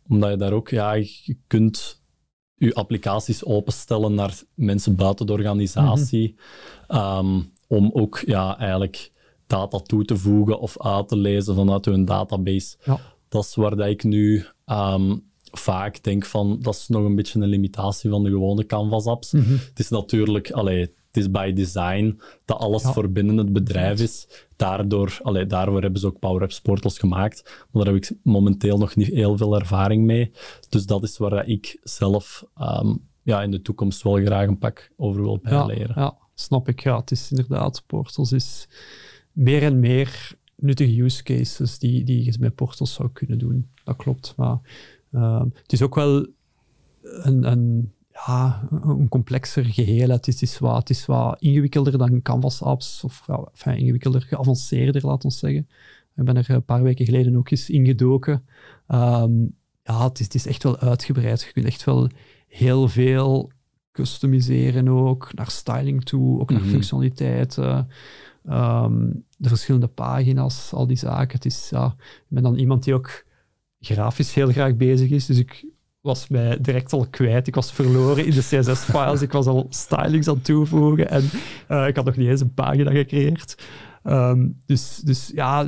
Omdat 0.08 0.30
je 0.30 0.36
daar 0.36 0.52
ook, 0.52 0.68
ja, 0.68 0.92
je 0.92 1.36
kunt 1.46 2.02
je 2.54 2.74
applicaties 2.74 3.44
openstellen 3.44 4.14
naar 4.14 4.42
mensen 4.54 4.96
buiten 4.96 5.26
de 5.26 5.32
organisatie. 5.32 6.34
Mhm. 6.88 6.98
Ehm, 6.98 7.40
om 7.66 7.90
ook 7.92 8.22
ja, 8.26 8.58
eigenlijk 8.58 9.12
data 9.52 9.78
toe 9.78 10.04
te 10.04 10.16
voegen 10.16 10.60
of 10.60 10.80
uit 10.80 11.08
te 11.08 11.16
lezen 11.16 11.54
vanuit 11.54 11.84
hun 11.84 12.04
database. 12.04 12.76
Ja. 12.84 13.00
Dat 13.28 13.44
is 13.44 13.54
waar 13.54 13.76
dat 13.76 13.88
ik 13.88 14.04
nu 14.04 14.46
ehm, 14.64 15.16
vaak 15.52 16.02
denk 16.02 16.24
van, 16.24 16.58
dat 16.60 16.74
is 16.74 16.88
nog 16.88 17.04
een 17.04 17.14
beetje 17.14 17.40
een 17.40 17.48
limitatie 17.48 18.10
van 18.10 18.22
de 18.22 18.30
gewone 18.30 18.66
Canvas-apps. 18.66 19.32
Mhm. 19.32 19.52
Het 19.52 19.78
is 19.78 19.88
natuurlijk, 19.88 20.50
allee, 20.50 20.80
het 20.80 21.16
is 21.16 21.30
by 21.30 21.52
design 21.52 22.20
dat 22.44 22.58
alles 22.58 22.82
voor 22.82 23.10
binnen 23.10 23.36
het 23.36 23.52
bedrijf 23.52 24.00
is. 24.00 24.28
Daardoor, 24.56 25.18
allee, 25.22 25.46
daarvoor 25.46 25.82
hebben 25.82 26.00
ze 26.00 26.06
ook 26.06 26.18
Power 26.18 26.42
Apps 26.42 26.60
portals 26.60 26.98
gemaakt. 26.98 27.66
Maar 27.70 27.84
daar 27.84 27.94
heb 27.94 28.02
ik 28.02 28.16
momenteel 28.22 28.78
nog 28.78 28.96
niet 28.96 29.08
heel 29.08 29.36
veel 29.36 29.58
ervaring 29.58 30.04
mee. 30.04 30.32
Dus 30.68 30.86
dat 30.86 31.02
is 31.02 31.18
waar 31.18 31.46
ik 31.46 31.78
zelf 31.82 32.44
ehm, 32.56 32.94
ja, 33.22 33.42
in 33.42 33.50
de 33.50 33.62
toekomst 33.62 34.02
wel 34.02 34.14
graag 34.14 34.46
een 34.46 34.58
pak 34.58 34.90
over 34.96 35.22
wil 35.22 35.38
bijleren. 35.42 35.94
Ja, 35.94 36.02
ja, 36.02 36.16
snap 36.34 36.68
ik. 36.68 36.82
Ja, 36.82 36.96
het 36.96 37.10
is 37.10 37.30
inderdaad, 37.30 37.82
portals 37.86 38.32
is 38.32 38.68
meer 39.32 39.62
en 39.62 39.80
meer 39.80 40.34
nuttige 40.56 41.02
use 41.02 41.22
cases 41.22 41.78
die, 41.78 42.04
die 42.04 42.24
je 42.24 42.36
met 42.40 42.54
portals 42.54 42.92
zou 42.92 43.08
kunnen 43.12 43.38
doen. 43.38 43.68
Dat 43.84 43.96
klopt. 43.96 44.34
Maar 44.36 44.58
ehm, 45.12 45.48
het 45.54 45.72
is 45.72 45.82
ook 45.82 45.94
wel 45.94 46.26
een, 47.02 47.50
een, 47.50 47.92
ja, 48.12 48.68
een 48.70 49.08
complexer 49.08 49.64
geheel. 49.64 50.08
Het 50.08 50.42
is, 50.42 50.58
wat, 50.58 50.76
het 50.76 50.90
is 50.90 51.06
wat 51.06 51.40
ingewikkelder 51.40 51.98
dan 51.98 52.22
Canvas 52.22 52.62
apps, 52.62 53.04
of 53.04 53.26
ingewikkelder, 53.64 54.22
geavanceerder, 54.22 55.06
laat 55.06 55.24
ons 55.24 55.38
zeggen. 55.38 55.68
Ik 56.16 56.24
ben 56.24 56.36
er 56.36 56.50
een 56.50 56.64
paar 56.64 56.82
weken 56.82 57.04
geleden 57.04 57.36
ook 57.36 57.50
eens 57.50 57.70
ingedoken. 57.70 58.44
Um, 58.88 59.54
ja, 59.84 60.04
het 60.04 60.18
is, 60.18 60.24
het 60.24 60.34
is 60.34 60.46
echt 60.46 60.62
wel 60.62 60.78
uitgebreid. 60.78 61.42
Je 61.42 61.52
kunt 61.52 61.66
echt 61.66 61.84
wel 61.84 62.08
heel 62.48 62.88
veel 62.88 63.50
customiseren 63.92 64.88
ook, 64.88 65.34
naar 65.34 65.50
styling 65.50 66.04
toe, 66.04 66.40
ook 66.40 66.50
naar 66.50 66.60
mhm. 66.60 66.70
functionaliteiten. 66.70 67.88
Ehm, 68.44 69.10
de 69.36 69.48
verschillende 69.48 69.86
pagina's, 69.86 70.72
al 70.72 70.86
die 70.86 70.96
zaken. 70.96 71.36
Het 71.36 71.44
is, 71.44 71.68
ja, 71.70 71.94
ik 71.98 72.24
ben 72.28 72.42
dan 72.42 72.56
iemand 72.56 72.84
die 72.84 72.94
ook 72.94 73.24
grafisch 73.80 74.34
heel 74.34 74.50
graag 74.50 74.76
bezig 74.76 75.10
is, 75.10 75.26
dus 75.26 75.38
ik 75.38 75.64
was 76.00 76.28
mij 76.28 76.58
direct 76.60 76.92
al 76.92 77.06
kwijt. 77.10 77.46
Ik 77.46 77.54
was 77.54 77.72
verloren 77.72 78.26
in 78.26 78.30
de 78.30 78.40
CSS-files. 78.40 79.22
ik 79.22 79.32
was 79.32 79.46
al 79.46 79.66
stylings 79.68 80.28
aan 80.28 80.34
het 80.34 80.44
toevoegen 80.44 81.08
en 81.08 81.22
uh, 81.68 81.86
ik 81.86 81.96
had 81.96 82.04
nog 82.04 82.16
niet 82.16 82.28
eens 82.28 82.40
een 82.40 82.54
pagina 82.54 82.90
gecreëerd. 82.90 83.54
Ehm, 84.02 84.48
dus, 84.66 84.96
dus 84.96 85.30
ja, 85.34 85.66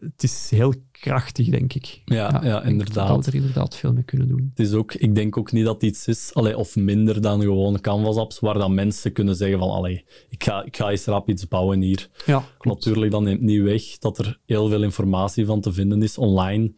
het 0.00 0.22
is 0.22 0.50
heel 0.50 0.74
krachtig, 1.06 1.48
denk 1.48 1.74
ik. 1.74 2.02
Ja, 2.04 2.40
ja, 2.44 2.62
inderdaad. 2.62 3.08
Dat 3.08 3.24
we 3.24 3.30
er 3.30 3.36
inderdaad 3.36 3.76
veel 3.76 3.92
mee 3.92 4.02
kunnen 4.02 4.28
doen. 4.28 4.50
Het 4.54 4.66
is 4.66 4.72
ook, 4.72 4.94
ik 4.94 5.14
denk 5.14 5.36
ook 5.36 5.52
niet 5.52 5.64
dat 5.64 5.82
iets 5.82 6.06
is, 6.06 6.30
allee, 6.34 6.56
of 6.56 6.76
minder 6.76 7.20
dan 7.20 7.40
gewoon 7.40 7.80
Canvas-apps, 7.80 8.40
waar 8.40 8.58
dan 8.58 8.74
mensen 8.74 9.12
kunnen 9.12 9.36
zeggen 9.36 9.58
van, 9.58 9.70
allee, 9.70 10.04
ik 10.28 10.44
ga, 10.44 10.64
ik 10.64 10.76
ga 10.76 10.90
eens 10.90 11.04
rap 11.04 11.28
iets 11.28 11.48
bouwen 11.48 11.80
hier. 11.80 12.08
Ja, 12.26 12.44
Natuurlijk, 12.60 13.12
dan 13.12 13.24
neemt 13.24 13.40
niet 13.40 13.62
weg 13.62 13.98
dat 13.98 14.18
er 14.18 14.40
heel 14.46 14.68
veel 14.68 14.82
informatie 14.82 15.46
van 15.46 15.60
te 15.60 15.72
vinden 15.72 16.02
is 16.02 16.18
online, 16.18 16.72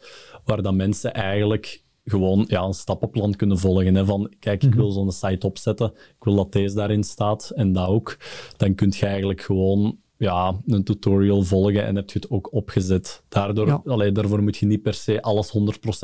waar 0.45 0.63
dan 0.63 0.77
mensen 0.77 1.15
eigenlijk 1.15 1.83
gewoon 2.05 2.45
ja, 2.49 2.63
een 2.63 2.75
stappenplan 2.75 3.35
kunnen 3.35 3.59
volgen. 3.59 3.95
Hè, 3.95 4.05
van, 4.05 4.33
kijk, 4.39 4.63
ik 4.63 4.69
mhm. 4.69 4.79
wil 4.79 4.91
zo'n 4.91 5.13
site 5.13 5.47
opzetten, 5.47 5.93
ik 5.95 6.25
wil 6.25 6.35
dat 6.35 6.53
deze 6.53 6.75
daarin 6.75 7.05
staat 7.05 7.51
en 7.55 7.73
dat 7.73 7.89
ook. 7.89 8.17
Dan 8.57 8.75
kun 8.75 8.93
je 8.97 9.07
eigenlijk 9.07 9.41
gewoon 9.41 9.99
ja, 10.19 10.61
een 10.67 10.85
tutorial 10.85 11.43
volgen 11.43 11.87
en 11.87 11.97
heb 11.97 12.11
je 12.11 12.19
het 12.19 12.31
ook 12.31 12.53
opgezet. 12.53 13.25
Daardoor, 13.29 13.67
ja. 13.85 14.11
daarvoor 14.11 14.43
moet 14.43 14.57
je 14.57 14.67
niet 14.67 14.83
per 14.83 14.95
se 14.95 15.23
alles 15.23 15.53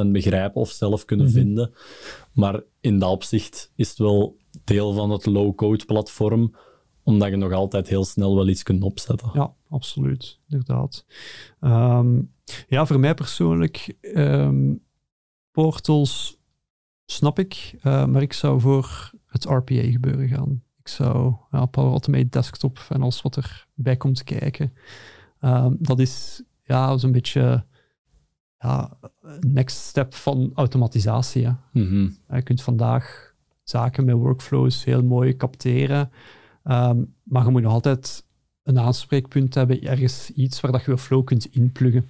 100% 0.05 0.07
begrijpen 0.07 0.61
of 0.61 0.71
zelf 0.71 1.05
kunnen 1.05 1.27
mhm. 1.27 1.35
vinden. 1.35 1.73
Maar 2.33 2.63
in 2.81 2.99
dat 2.99 3.11
opzicht 3.11 3.73
is 3.77 3.89
het 3.89 3.99
wel 3.99 4.37
deel 4.65 4.93
van 4.93 5.11
het 5.11 5.27
low-code 5.27 5.85
platform, 5.85 6.55
omdat 7.03 7.29
je 7.29 7.37
nog 7.37 7.53
altijd 7.53 7.89
heel 7.89 8.05
snel 8.05 8.35
wel 8.35 8.49
iets 8.49 8.63
kunt 8.63 8.83
opzetten. 8.83 9.31
Ja, 9.33 9.55
absoluut, 9.69 10.41
inderdaad. 10.49 11.05
Ehm, 11.61 12.21
ja, 12.69 12.87
voor 12.87 13.01
mij 13.01 13.15
persoonlijk, 13.15 13.97
um, 14.17 14.83
portals 15.51 16.39
snap 17.05 17.39
ik, 17.39 17.75
uh, 17.77 18.07
maar 18.07 18.23
ik 18.23 18.33
zou 18.33 18.61
voor 18.61 19.11
het 19.27 19.45
RPA 19.45 19.83
gebeuren 19.91 20.29
gaan. 20.29 20.63
Ik 20.85 20.91
zou 20.91 21.35
ja, 21.51 21.67
Power 21.67 21.91
Automate 21.91 22.29
Desktop 22.29 22.87
en 22.89 23.03
alles 23.03 23.23
wat 23.23 23.37
erbij 23.75 23.97
komt 23.97 24.25
kijken. 24.25 24.73
Um, 25.41 25.77
dat 25.81 25.99
is 25.99 26.43
ja, 26.63 26.97
zo'n 26.97 27.13
beetje 27.13 27.65
ja, 28.59 28.99
next 29.41 29.77
step 29.77 30.15
van 30.15 30.51
automatisatie. 30.55 31.49
Mhm. 31.73 32.09
Je 32.29 32.43
kunt 32.43 32.63
vandaag 32.63 33.35
zaken 33.63 34.05
met 34.05 34.15
workflows 34.15 34.85
heel 34.85 35.03
mooi 35.03 35.37
capteren, 35.37 36.11
um, 36.65 37.15
maar 37.23 37.45
je 37.45 37.51
moet 37.51 37.63
nog 37.63 37.73
altijd 37.73 38.25
een 38.63 38.79
aanspreekpunt 38.79 39.55
hebben, 39.55 39.83
ergens 39.83 40.31
iets 40.31 40.61
waar 40.61 40.73
dat 40.73 40.85
je 40.85 40.91
je 40.91 40.99
flow 40.99 41.25
kunt 41.25 41.47
inpluggen. 41.47 42.09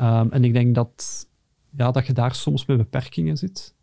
Um, 0.00 0.32
en 0.32 0.44
ik 0.44 0.52
denk 0.52 0.74
dat, 0.74 1.26
ja, 1.70 1.90
dat 1.90 2.06
je 2.06 2.12
daar 2.12 2.34
soms 2.34 2.66
met 2.66 2.76
beperkingen 2.76 3.36
zit. 3.36 3.74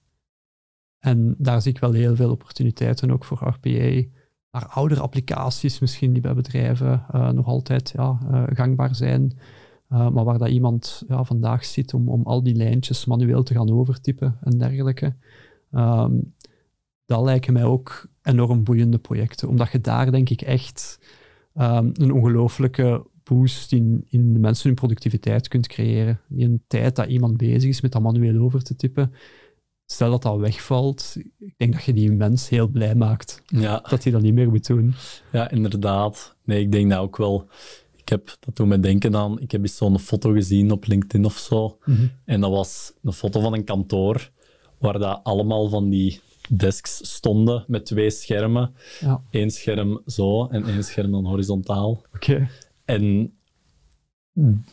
En 1.03 1.35
daar 1.37 1.61
zie 1.61 1.71
ik 1.71 1.79
wel 1.79 1.91
heel 1.91 2.15
veel 2.15 2.31
opportuniteiten 2.31 3.11
ook 3.11 3.25
voor 3.25 3.37
RPA. 3.37 4.09
Naar 4.51 4.67
oudere 4.67 5.01
applicaties 5.01 5.79
misschien 5.79 6.13
die 6.13 6.21
bij 6.21 6.33
bedrijven 6.33 7.05
uh, 7.15 7.29
nog 7.29 7.45
altijd 7.45 7.93
ja, 7.95 8.19
uh, 8.31 8.43
gangbaar 8.47 8.95
zijn. 8.95 9.37
Uh, 9.89 10.09
maar 10.09 10.23
waar 10.23 10.37
dat 10.37 10.49
iemand 10.49 11.03
ja, 11.07 11.23
vandaag 11.23 11.65
zit 11.65 11.93
om, 11.93 12.09
om 12.09 12.23
al 12.23 12.43
die 12.43 12.55
lijntjes 12.55 13.05
manueel 13.05 13.43
te 13.43 13.53
gaan 13.53 13.71
overtypen 13.71 14.37
en 14.41 14.57
dergelijke. 14.57 15.15
Um, 15.71 16.33
dat 17.05 17.23
lijken 17.23 17.53
mij 17.53 17.63
ook 17.63 18.07
enorm 18.21 18.63
boeiende 18.63 18.97
projecten. 18.97 19.47
Omdat 19.47 19.71
je 19.71 19.81
daar 19.81 20.11
denk 20.11 20.29
ik 20.29 20.41
echt 20.41 20.99
um, 21.55 21.91
een 21.93 22.13
ongelooflijke 22.13 23.05
boost 23.23 23.71
in, 23.71 24.05
in 24.09 24.33
de 24.33 24.39
mensen 24.39 24.67
hun 24.67 24.75
productiviteit 24.75 25.47
kunt 25.47 25.67
creëren. 25.67 26.19
In 26.29 26.51
een 26.51 26.63
tijd 26.67 26.95
dat 26.95 27.07
iemand 27.07 27.37
bezig 27.37 27.69
is 27.69 27.81
met 27.81 27.91
dat 27.91 28.01
manueel 28.01 28.41
over 28.41 28.63
te 28.63 28.75
typen, 28.75 29.13
stel 29.85 30.11
dat 30.11 30.21
dat 30.21 30.39
wegvalt, 30.39 31.15
ik 31.39 31.53
denk 31.57 31.73
dat 31.73 31.83
je 31.83 31.93
die 31.93 32.11
mens 32.11 32.49
heel 32.49 32.67
blij 32.67 32.95
maakt. 32.95 33.41
Ja. 33.45 33.83
Dat 33.89 34.03
hij 34.03 34.11
dat 34.11 34.21
niet 34.21 34.33
meer 34.33 34.49
moet 34.49 34.67
doen. 34.67 34.93
Ja, 35.31 35.49
inderdaad. 35.51 36.35
Nee, 36.43 36.61
ik 36.61 36.71
denk 36.71 36.89
dat 36.89 36.99
ook 36.99 37.17
wel. 37.17 37.47
Ik 37.95 38.09
heb, 38.09 38.37
dat 38.39 38.55
doet 38.55 38.67
me 38.67 38.79
denken 38.79 39.15
aan, 39.15 39.39
ik 39.39 39.51
heb 39.51 39.61
eens 39.61 39.77
zo'n 39.77 39.99
foto 39.99 40.31
gezien 40.31 40.71
op 40.71 40.85
LinkedIn 40.85 41.25
of 41.25 41.37
zo. 41.37 41.77
Mhm. 41.85 42.07
En 42.25 42.41
dat 42.41 42.51
was 42.51 42.93
een 43.03 43.13
foto 43.13 43.41
van 43.41 43.53
een 43.53 43.63
kantoor, 43.63 44.31
waar 44.77 44.99
dat 44.99 45.19
allemaal 45.23 45.69
van 45.69 45.89
die 45.89 46.21
desks 46.49 47.13
stonden 47.13 47.63
met 47.67 47.85
twee 47.85 48.09
schermen. 48.09 48.73
Ja. 48.99 49.23
Eén 49.31 49.51
scherm 49.51 50.01
zo 50.05 50.47
en 50.47 50.65
één 50.65 50.83
scherm 50.83 51.11
dan 51.11 51.25
horizontaal. 51.25 52.01
Oké. 52.15 52.49
En 52.85 53.33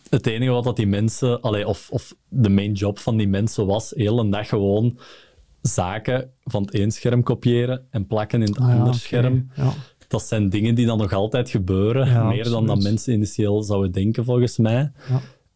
het 0.08 0.26
enige 0.26 0.50
wat 0.50 0.64
dat 0.64 0.76
die 0.76 0.86
mensen, 0.86 1.40
allee, 1.40 1.66
of, 1.66 1.90
of 1.90 2.14
de 2.28 2.48
main 2.48 2.72
job 2.72 2.98
van 2.98 3.16
die 3.16 3.28
mensen 3.28 3.66
was, 3.66 3.92
heel 3.96 4.18
een 4.18 4.30
dag 4.30 4.48
gewoon 4.48 4.98
zaken 5.62 6.30
van 6.44 6.62
het 6.62 6.74
een 6.74 6.90
scherm 6.90 7.22
kopiëren 7.22 7.86
en 7.90 8.06
plakken 8.06 8.42
in 8.42 8.48
het 8.48 8.58
ah, 8.58 8.68
andere 8.68 8.96
scherm. 8.96 9.50
Ja. 9.54 9.72
Dat 10.08 10.22
zijn 10.22 10.48
dingen 10.48 10.74
die 10.74 10.86
dan 10.86 10.98
nog 10.98 11.12
altijd 11.12 11.50
gebeuren, 11.50 12.26
meer 12.26 12.44
dan 12.44 12.66
dat 12.66 12.82
mensen 12.82 13.12
initieel 13.12 13.62
zouden 13.62 13.92
denken, 13.92 14.24
volgens 14.24 14.58
mij. 14.58 14.92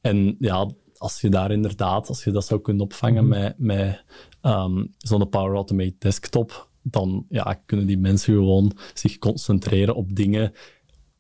En 0.01 0.37
ja, 0.39 0.71
als 0.97 1.21
je 1.21 1.29
daar 1.29 1.51
inderdaad, 1.51 2.09
als 2.09 2.25
je 2.25 2.31
dat 2.31 2.45
zou 2.45 2.61
kunnen 2.61 2.83
opvangen 2.83 3.27
mhm. 3.27 3.39
met, 3.39 3.55
met 3.59 4.05
um, 4.43 4.95
zo'n 4.99 5.29
Power 5.29 5.55
Automate 5.55 5.95
desktop, 5.99 6.69
dan 6.83 7.27
ja, 7.29 7.63
kunnen 7.67 7.87
die 7.87 7.99
mensen 7.99 8.35
gewoon 8.35 8.73
zich 8.95 9.19
concentreren 9.19 9.95
op 9.95 10.15
dingen 10.15 10.53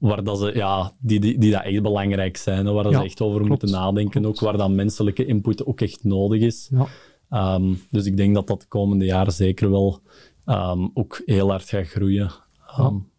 waar 0.05 0.25
dat 0.25 0.39
ze, 0.39 0.51
ja, 0.55 0.93
die, 0.99 1.21
die, 1.21 1.39
die 1.39 1.51
dat 1.51 1.63
echt 1.63 1.83
belangrijk 1.83 2.37
zijn, 2.37 2.73
waar 2.73 2.85
dat 2.85 2.95
ze 2.95 3.03
echt 3.03 3.21
over 3.21 3.45
moeten 3.47 3.71
nadenken, 3.71 4.27
ook 4.27 4.41
waar 4.41 4.57
dat 4.57 4.71
menselijke 4.71 5.27
input 5.27 5.67
ook 5.67 5.81
echt 5.81 6.05
nodig 6.05 6.41
is. 6.41 6.71
Ja. 6.71 7.55
Um, 7.55 7.83
dus 7.91 8.07
ik 8.07 8.17
denk 8.17 8.35
dat 8.35 8.47
dat 8.47 8.61
de 8.61 8.67
komende 8.67 9.05
jaren 9.05 9.33
zeker 9.33 9.71
wel 9.71 10.01
um, 10.47 10.91
ook 10.95 11.23
heel 11.25 11.51
hard 11.51 11.69
gaat 11.69 11.87
groeien. 11.87 12.31
Um, 12.81 13.11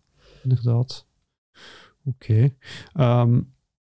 inderdaad. 0.44 1.06
Oké. 2.06 2.50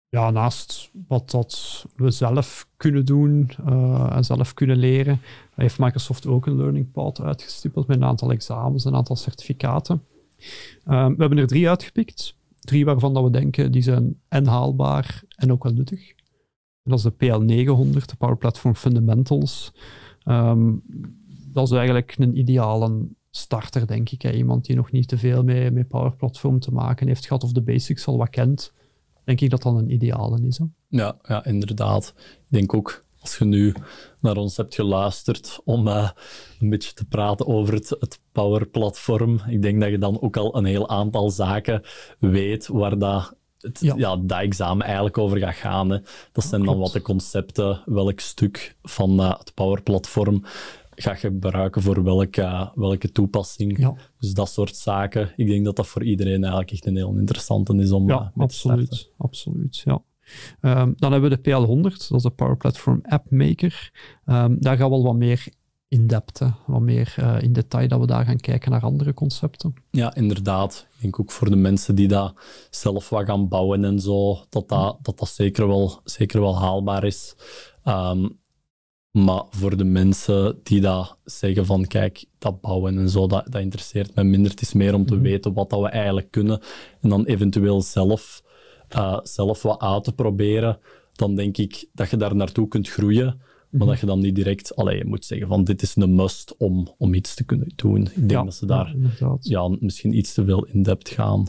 ja, 0.08 0.30
naast 0.30 0.90
wat 1.08 1.30
dat 1.30 1.84
we 1.96 2.10
zelf 2.10 2.68
kunnen 2.76 3.04
doen 3.04 3.50
uh, 3.68 4.10
en 4.12 4.24
zelf 4.24 4.54
kunnen 4.54 4.76
leren, 4.76 5.20
heeft 5.54 5.78
Microsoft 5.78 6.26
ook 6.26 6.46
een 6.46 6.56
learning 6.56 6.90
path 6.90 7.20
uitgestippeld 7.20 7.86
met 7.86 7.96
een 7.96 8.04
aantal 8.04 8.30
examens, 8.30 8.84
een 8.84 8.94
aantal 8.94 9.16
certificaten. 9.16 10.02
We 10.84 10.92
hebben 10.92 11.38
er 11.38 11.46
drie 11.46 11.68
uitgepikt. 11.68 12.36
Drie 12.64 12.84
waarvan 12.84 13.14
dat 13.14 13.24
we 13.24 13.30
denken 13.30 13.72
die 13.72 13.82
zijn 13.82 14.20
en 14.28 14.46
haalbaar 14.46 15.22
en 15.36 15.52
ook 15.52 15.62
wel 15.62 15.72
nuttig. 15.72 16.08
En 16.82 16.90
dat 16.90 16.98
is 16.98 17.04
de 17.04 17.12
PL900, 17.12 18.04
de 18.04 18.16
Power 18.18 18.36
Platform 18.36 18.74
Fundamentals. 18.74 19.72
Um, 20.24 20.82
dat 21.52 21.66
is 21.66 21.72
eigenlijk 21.72 22.14
een 22.18 22.38
ideale 22.38 23.08
starter, 23.30 23.86
denk 23.86 24.10
ik. 24.10 24.22
Hè. 24.22 24.32
Iemand 24.32 24.64
die 24.64 24.76
nog 24.76 24.92
niet 24.92 25.08
te 25.08 25.18
veel 25.18 25.42
met, 25.42 25.72
met 25.72 25.88
Power 25.88 26.16
Platform 26.16 26.58
te 26.60 26.72
maken 26.72 27.06
heeft 27.06 27.26
gehad 27.26 27.44
of 27.44 27.52
de 27.52 27.62
basics 27.62 28.06
al 28.06 28.16
wat 28.16 28.30
kent 28.30 28.72
denk 29.24 29.40
ik 29.40 29.50
dat 29.50 29.62
dat 29.62 29.74
een 29.74 29.92
ideale 29.92 30.46
is. 30.46 30.60
Ja, 30.88 31.16
ja, 31.22 31.44
inderdaad. 31.44 32.14
Ik 32.16 32.46
denk 32.48 32.74
ook, 32.74 33.04
als 33.24 33.36
je 33.38 33.44
nu 33.44 33.74
naar 34.20 34.36
ons 34.36 34.56
hebt 34.56 34.74
geluisterd 34.74 35.60
om 35.64 35.88
uh, 35.88 36.10
een 36.60 36.70
beetje 36.70 36.92
te 36.92 37.04
praten 37.04 37.46
over 37.46 37.74
het, 37.74 37.88
het 37.88 38.20
Power-platform, 38.32 39.40
ik 39.48 39.62
denk 39.62 39.80
dat 39.80 39.90
je 39.90 39.98
dan 39.98 40.20
ook 40.20 40.36
al 40.36 40.56
een 40.56 40.64
heel 40.64 40.88
aantal 40.88 41.30
zaken 41.30 41.82
weet 42.18 42.66
waar 42.66 42.98
dat 42.98 43.36
het, 43.58 43.80
ja. 43.80 44.16
dat 44.16 44.38
examen 44.38 44.84
eigenlijk 44.84 45.18
over 45.18 45.38
gaat 45.38 45.54
gaan. 45.54 45.90
Hè. 45.90 45.98
Dat 46.32 46.44
zijn 46.44 46.64
dan 46.64 46.78
wat 46.78 46.92
de 46.92 47.02
concepten, 47.02 47.82
welk 47.84 48.20
stuk 48.20 48.76
van 48.82 49.20
uh, 49.20 49.38
het 49.38 49.54
Power-platform 49.54 50.44
ga 50.94 51.10
je 51.10 51.16
gebruiken 51.16 51.82
voor 51.82 52.02
welke, 52.02 52.72
welke 52.74 53.12
toepassing. 53.12 53.78
Ja. 53.78 53.94
Dus 54.18 54.32
dat 54.32 54.48
soort 54.48 54.76
zaken. 54.76 55.32
Ik 55.36 55.46
denk 55.46 55.64
dat 55.64 55.76
dat 55.76 55.86
voor 55.86 56.04
iedereen 56.04 56.42
eigenlijk 56.42 56.70
echt 56.70 56.86
een 56.86 56.96
heel 56.96 57.16
interessante 57.16 57.76
is 57.76 57.90
om 57.90 58.08
ja, 58.08 58.32
uh, 58.36 58.42
absoluut, 58.42 59.10
absoluut, 59.16 59.82
ja. 59.84 60.02
Um, 60.60 60.94
dan 60.96 61.12
hebben 61.12 61.30
we 61.30 61.38
de 61.40 61.50
PL100, 61.50 61.82
dat 61.82 62.16
is 62.16 62.22
de 62.22 62.30
Power 62.30 62.56
Platform 62.56 63.00
App 63.02 63.30
Maker. 63.30 63.90
Um, 64.26 64.56
daar 64.60 64.76
gaan 64.76 64.90
we 64.90 64.94
wel 64.94 65.04
wat 65.04 65.16
meer 65.16 65.46
in 65.88 66.06
depth, 66.06 66.40
wat 66.66 66.80
meer 66.80 67.14
uh, 67.20 67.42
in 67.42 67.52
detail 67.52 67.88
dat 67.88 68.00
we 68.00 68.06
daar 68.06 68.24
gaan 68.24 68.40
kijken 68.40 68.70
naar 68.70 68.82
andere 68.82 69.14
concepten. 69.14 69.74
Ja, 69.90 70.14
inderdaad. 70.14 70.86
Ik 70.94 71.00
denk 71.00 71.20
ook 71.20 71.30
voor 71.30 71.50
de 71.50 71.56
mensen 71.56 71.94
die 71.94 72.08
dat 72.08 72.34
zelf 72.70 73.08
wat 73.08 73.26
gaan 73.26 73.48
bouwen 73.48 73.84
en 73.84 74.00
zo, 74.00 74.34
dat 74.48 74.68
dat, 74.68 74.98
dat, 75.02 75.18
dat 75.18 75.28
zeker, 75.28 75.66
wel, 75.66 76.00
zeker 76.04 76.40
wel 76.40 76.58
haalbaar 76.58 77.04
is. 77.04 77.34
Um, 77.84 78.38
maar 79.10 79.42
voor 79.50 79.76
de 79.76 79.84
mensen 79.84 80.60
die 80.62 80.80
dat 80.80 81.18
zeggen 81.24 81.66
van 81.66 81.86
kijk, 81.86 82.24
dat 82.38 82.60
bouwen 82.60 82.98
en 82.98 83.08
zo, 83.08 83.26
dat, 83.26 83.52
dat 83.52 83.60
interesseert 83.60 84.14
me 84.14 84.24
minder. 84.24 84.50
Het 84.50 84.60
is 84.60 84.72
meer 84.72 84.94
om 84.94 85.06
te 85.06 85.14
mhm. 85.14 85.22
weten 85.22 85.52
wat 85.52 85.70
dat 85.70 85.80
we 85.80 85.88
eigenlijk 85.88 86.30
kunnen 86.30 86.60
en 87.00 87.08
dan 87.08 87.24
eventueel 87.24 87.82
zelf, 87.82 88.42
uh, 88.96 89.18
zelf 89.22 89.62
wat 89.62 89.80
uit 89.80 90.04
te 90.04 90.12
proberen. 90.12 90.78
Dan 91.12 91.34
denk 91.34 91.56
ik 91.56 91.88
dat 91.92 92.10
je 92.10 92.16
daar 92.16 92.36
naartoe 92.36 92.68
kunt 92.68 92.88
groeien, 92.88 93.40
maar 93.70 93.86
dat 93.86 94.00
je 94.00 94.06
dan 94.06 94.20
niet 94.20 94.34
direct 94.34 94.76
alleen 94.76 95.08
moet 95.08 95.24
zeggen 95.24 95.48
van 95.48 95.64
dit 95.64 95.82
is 95.82 95.96
een 95.96 96.14
must 96.14 96.56
om, 96.56 96.94
om 96.98 97.14
iets 97.14 97.34
te 97.34 97.44
kunnen 97.44 97.72
doen. 97.74 98.06
Ik 98.14 98.28
denk 98.28 98.44
dat 98.44 98.54
ze 98.54 98.66
daar 98.66 98.94
ja, 99.40 99.76
misschien 99.80 100.16
iets 100.16 100.34
te 100.34 100.44
veel 100.44 100.64
in 100.64 100.82
depth 100.82 101.08
gaan. 101.08 101.46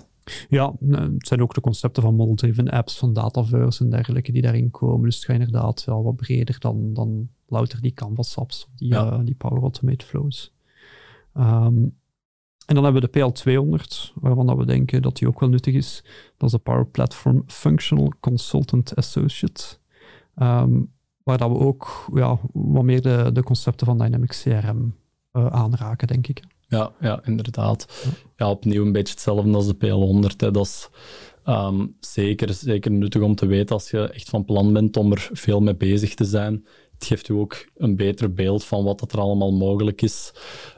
Ja, 0.49 0.73
het 0.89 1.27
zijn 1.27 1.41
ook 1.41 1.53
de 1.53 1.61
concepten 1.61 2.03
van 2.03 2.15
model-driven 2.15 2.69
apps, 2.69 2.97
van 2.97 3.13
Dataverse 3.13 3.83
en 3.83 3.89
dergelijke 3.89 4.31
die 4.31 4.41
daarin 4.41 4.71
komen. 4.71 5.05
Dus 5.05 5.15
het 5.15 5.25
gaat 5.25 5.35
inderdaad 5.35 5.83
wel 5.85 6.03
wat 6.03 6.15
breder 6.15 6.55
dan, 6.59 6.93
dan 6.93 7.29
louter 7.47 7.81
die 7.81 7.93
Canvas 7.93 8.37
apps, 8.37 8.67
die, 8.75 8.93
uh, 8.93 9.19
die 9.23 9.35
Power 9.35 9.61
Automate 9.61 10.05
flows. 10.05 10.53
Um, 11.37 11.95
en 12.65 12.75
dan 12.75 12.83
hebben 12.83 13.01
we 13.01 13.09
de 13.11 13.19
PL200, 13.19 14.13
waarvan 14.13 14.47
dat 14.47 14.57
we 14.57 14.65
denken 14.65 15.01
dat 15.01 15.17
die 15.17 15.27
ook 15.27 15.39
wel 15.39 15.49
nuttig 15.49 15.73
is. 15.73 16.03
Dat 16.37 16.49
is 16.49 16.55
de 16.55 16.63
Power 16.63 16.85
Platform 16.85 17.43
Functional 17.47 18.13
Consultant 18.19 18.95
Associate. 18.95 19.63
Um, 20.37 20.93
waar 21.23 21.37
dat 21.37 21.49
we 21.49 21.57
ook 21.57 22.05
ja, 22.13 22.39
wat 22.53 22.83
meer 22.83 23.01
de, 23.01 23.29
de 23.33 23.43
concepten 23.43 23.85
van 23.85 23.97
Dynamic 23.97 24.29
CRM 24.29 24.95
uh, 25.33 25.45
aanraken, 25.45 26.07
denk 26.07 26.27
ik. 26.27 26.43
Ja, 26.67 26.91
ja 26.99 27.21
inderdaad. 27.23 28.07
Ja, 28.37 28.49
opnieuw 28.49 28.85
een 28.85 28.91
beetje 28.91 29.13
hetzelfde 29.13 29.53
als 29.53 29.67
de 29.67 29.75
PL100. 29.75 30.35
Hè. 30.37 30.51
Dat 30.51 30.65
is 30.65 30.89
um, 31.45 31.95
zeker, 31.99 32.53
zeker 32.53 32.91
nuttig 32.91 33.21
om 33.21 33.35
te 33.35 33.45
weten 33.45 33.75
als 33.75 33.89
je 33.89 34.09
echt 34.09 34.29
van 34.29 34.45
plan 34.45 34.73
bent 34.73 34.97
om 34.97 35.11
er 35.11 35.29
veel 35.31 35.61
mee 35.61 35.75
bezig 35.75 36.13
te 36.15 36.25
zijn. 36.25 36.65
Het 36.93 37.05
geeft 37.05 37.29
u 37.29 37.33
ook 37.33 37.67
een 37.75 37.95
beter 37.95 38.33
beeld 38.33 38.65
van 38.65 38.83
wat 38.83 39.11
er 39.11 39.19
allemaal 39.19 39.51
mogelijk 39.51 40.01
is 40.01 40.33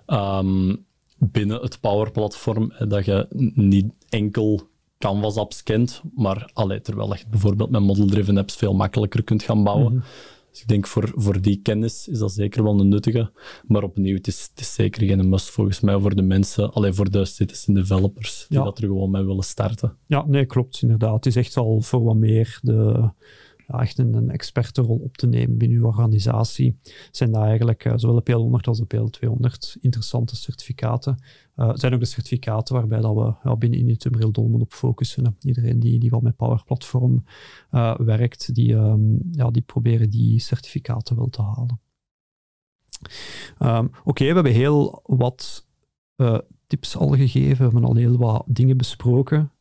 um, 0.07 0.85
binnen 1.17 1.61
het 1.61 1.79
Power-platform. 1.79 2.73
Dat 2.87 3.05
je 3.05 3.27
niet 3.53 3.93
enkel 4.09 4.69
Canvas 4.97 5.37
apps 5.37 5.63
kent, 5.63 6.01
maar 6.15 6.49
allee, 6.53 6.81
terwijl 6.81 7.15
je 7.15 7.23
bijvoorbeeld 7.29 7.69
met 7.69 7.81
model-driven 7.81 8.37
apps 8.37 8.55
veel 8.55 8.73
makkelijker 8.73 9.23
kunt 9.23 9.43
gaan 9.43 9.63
bouwen. 9.63 9.93
Mhm. 9.93 10.03
Dus 10.51 10.61
ik 10.61 10.67
denk 10.67 10.87
voor, 10.87 11.11
voor 11.15 11.41
die 11.41 11.59
kennis 11.61 12.07
is 12.07 12.19
dat 12.19 12.31
zeker 12.31 12.63
wel 12.63 12.79
een 12.79 12.87
nuttige. 12.87 13.31
Maar 13.67 13.83
opnieuw, 13.83 14.15
het 14.15 14.27
is, 14.27 14.47
het 14.49 14.59
is 14.59 14.73
zeker 14.73 15.07
geen 15.07 15.29
must 15.29 15.49
volgens 15.49 15.79
mij 15.79 15.99
voor 15.99 16.15
de 16.15 16.21
mensen, 16.21 16.73
alleen 16.73 16.95
voor 16.95 17.11
de 17.11 17.25
citizen 17.25 17.73
developers 17.73 18.45
die 18.49 18.63
dat 18.63 18.77
er 18.77 18.87
gewoon 18.87 19.11
mee 19.11 19.23
willen 19.23 19.43
starten. 19.43 19.97
Ja, 20.05 20.25
nee, 20.27 20.45
klopt 20.45 20.81
inderdaad. 20.81 21.13
Het 21.13 21.25
is 21.25 21.35
echt 21.35 21.57
al 21.57 21.81
voor 21.81 22.03
wat 22.03 22.15
meer 22.15 22.59
de 22.61 23.09
echt 23.67 23.97
een, 23.97 24.13
een 24.13 24.29
expertenrol 24.29 24.97
op 24.97 25.17
te 25.17 25.27
nemen 25.27 25.57
binnen 25.57 25.77
uw 25.77 25.85
organisatie, 25.85 26.79
zijn 27.11 27.31
daar 27.31 27.47
eigenlijk 27.47 27.85
uh, 27.85 27.93
zowel 27.95 28.21
de 28.23 28.31
PL100 28.31 28.67
als 28.67 28.79
de 28.79 28.95
PL200 28.95 29.81
interessante 29.81 30.35
certificaten. 30.35 31.23
Uh, 31.55 31.71
zijn 31.73 31.93
ook 31.93 31.99
de 31.99 32.05
certificaten 32.05 32.75
waarbij 32.75 33.01
dat 33.01 33.15
we 33.15 33.33
ja, 33.43 33.55
binnen 33.55 33.79
Inutum 33.79 34.31
Dolmen 34.31 34.61
op 34.61 34.73
focussen. 34.73 35.37
Iedereen 35.39 35.79
die, 35.79 35.99
die 35.99 36.09
wel 36.09 36.19
met 36.19 36.35
Power 36.35 36.63
Platform 36.65 37.23
uh, 37.71 37.95
werkt, 37.97 38.55
die, 38.55 38.73
um, 38.73 39.19
ja, 39.31 39.51
die 39.51 39.61
proberen 39.61 40.09
die 40.09 40.39
certificaten 40.39 41.15
wel 41.15 41.29
te 41.29 41.41
halen. 41.41 41.79
Um, 43.59 43.91
Oké, 44.03 44.25
we 44.25 44.33
hebben 44.33 44.51
heel 44.51 45.01
wat 45.05 45.65
tips 46.67 46.97
al 46.97 47.09
gegeven, 47.09 47.57
we 47.57 47.63
hebben 47.63 47.83
al 47.83 47.95
heel 47.95 48.17
wat 48.17 48.43
dingen 48.47 48.77
besproken. 48.77 49.51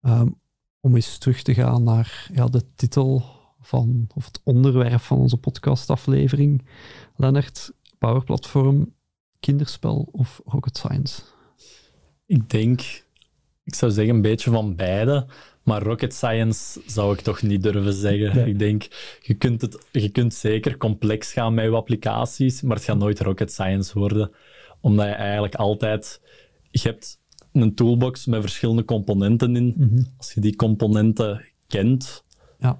Um, 0.00 0.40
om 0.80 0.94
eens 0.94 1.18
terug 1.18 1.42
te 1.42 1.54
gaan 1.54 1.82
naar 1.82 2.30
ja, 2.34 2.46
de 2.46 2.62
titel 2.74 3.24
van, 3.60 4.08
of 4.14 4.24
het 4.24 4.40
onderwerp 4.44 5.00
van 5.00 5.18
onze 5.18 5.36
podcastaflevering. 5.36 6.66
Lennart, 7.16 7.72
Power 7.98 8.24
Platform, 8.24 8.94
kinderspel 9.40 10.08
of 10.12 10.40
rocket 10.44 10.76
science? 10.76 11.22
Ik 12.26 12.50
denk, 12.50 12.80
ik 13.64 13.74
zou 13.74 13.92
zeggen 13.92 14.14
een 14.14 14.22
beetje 14.22 14.50
van 14.50 14.76
beide. 14.76 15.26
Maar 15.62 15.82
rocket 15.82 16.14
science 16.14 16.80
zou 16.86 17.12
ik 17.12 17.20
toch 17.20 17.42
niet 17.42 17.62
durven 17.62 17.92
zeggen. 17.92 18.46
Ik 18.46 18.58
denk, 18.58 18.88
je 19.20 19.34
kunt, 19.34 19.60
het, 19.60 19.86
je 19.92 20.08
kunt 20.08 20.34
zeker 20.34 20.76
complex 20.76 21.32
gaan 21.32 21.54
met 21.54 21.64
je 21.64 21.70
applicaties, 21.70 22.62
maar 22.62 22.76
het 22.76 22.84
gaat 22.84 22.98
nooit 22.98 23.20
rocket 23.20 23.52
science 23.52 23.98
worden. 23.98 24.30
Omdat 24.80 25.06
je 25.06 25.12
eigenlijk 25.12 25.54
altijd... 25.54 26.20
Je 26.70 26.80
hebt 26.88 27.17
een 27.62 27.74
toolbox 27.74 28.26
met 28.26 28.40
verschillende 28.40 28.84
componenten 28.84 29.56
in. 29.56 29.74
Mhm. 29.76 30.02
Als 30.16 30.32
je 30.32 30.40
die 30.40 30.56
componenten 30.56 31.44
kent, 31.66 32.24
ja. 32.58 32.78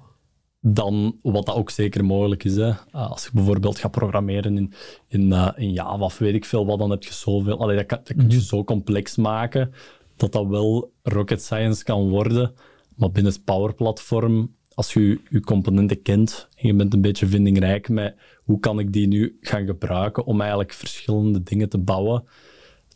dan 0.61 1.17
wat 1.21 1.45
dat 1.45 1.55
ook 1.55 1.69
zeker 1.69 2.05
mogelijk 2.05 2.43
is. 2.43 2.55
Hè. 2.55 2.71
Ah, 2.91 3.11
als 3.11 3.23
je 3.23 3.29
bijvoorbeeld 3.33 3.79
gaat 3.79 3.91
programmeren 3.91 4.57
in, 4.57 4.73
in, 5.07 5.21
uh, 5.21 5.49
in 5.55 5.71
Java 5.71 6.03
of 6.03 6.17
weet 6.17 6.35
ik 6.35 6.45
veel 6.45 6.65
wat, 6.65 6.79
dan 6.79 6.89
heb 6.89 7.03
je 7.03 7.13
zoveel. 7.13 7.59
Allee, 7.59 7.75
dat, 7.75 7.85
kan, 7.85 7.99
dat 8.03 8.17
kun 8.17 8.29
je 8.29 8.35
mhm. 8.35 8.45
zo 8.45 8.63
complex 8.63 9.15
maken 9.15 9.71
dat 10.19 10.31
dat 10.31 10.47
wel 10.47 10.93
rocket 11.03 11.41
science 11.41 11.83
kan 11.83 12.09
worden. 12.09 12.53
Maar 12.95 13.11
binnen 13.11 13.31
het 13.31 13.43
Power-platform, 13.43 14.55
als 14.73 14.93
je 14.93 15.19
je 15.29 15.39
componenten 15.39 16.01
kent 16.01 16.47
en 16.55 16.67
je 16.67 16.73
bent 16.73 16.93
een 16.93 17.01
beetje 17.01 17.27
vindingrijk 17.27 17.89
met 17.89 18.15
hoe 18.43 18.59
kan 18.59 18.79
ik 18.79 18.93
die 18.93 19.07
nu 19.07 19.37
gaan 19.41 19.65
gebruiken 19.65 20.25
om 20.25 20.39
eigenlijk 20.39 20.73
verschillende 20.73 21.43
dingen 21.43 21.69
te 21.69 21.77
bouwen, 21.77 22.23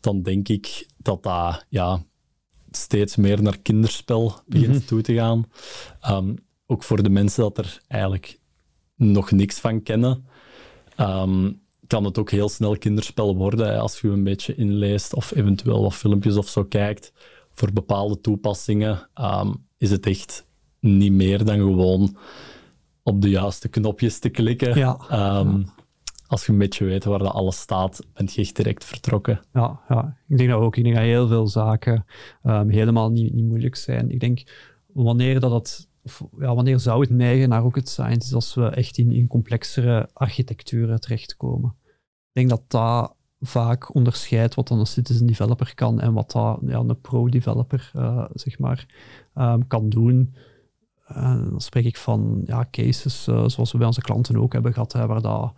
dan 0.03 0.21
denk 0.21 0.49
ik 0.49 0.87
dat 0.97 1.23
dat 1.23 1.65
ja, 1.69 2.05
steeds 2.71 3.15
meer 3.15 3.41
naar 3.41 3.59
kinderspel 3.59 4.33
begint 4.45 4.73
mhm. 4.73 4.85
toe 4.85 5.01
te 5.01 5.13
gaan. 5.13 5.45
Um, 6.09 6.35
ook 6.65 6.83
voor 6.83 7.03
de 7.03 7.09
mensen 7.09 7.43
dat 7.43 7.57
er 7.57 7.81
eigenlijk 7.87 8.39
nog 8.95 9.31
niks 9.31 9.59
van 9.59 9.83
kennen, 9.83 10.25
um, 10.99 11.61
kan 11.87 12.03
het 12.03 12.17
ook 12.17 12.31
heel 12.31 12.49
snel 12.49 12.77
kinderspel 12.77 13.35
worden. 13.35 13.79
als 13.79 14.01
je 14.01 14.07
een 14.07 14.23
beetje 14.23 14.55
inleest 14.55 15.13
of 15.13 15.35
eventueel 15.35 15.81
wat 15.81 15.93
filmpjes 15.93 16.37
of 16.37 16.47
zo 16.47 16.63
kijkt. 16.63 17.13
Voor 17.51 17.73
bepaalde 17.73 18.21
toepassingen 18.21 19.09
um, 19.21 19.67
is 19.77 19.91
het 19.91 20.05
echt 20.05 20.47
niet 20.79 21.11
meer 21.11 21.45
dan 21.45 21.57
gewoon 21.57 22.17
op 23.03 23.21
de 23.21 23.29
juiste 23.29 23.67
knopjes 23.67 24.19
te 24.19 24.29
klikken. 24.29 24.77
Ja. 24.77 24.97
Als 26.33 26.45
je 26.45 26.51
een 26.51 26.57
beetje 26.57 26.85
weet 26.85 27.03
waar 27.03 27.19
dat 27.19 27.33
alles 27.33 27.59
staat, 27.59 28.05
ben 28.13 28.29
je 28.31 28.41
echt 28.41 28.55
direct 28.55 28.85
vertrokken. 28.85 29.41
Ja, 29.53 29.79
ja, 29.89 30.17
ik 30.27 30.37
denk 30.37 30.49
dat 30.49 30.59
ook. 30.59 30.75
Ik 30.75 30.83
denk 30.83 30.95
dat 30.95 31.03
heel 31.03 31.27
veel 31.27 31.47
zaken 31.47 32.05
um, 32.43 32.69
helemaal 32.69 33.11
niet, 33.11 33.33
niet 33.33 33.45
moeilijk 33.45 33.75
zijn. 33.75 34.09
Ik 34.09 34.19
denk 34.19 34.43
wanneer 34.93 35.39
dat 35.39 35.51
het 35.51 35.87
ja, 36.39 36.55
wanneer 36.55 36.79
zou 36.79 37.01
het 37.01 37.09
neigen 37.09 37.49
naar 37.49 37.61
rocket 37.61 37.89
science, 37.89 38.35
als 38.35 38.53
we 38.53 38.65
echt 38.65 38.97
in, 38.97 39.27
complexere 39.27 40.09
architecturen 40.13 40.99
terechtkomen. 40.99 41.75
Ik 41.85 42.31
denk 42.31 42.49
dat 42.49 42.63
dat 42.67 43.15
vaak 43.39 43.95
onderscheidt 43.95 44.55
wat 44.55 44.67
dan 44.67 44.79
een 44.79 44.85
citizen 44.85 45.25
developer 45.25 45.75
kan 45.75 45.99
en 45.99 46.13
wat 46.13 46.31
dat, 46.31 46.59
ja, 46.65 46.79
een 46.79 47.01
pro-developer 47.01 47.91
uh, 47.95 48.25
zeg 48.33 48.59
maar, 48.59 48.85
um, 49.35 49.67
kan 49.67 49.89
doen. 49.89 50.35
dan 51.49 51.61
spreek 51.61 51.85
ik 51.85 51.97
van 51.97 52.41
ja, 52.45 52.67
cases 52.71 53.23
zoals 53.23 53.71
we 53.71 53.77
bij 53.77 53.87
onze 53.87 54.01
klanten 54.01 54.37
ook 54.37 54.53
hebben 54.53 54.73
gehad, 54.73 54.93
waar 54.93 55.21
dat 55.21 55.53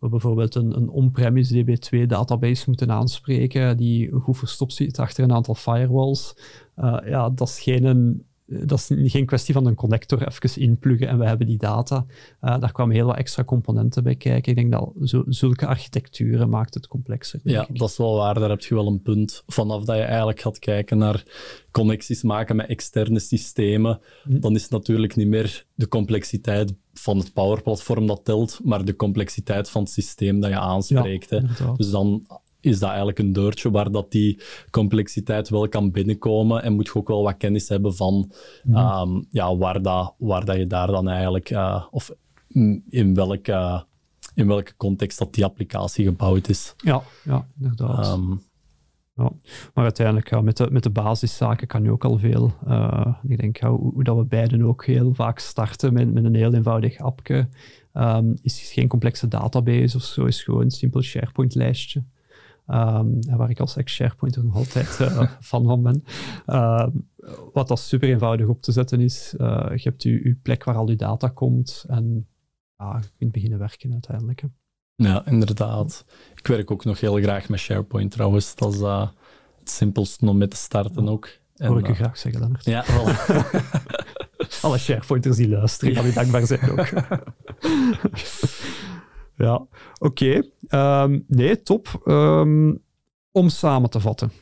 we 0.00 0.08
bijvoorbeeld 0.08 0.54
een, 0.54 0.76
een 0.76 0.88
on-premise 0.88 1.64
DB2-database 1.64 2.64
moeten 2.66 2.90
aanspreken 2.90 3.76
die 3.76 4.10
goed 4.10 4.38
verstopt 4.38 4.72
zit 4.72 4.98
achter 4.98 5.24
een 5.24 5.32
aantal 5.32 5.54
firewalls. 5.54 6.36
ja, 7.04 7.30
dat 7.30 7.48
is 7.48 7.60
geen 7.60 8.24
dat 8.50 8.78
is 8.78 9.12
geen 9.12 9.26
kwestie 9.26 9.54
van 9.54 9.66
een 9.66 9.74
connector 9.74 10.26
even 10.26 10.60
inpluggen 10.60 11.08
en 11.08 11.18
we 11.18 11.26
hebben 11.26 11.46
die 11.46 11.58
data. 11.58 12.06
Uh, 12.42 12.60
daar 12.60 12.72
kwamen 12.72 12.94
heel 12.94 13.06
wat 13.06 13.16
extra 13.16 13.44
componenten 13.44 14.02
bij 14.02 14.14
kijken. 14.14 14.50
Ik 14.50 14.58
denk 14.58 14.72
dat 14.72 15.22
zulke 15.28 15.66
architecturen 15.66 16.48
maakt 16.48 16.74
het 16.74 16.86
complexer. 16.86 17.40
Ja, 17.42 17.66
dat 17.72 17.88
is 17.88 17.96
wel 17.96 18.16
waar. 18.16 18.34
Daar 18.34 18.50
heb 18.50 18.60
je 18.60 18.74
wel 18.74 18.86
een 18.86 19.02
punt. 19.02 19.42
Vanaf 19.46 19.84
dat 19.84 19.96
je 19.96 20.02
eigenlijk 20.02 20.40
gaat 20.40 20.58
kijken 20.58 20.98
naar 20.98 21.24
connecties 21.70 22.22
maken 22.22 22.56
met 22.56 22.68
externe 22.68 23.20
systemen, 23.20 24.00
hm. 24.22 24.40
dan 24.40 24.54
is 24.54 24.62
het 24.62 24.70
natuurlijk 24.70 25.16
niet 25.16 25.28
meer 25.28 25.64
de 25.74 25.88
complexiteit 25.88 26.74
van 26.92 27.18
het 27.18 27.32
Power-platform 27.32 28.06
dat 28.06 28.24
telt, 28.24 28.60
maar 28.64 28.84
de 28.84 28.96
complexiteit 28.96 29.70
van 29.70 29.82
het 29.82 29.90
systeem 29.90 30.40
dat 30.40 30.50
je 30.50 30.58
aanspreekt. 30.58 31.30
Ja, 31.30 31.74
dus 31.76 31.90
dan 31.90 32.26
is 32.60 32.78
dat 32.78 32.88
eigenlijk 32.88 33.18
een 33.18 33.32
deurtje 33.32 33.70
waar 33.70 33.90
dat 33.90 34.10
die 34.10 34.40
complexiteit 34.70 35.48
wel 35.48 35.68
kan 35.68 35.90
binnenkomen 35.90 36.62
en 36.62 36.72
moet 36.72 36.86
je 36.86 36.94
ook 36.94 37.08
wel 37.08 37.22
wat 37.22 37.36
kennis 37.36 37.68
hebben 37.68 37.94
van 37.96 38.32
mhm. 38.62 38.76
ehm, 38.76 39.22
ja, 39.30 39.56
waar, 39.56 39.82
dat, 39.82 40.14
waar 40.18 40.44
dat 40.44 40.56
je 40.56 40.66
daar 40.66 40.86
dan 40.86 41.08
eigenlijk, 41.08 41.50
uh, 41.50 41.84
of 41.90 42.10
in 42.88 43.14
welke, 43.14 43.84
in 44.34 44.46
welke 44.46 44.76
context 44.76 45.18
dat 45.18 45.34
die 45.34 45.44
applicatie 45.44 46.04
gebouwd 46.04 46.48
is. 46.48 46.74
Ja, 46.76 47.02
ja 47.24 47.46
inderdaad. 47.60 48.06
Um, 48.06 48.40
ja. 49.20 49.32
Maar 49.74 49.84
uiteindelijk, 49.84 50.30
ja, 50.30 50.40
met, 50.40 50.56
de, 50.56 50.70
met 50.70 50.82
de 50.82 50.90
basiszaken 50.90 51.66
kan 51.66 51.82
je 51.82 51.90
ook 51.90 52.04
al 52.04 52.18
veel. 52.18 52.52
Uh, 52.68 53.14
ik 53.28 53.40
denk 53.40 53.56
ja, 53.56 53.70
hoe, 53.70 53.92
hoe, 53.92 54.04
dat 54.04 54.16
we 54.16 54.24
beiden 54.24 54.62
ook 54.62 54.84
heel 54.84 55.14
vaak 55.14 55.38
starten 55.38 55.92
met, 55.92 56.12
met 56.12 56.24
een 56.24 56.34
heel 56.34 56.54
eenvoudig 56.54 56.98
appje. 56.98 57.48
Um, 57.94 58.34
is 58.42 58.70
geen 58.72 58.88
complexe 58.88 59.28
database 59.28 59.96
of 59.96 60.02
zo, 60.02 60.24
is 60.24 60.42
gewoon 60.42 60.62
een 60.62 60.70
simpel 60.70 61.02
SharePoint-lijstje. 61.02 62.04
Um, 62.74 63.18
waar 63.36 63.50
ik 63.50 63.60
als 63.60 63.76
ex-SharePoint 63.76 64.42
nog 64.42 64.54
altijd 64.54 64.98
uh, 65.00 65.30
fan 65.40 65.64
van 65.64 65.82
ben. 65.82 66.04
Uh, 66.46 66.86
wat 67.52 67.68
dat 67.68 67.78
super 67.78 68.08
eenvoudig 68.08 68.46
op 68.46 68.62
te 68.62 68.72
zetten 68.72 69.00
is. 69.00 69.34
Uh, 69.38 69.66
je 69.74 69.80
hebt 69.82 70.02
je, 70.02 70.38
plek 70.42 70.64
waar 70.64 70.74
al 70.74 70.88
je 70.88 70.96
data 70.96 71.28
komt 71.28 71.84
en 71.88 72.26
ja, 72.76 72.98
je 73.02 73.08
kunt 73.18 73.32
beginnen 73.32 73.58
werken 73.58 73.92
uiteindelijk. 73.92 74.40
Hè. 74.40 74.48
Ja, 74.94 75.26
inderdaad. 75.26 76.04
Ik 76.34 76.46
werk 76.46 76.70
ook 76.70 76.84
nog 76.84 77.00
heel 77.00 77.16
graag 77.16 77.48
met 77.48 77.58
SharePoint 77.58 78.10
trouwens. 78.10 78.54
Dat 78.54 78.74
is 78.74 78.80
uh, 78.80 79.08
het 79.58 79.70
simpelste 79.70 80.26
om 80.26 80.38
mee 80.38 80.48
te 80.48 80.56
starten 80.56 81.08
ook. 81.08 81.28
En, 81.56 81.68
Hoor 81.68 81.78
ik 81.78 81.88
u 81.88 81.94
graag 81.94 82.18
zeggen, 82.18 82.40
Lennart. 82.40 82.64
Ja, 82.64 82.84
wel. 82.86 83.04
Alle 84.62 84.78
SharePointers 84.78 85.36
die 85.36 85.48
luisteren, 85.48 85.94
gaan 85.94 86.06
u 86.06 86.12
dankbaar 86.12 86.46
zijn 86.46 86.70
ook. 86.70 86.88
Ja, 89.40 89.66
oké. 89.98 90.42
Ehm, 90.68 91.20
nee, 91.26 91.62
top. 91.62 92.00
Ehm, 92.04 92.74
om 93.32 93.48
samen 93.48 93.90
te 93.90 94.00
vatten. 94.00 94.32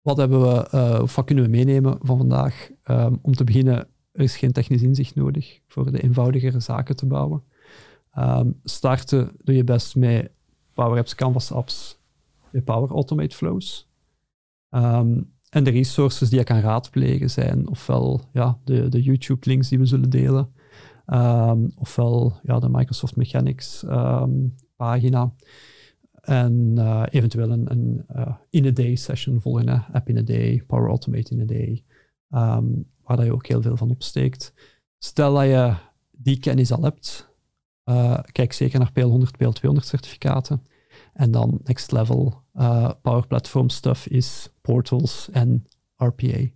Wat, 0.00 0.16
hebben 0.16 0.40
we, 0.40 0.68
uh, 0.74 1.08
wat 1.08 1.24
kunnen 1.24 1.44
we 1.44 1.50
meenemen 1.50 1.98
van 2.00 2.16
vandaag? 2.16 2.70
Um, 2.84 3.18
om 3.22 3.34
te 3.34 3.44
beginnen, 3.44 3.88
er 4.12 4.22
is 4.22 4.36
geen 4.36 4.52
technisch 4.52 4.82
inzicht 4.82 5.14
nodig 5.14 5.60
voor 5.66 5.92
de 5.92 6.02
eenvoudigere 6.02 6.60
zaken 6.60 6.96
te 6.96 7.06
bouwen. 7.06 7.42
starten 8.64 9.30
doe 9.44 9.54
je 9.54 9.64
best 9.64 9.96
met 9.96 10.30
Power 10.74 10.98
Apps, 10.98 11.14
Canvas 11.14 11.52
Apps, 11.52 11.98
met 12.50 12.64
Power 12.64 12.90
Automate 12.90 13.36
Flows. 13.36 13.88
en 14.70 15.64
de 15.64 15.70
resources 15.70 16.28
die 16.28 16.38
je 16.38 16.44
kan 16.44 16.60
raadplegen 16.60 17.30
zijn 17.30 17.68
ofwel 17.68 18.20
ja, 18.32 18.58
de, 18.64 18.88
de 18.88 19.02
YouTube-links 19.02 19.68
die 19.68 19.78
we 19.78 19.86
zullen 19.86 20.10
delen, 20.10 20.52
Um, 21.06 21.72
ofwel 21.74 22.38
ja, 22.42 22.58
de 22.58 22.68
Microsoft 22.68 23.16
Mechanics 23.16 23.82
um, 23.82 24.54
pagina. 24.76 25.32
En 26.22 26.74
uh, 26.78 27.02
eventueel 27.10 27.50
een, 27.50 27.70
een 27.70 28.04
uh, 28.16 28.34
in-a-day 28.50 28.94
session 28.94 29.40
volgen, 29.40 29.84
app 29.92 30.08
in 30.08 30.18
a 30.18 30.22
day, 30.22 30.62
Power 30.66 30.88
Automate 30.88 31.34
in 31.34 31.40
a 31.40 31.44
day, 31.44 31.84
um, 32.30 32.90
waar 33.02 33.24
je 33.24 33.32
ook 33.32 33.46
heel 33.46 33.62
veel 33.62 33.76
van 33.76 33.90
opsteekt. 33.90 34.52
Stel 34.98 35.34
dat 35.34 35.44
je 35.44 35.74
die 36.10 36.38
kennis 36.38 36.72
al 36.72 36.82
hebt, 36.82 37.30
uh, 37.84 38.18
kijk 38.32 38.52
zeker 38.52 38.78
naar 38.78 38.90
PL100, 38.90 39.44
PL200 39.44 39.84
certificaten. 39.84 40.62
En 41.12 41.30
dan 41.30 41.60
next 41.64 41.92
level 41.92 42.42
Power 43.02 43.26
Platform 43.26 43.68
stuff 43.68 44.06
is 44.06 44.48
portals 44.60 45.28
en 45.32 45.66
RPA. 45.96 46.46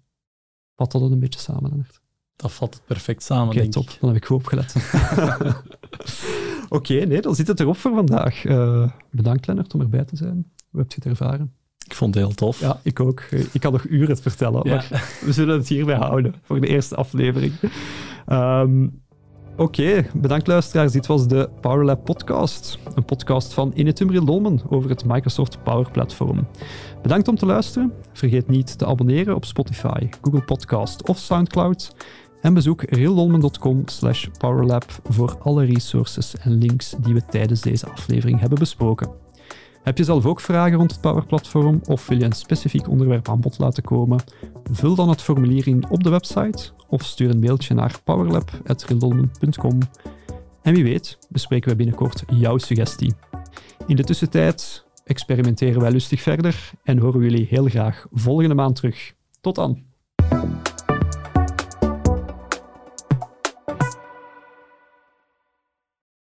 Vat 0.77 0.93
dat 0.93 1.03
een 1.03 1.21
beetje 1.21 1.41
samen, 1.41 1.71
Lennart? 1.71 2.05
Dat 2.37 2.53
valt 2.53 2.75
het 2.75 2.85
perfect 2.85 3.23
samen, 3.23 3.57
Oké, 3.57 3.69
top. 3.69 3.97
Dan 4.01 4.09
heb 4.09 4.19
ik 4.19 4.25
goed 4.25 4.37
opgelet. 4.37 4.75
Oké, 6.69 6.95
nee, 6.95 7.21
dan 7.21 7.35
zit 7.35 7.49
het 7.49 7.61
erop 7.61 7.77
voor 7.77 7.95
vandaag. 7.95 8.45
Uh, 8.45 8.89
bedankt, 9.11 9.47
Lennart, 9.47 9.75
om 9.75 9.81
erbij 9.81 10.05
te 10.05 10.17
zijn. 10.17 10.53
Hoe 10.71 10.81
heb 10.81 10.89
je 10.89 10.97
het 10.97 11.07
ervaren? 11.07 11.53
Ik 11.87 11.95
vond 11.95 12.15
het 12.15 12.25
heel 12.25 12.35
tof. 12.35 12.61
Ja, 12.61 12.81
ik 12.83 13.01
ook. 13.01 13.21
Ik 13.53 13.61
kan 13.61 13.73
nog 13.73 13.85
uren 13.85 14.09
het 14.09 14.21
vertellen, 14.21 14.69
maar 14.69 14.89
we 15.25 15.33
zullen 15.33 15.57
het 15.57 15.69
hierbij 15.69 15.97
houden 15.97 16.35
voor 16.43 16.61
de 16.61 16.67
eerste 16.67 16.95
aflevering. 16.95 17.53
Um, 18.27 19.05
Oké, 19.59 20.07
bedankt 20.15 20.47
luisteraars. 20.47 20.93
Dit 20.93 21.07
was 21.07 21.29
de 21.29 21.49
PowerLab 21.61 22.05
podcast. 22.05 22.79
Een 22.95 23.05
podcast 23.05 23.53
van 23.53 23.73
Inetumbril 23.75 24.25
Dolmen 24.25 24.61
over 24.69 24.91
het 24.91 25.05
Microsoft 25.05 25.63
Power 25.63 25.91
Platform. 25.91 26.47
Bedankt 27.03 27.29
om 27.29 27.37
te 27.37 27.47
luisteren. 27.47 27.93
Vergeet 28.13 28.49
niet 28.49 28.79
te 28.79 28.87
abonneren 28.87 29.35
op 29.35 29.45
Spotify, 29.45 30.09
Google 30.23 30.43
Podcast 30.43 31.09
of 31.09 31.19
Soundcloud. 31.19 31.95
En 32.47 32.55
bezoek 32.55 32.83
realdolmen.com 32.83 33.83
slash 33.87 34.27
powerlab 34.39 34.85
voor 35.05 35.39
alle 35.39 35.65
resources 35.65 36.37
en 36.37 36.53
links 36.53 36.95
die 36.99 37.15
we 37.15 37.25
tijdens 37.25 37.61
deze 37.61 37.89
aflevering 37.91 38.41
hebben 38.41 38.59
besproken. 38.59 39.11
Heb 39.83 39.99
je 39.99 40.05
zelf 40.05 40.27
ook 40.27 40.41
vragen 40.41 40.77
rond 40.77 40.91
het 40.91 41.01
Power 41.01 41.27
Platform 41.27 41.81
of 41.85 42.07
wil 42.07 42.19
je 42.19 42.25
een 42.25 42.33
specifiek 42.33 42.89
onderwerp 42.89 43.29
aan 43.29 43.41
bod 43.41 43.59
laten 43.59 43.83
komen? 43.83 44.21
Vul 44.73 44.95
dan 44.95 45.09
het 45.09 45.23
formulier 45.23 45.67
in 45.69 45.91
op 45.91 46.03
de 46.03 46.11
website 46.11 46.71
of 46.89 47.05
stuur 47.05 47.31
een 47.31 47.41
mailtje 47.41 47.75
naar 47.75 48.01
powerlab.realdolmen.com. 48.05 49.79
En 50.63 50.75
wie 50.75 50.85
weet 50.85 51.19
bespreken 51.29 51.71
we 51.71 51.77
binnenkort 51.77 52.23
jouw 52.27 52.59
suggestie. 52.59 53.15
In 53.87 53.97
de 53.97 54.05
tussentijd 54.05 54.87
experimenteren 55.05 55.81
wij 55.81 55.91
lustig 55.91 56.23
verder 56.23 56.71
en 56.83 56.99
horen 56.99 57.21
we 57.21 57.27
jullie 57.27 57.47
heel 57.51 57.67
graag 57.67 58.07
volgende 58.13 58.55
maand 58.55 58.77
terug. 58.77 59.15
Tot 59.41 59.55
dan! 59.55 59.85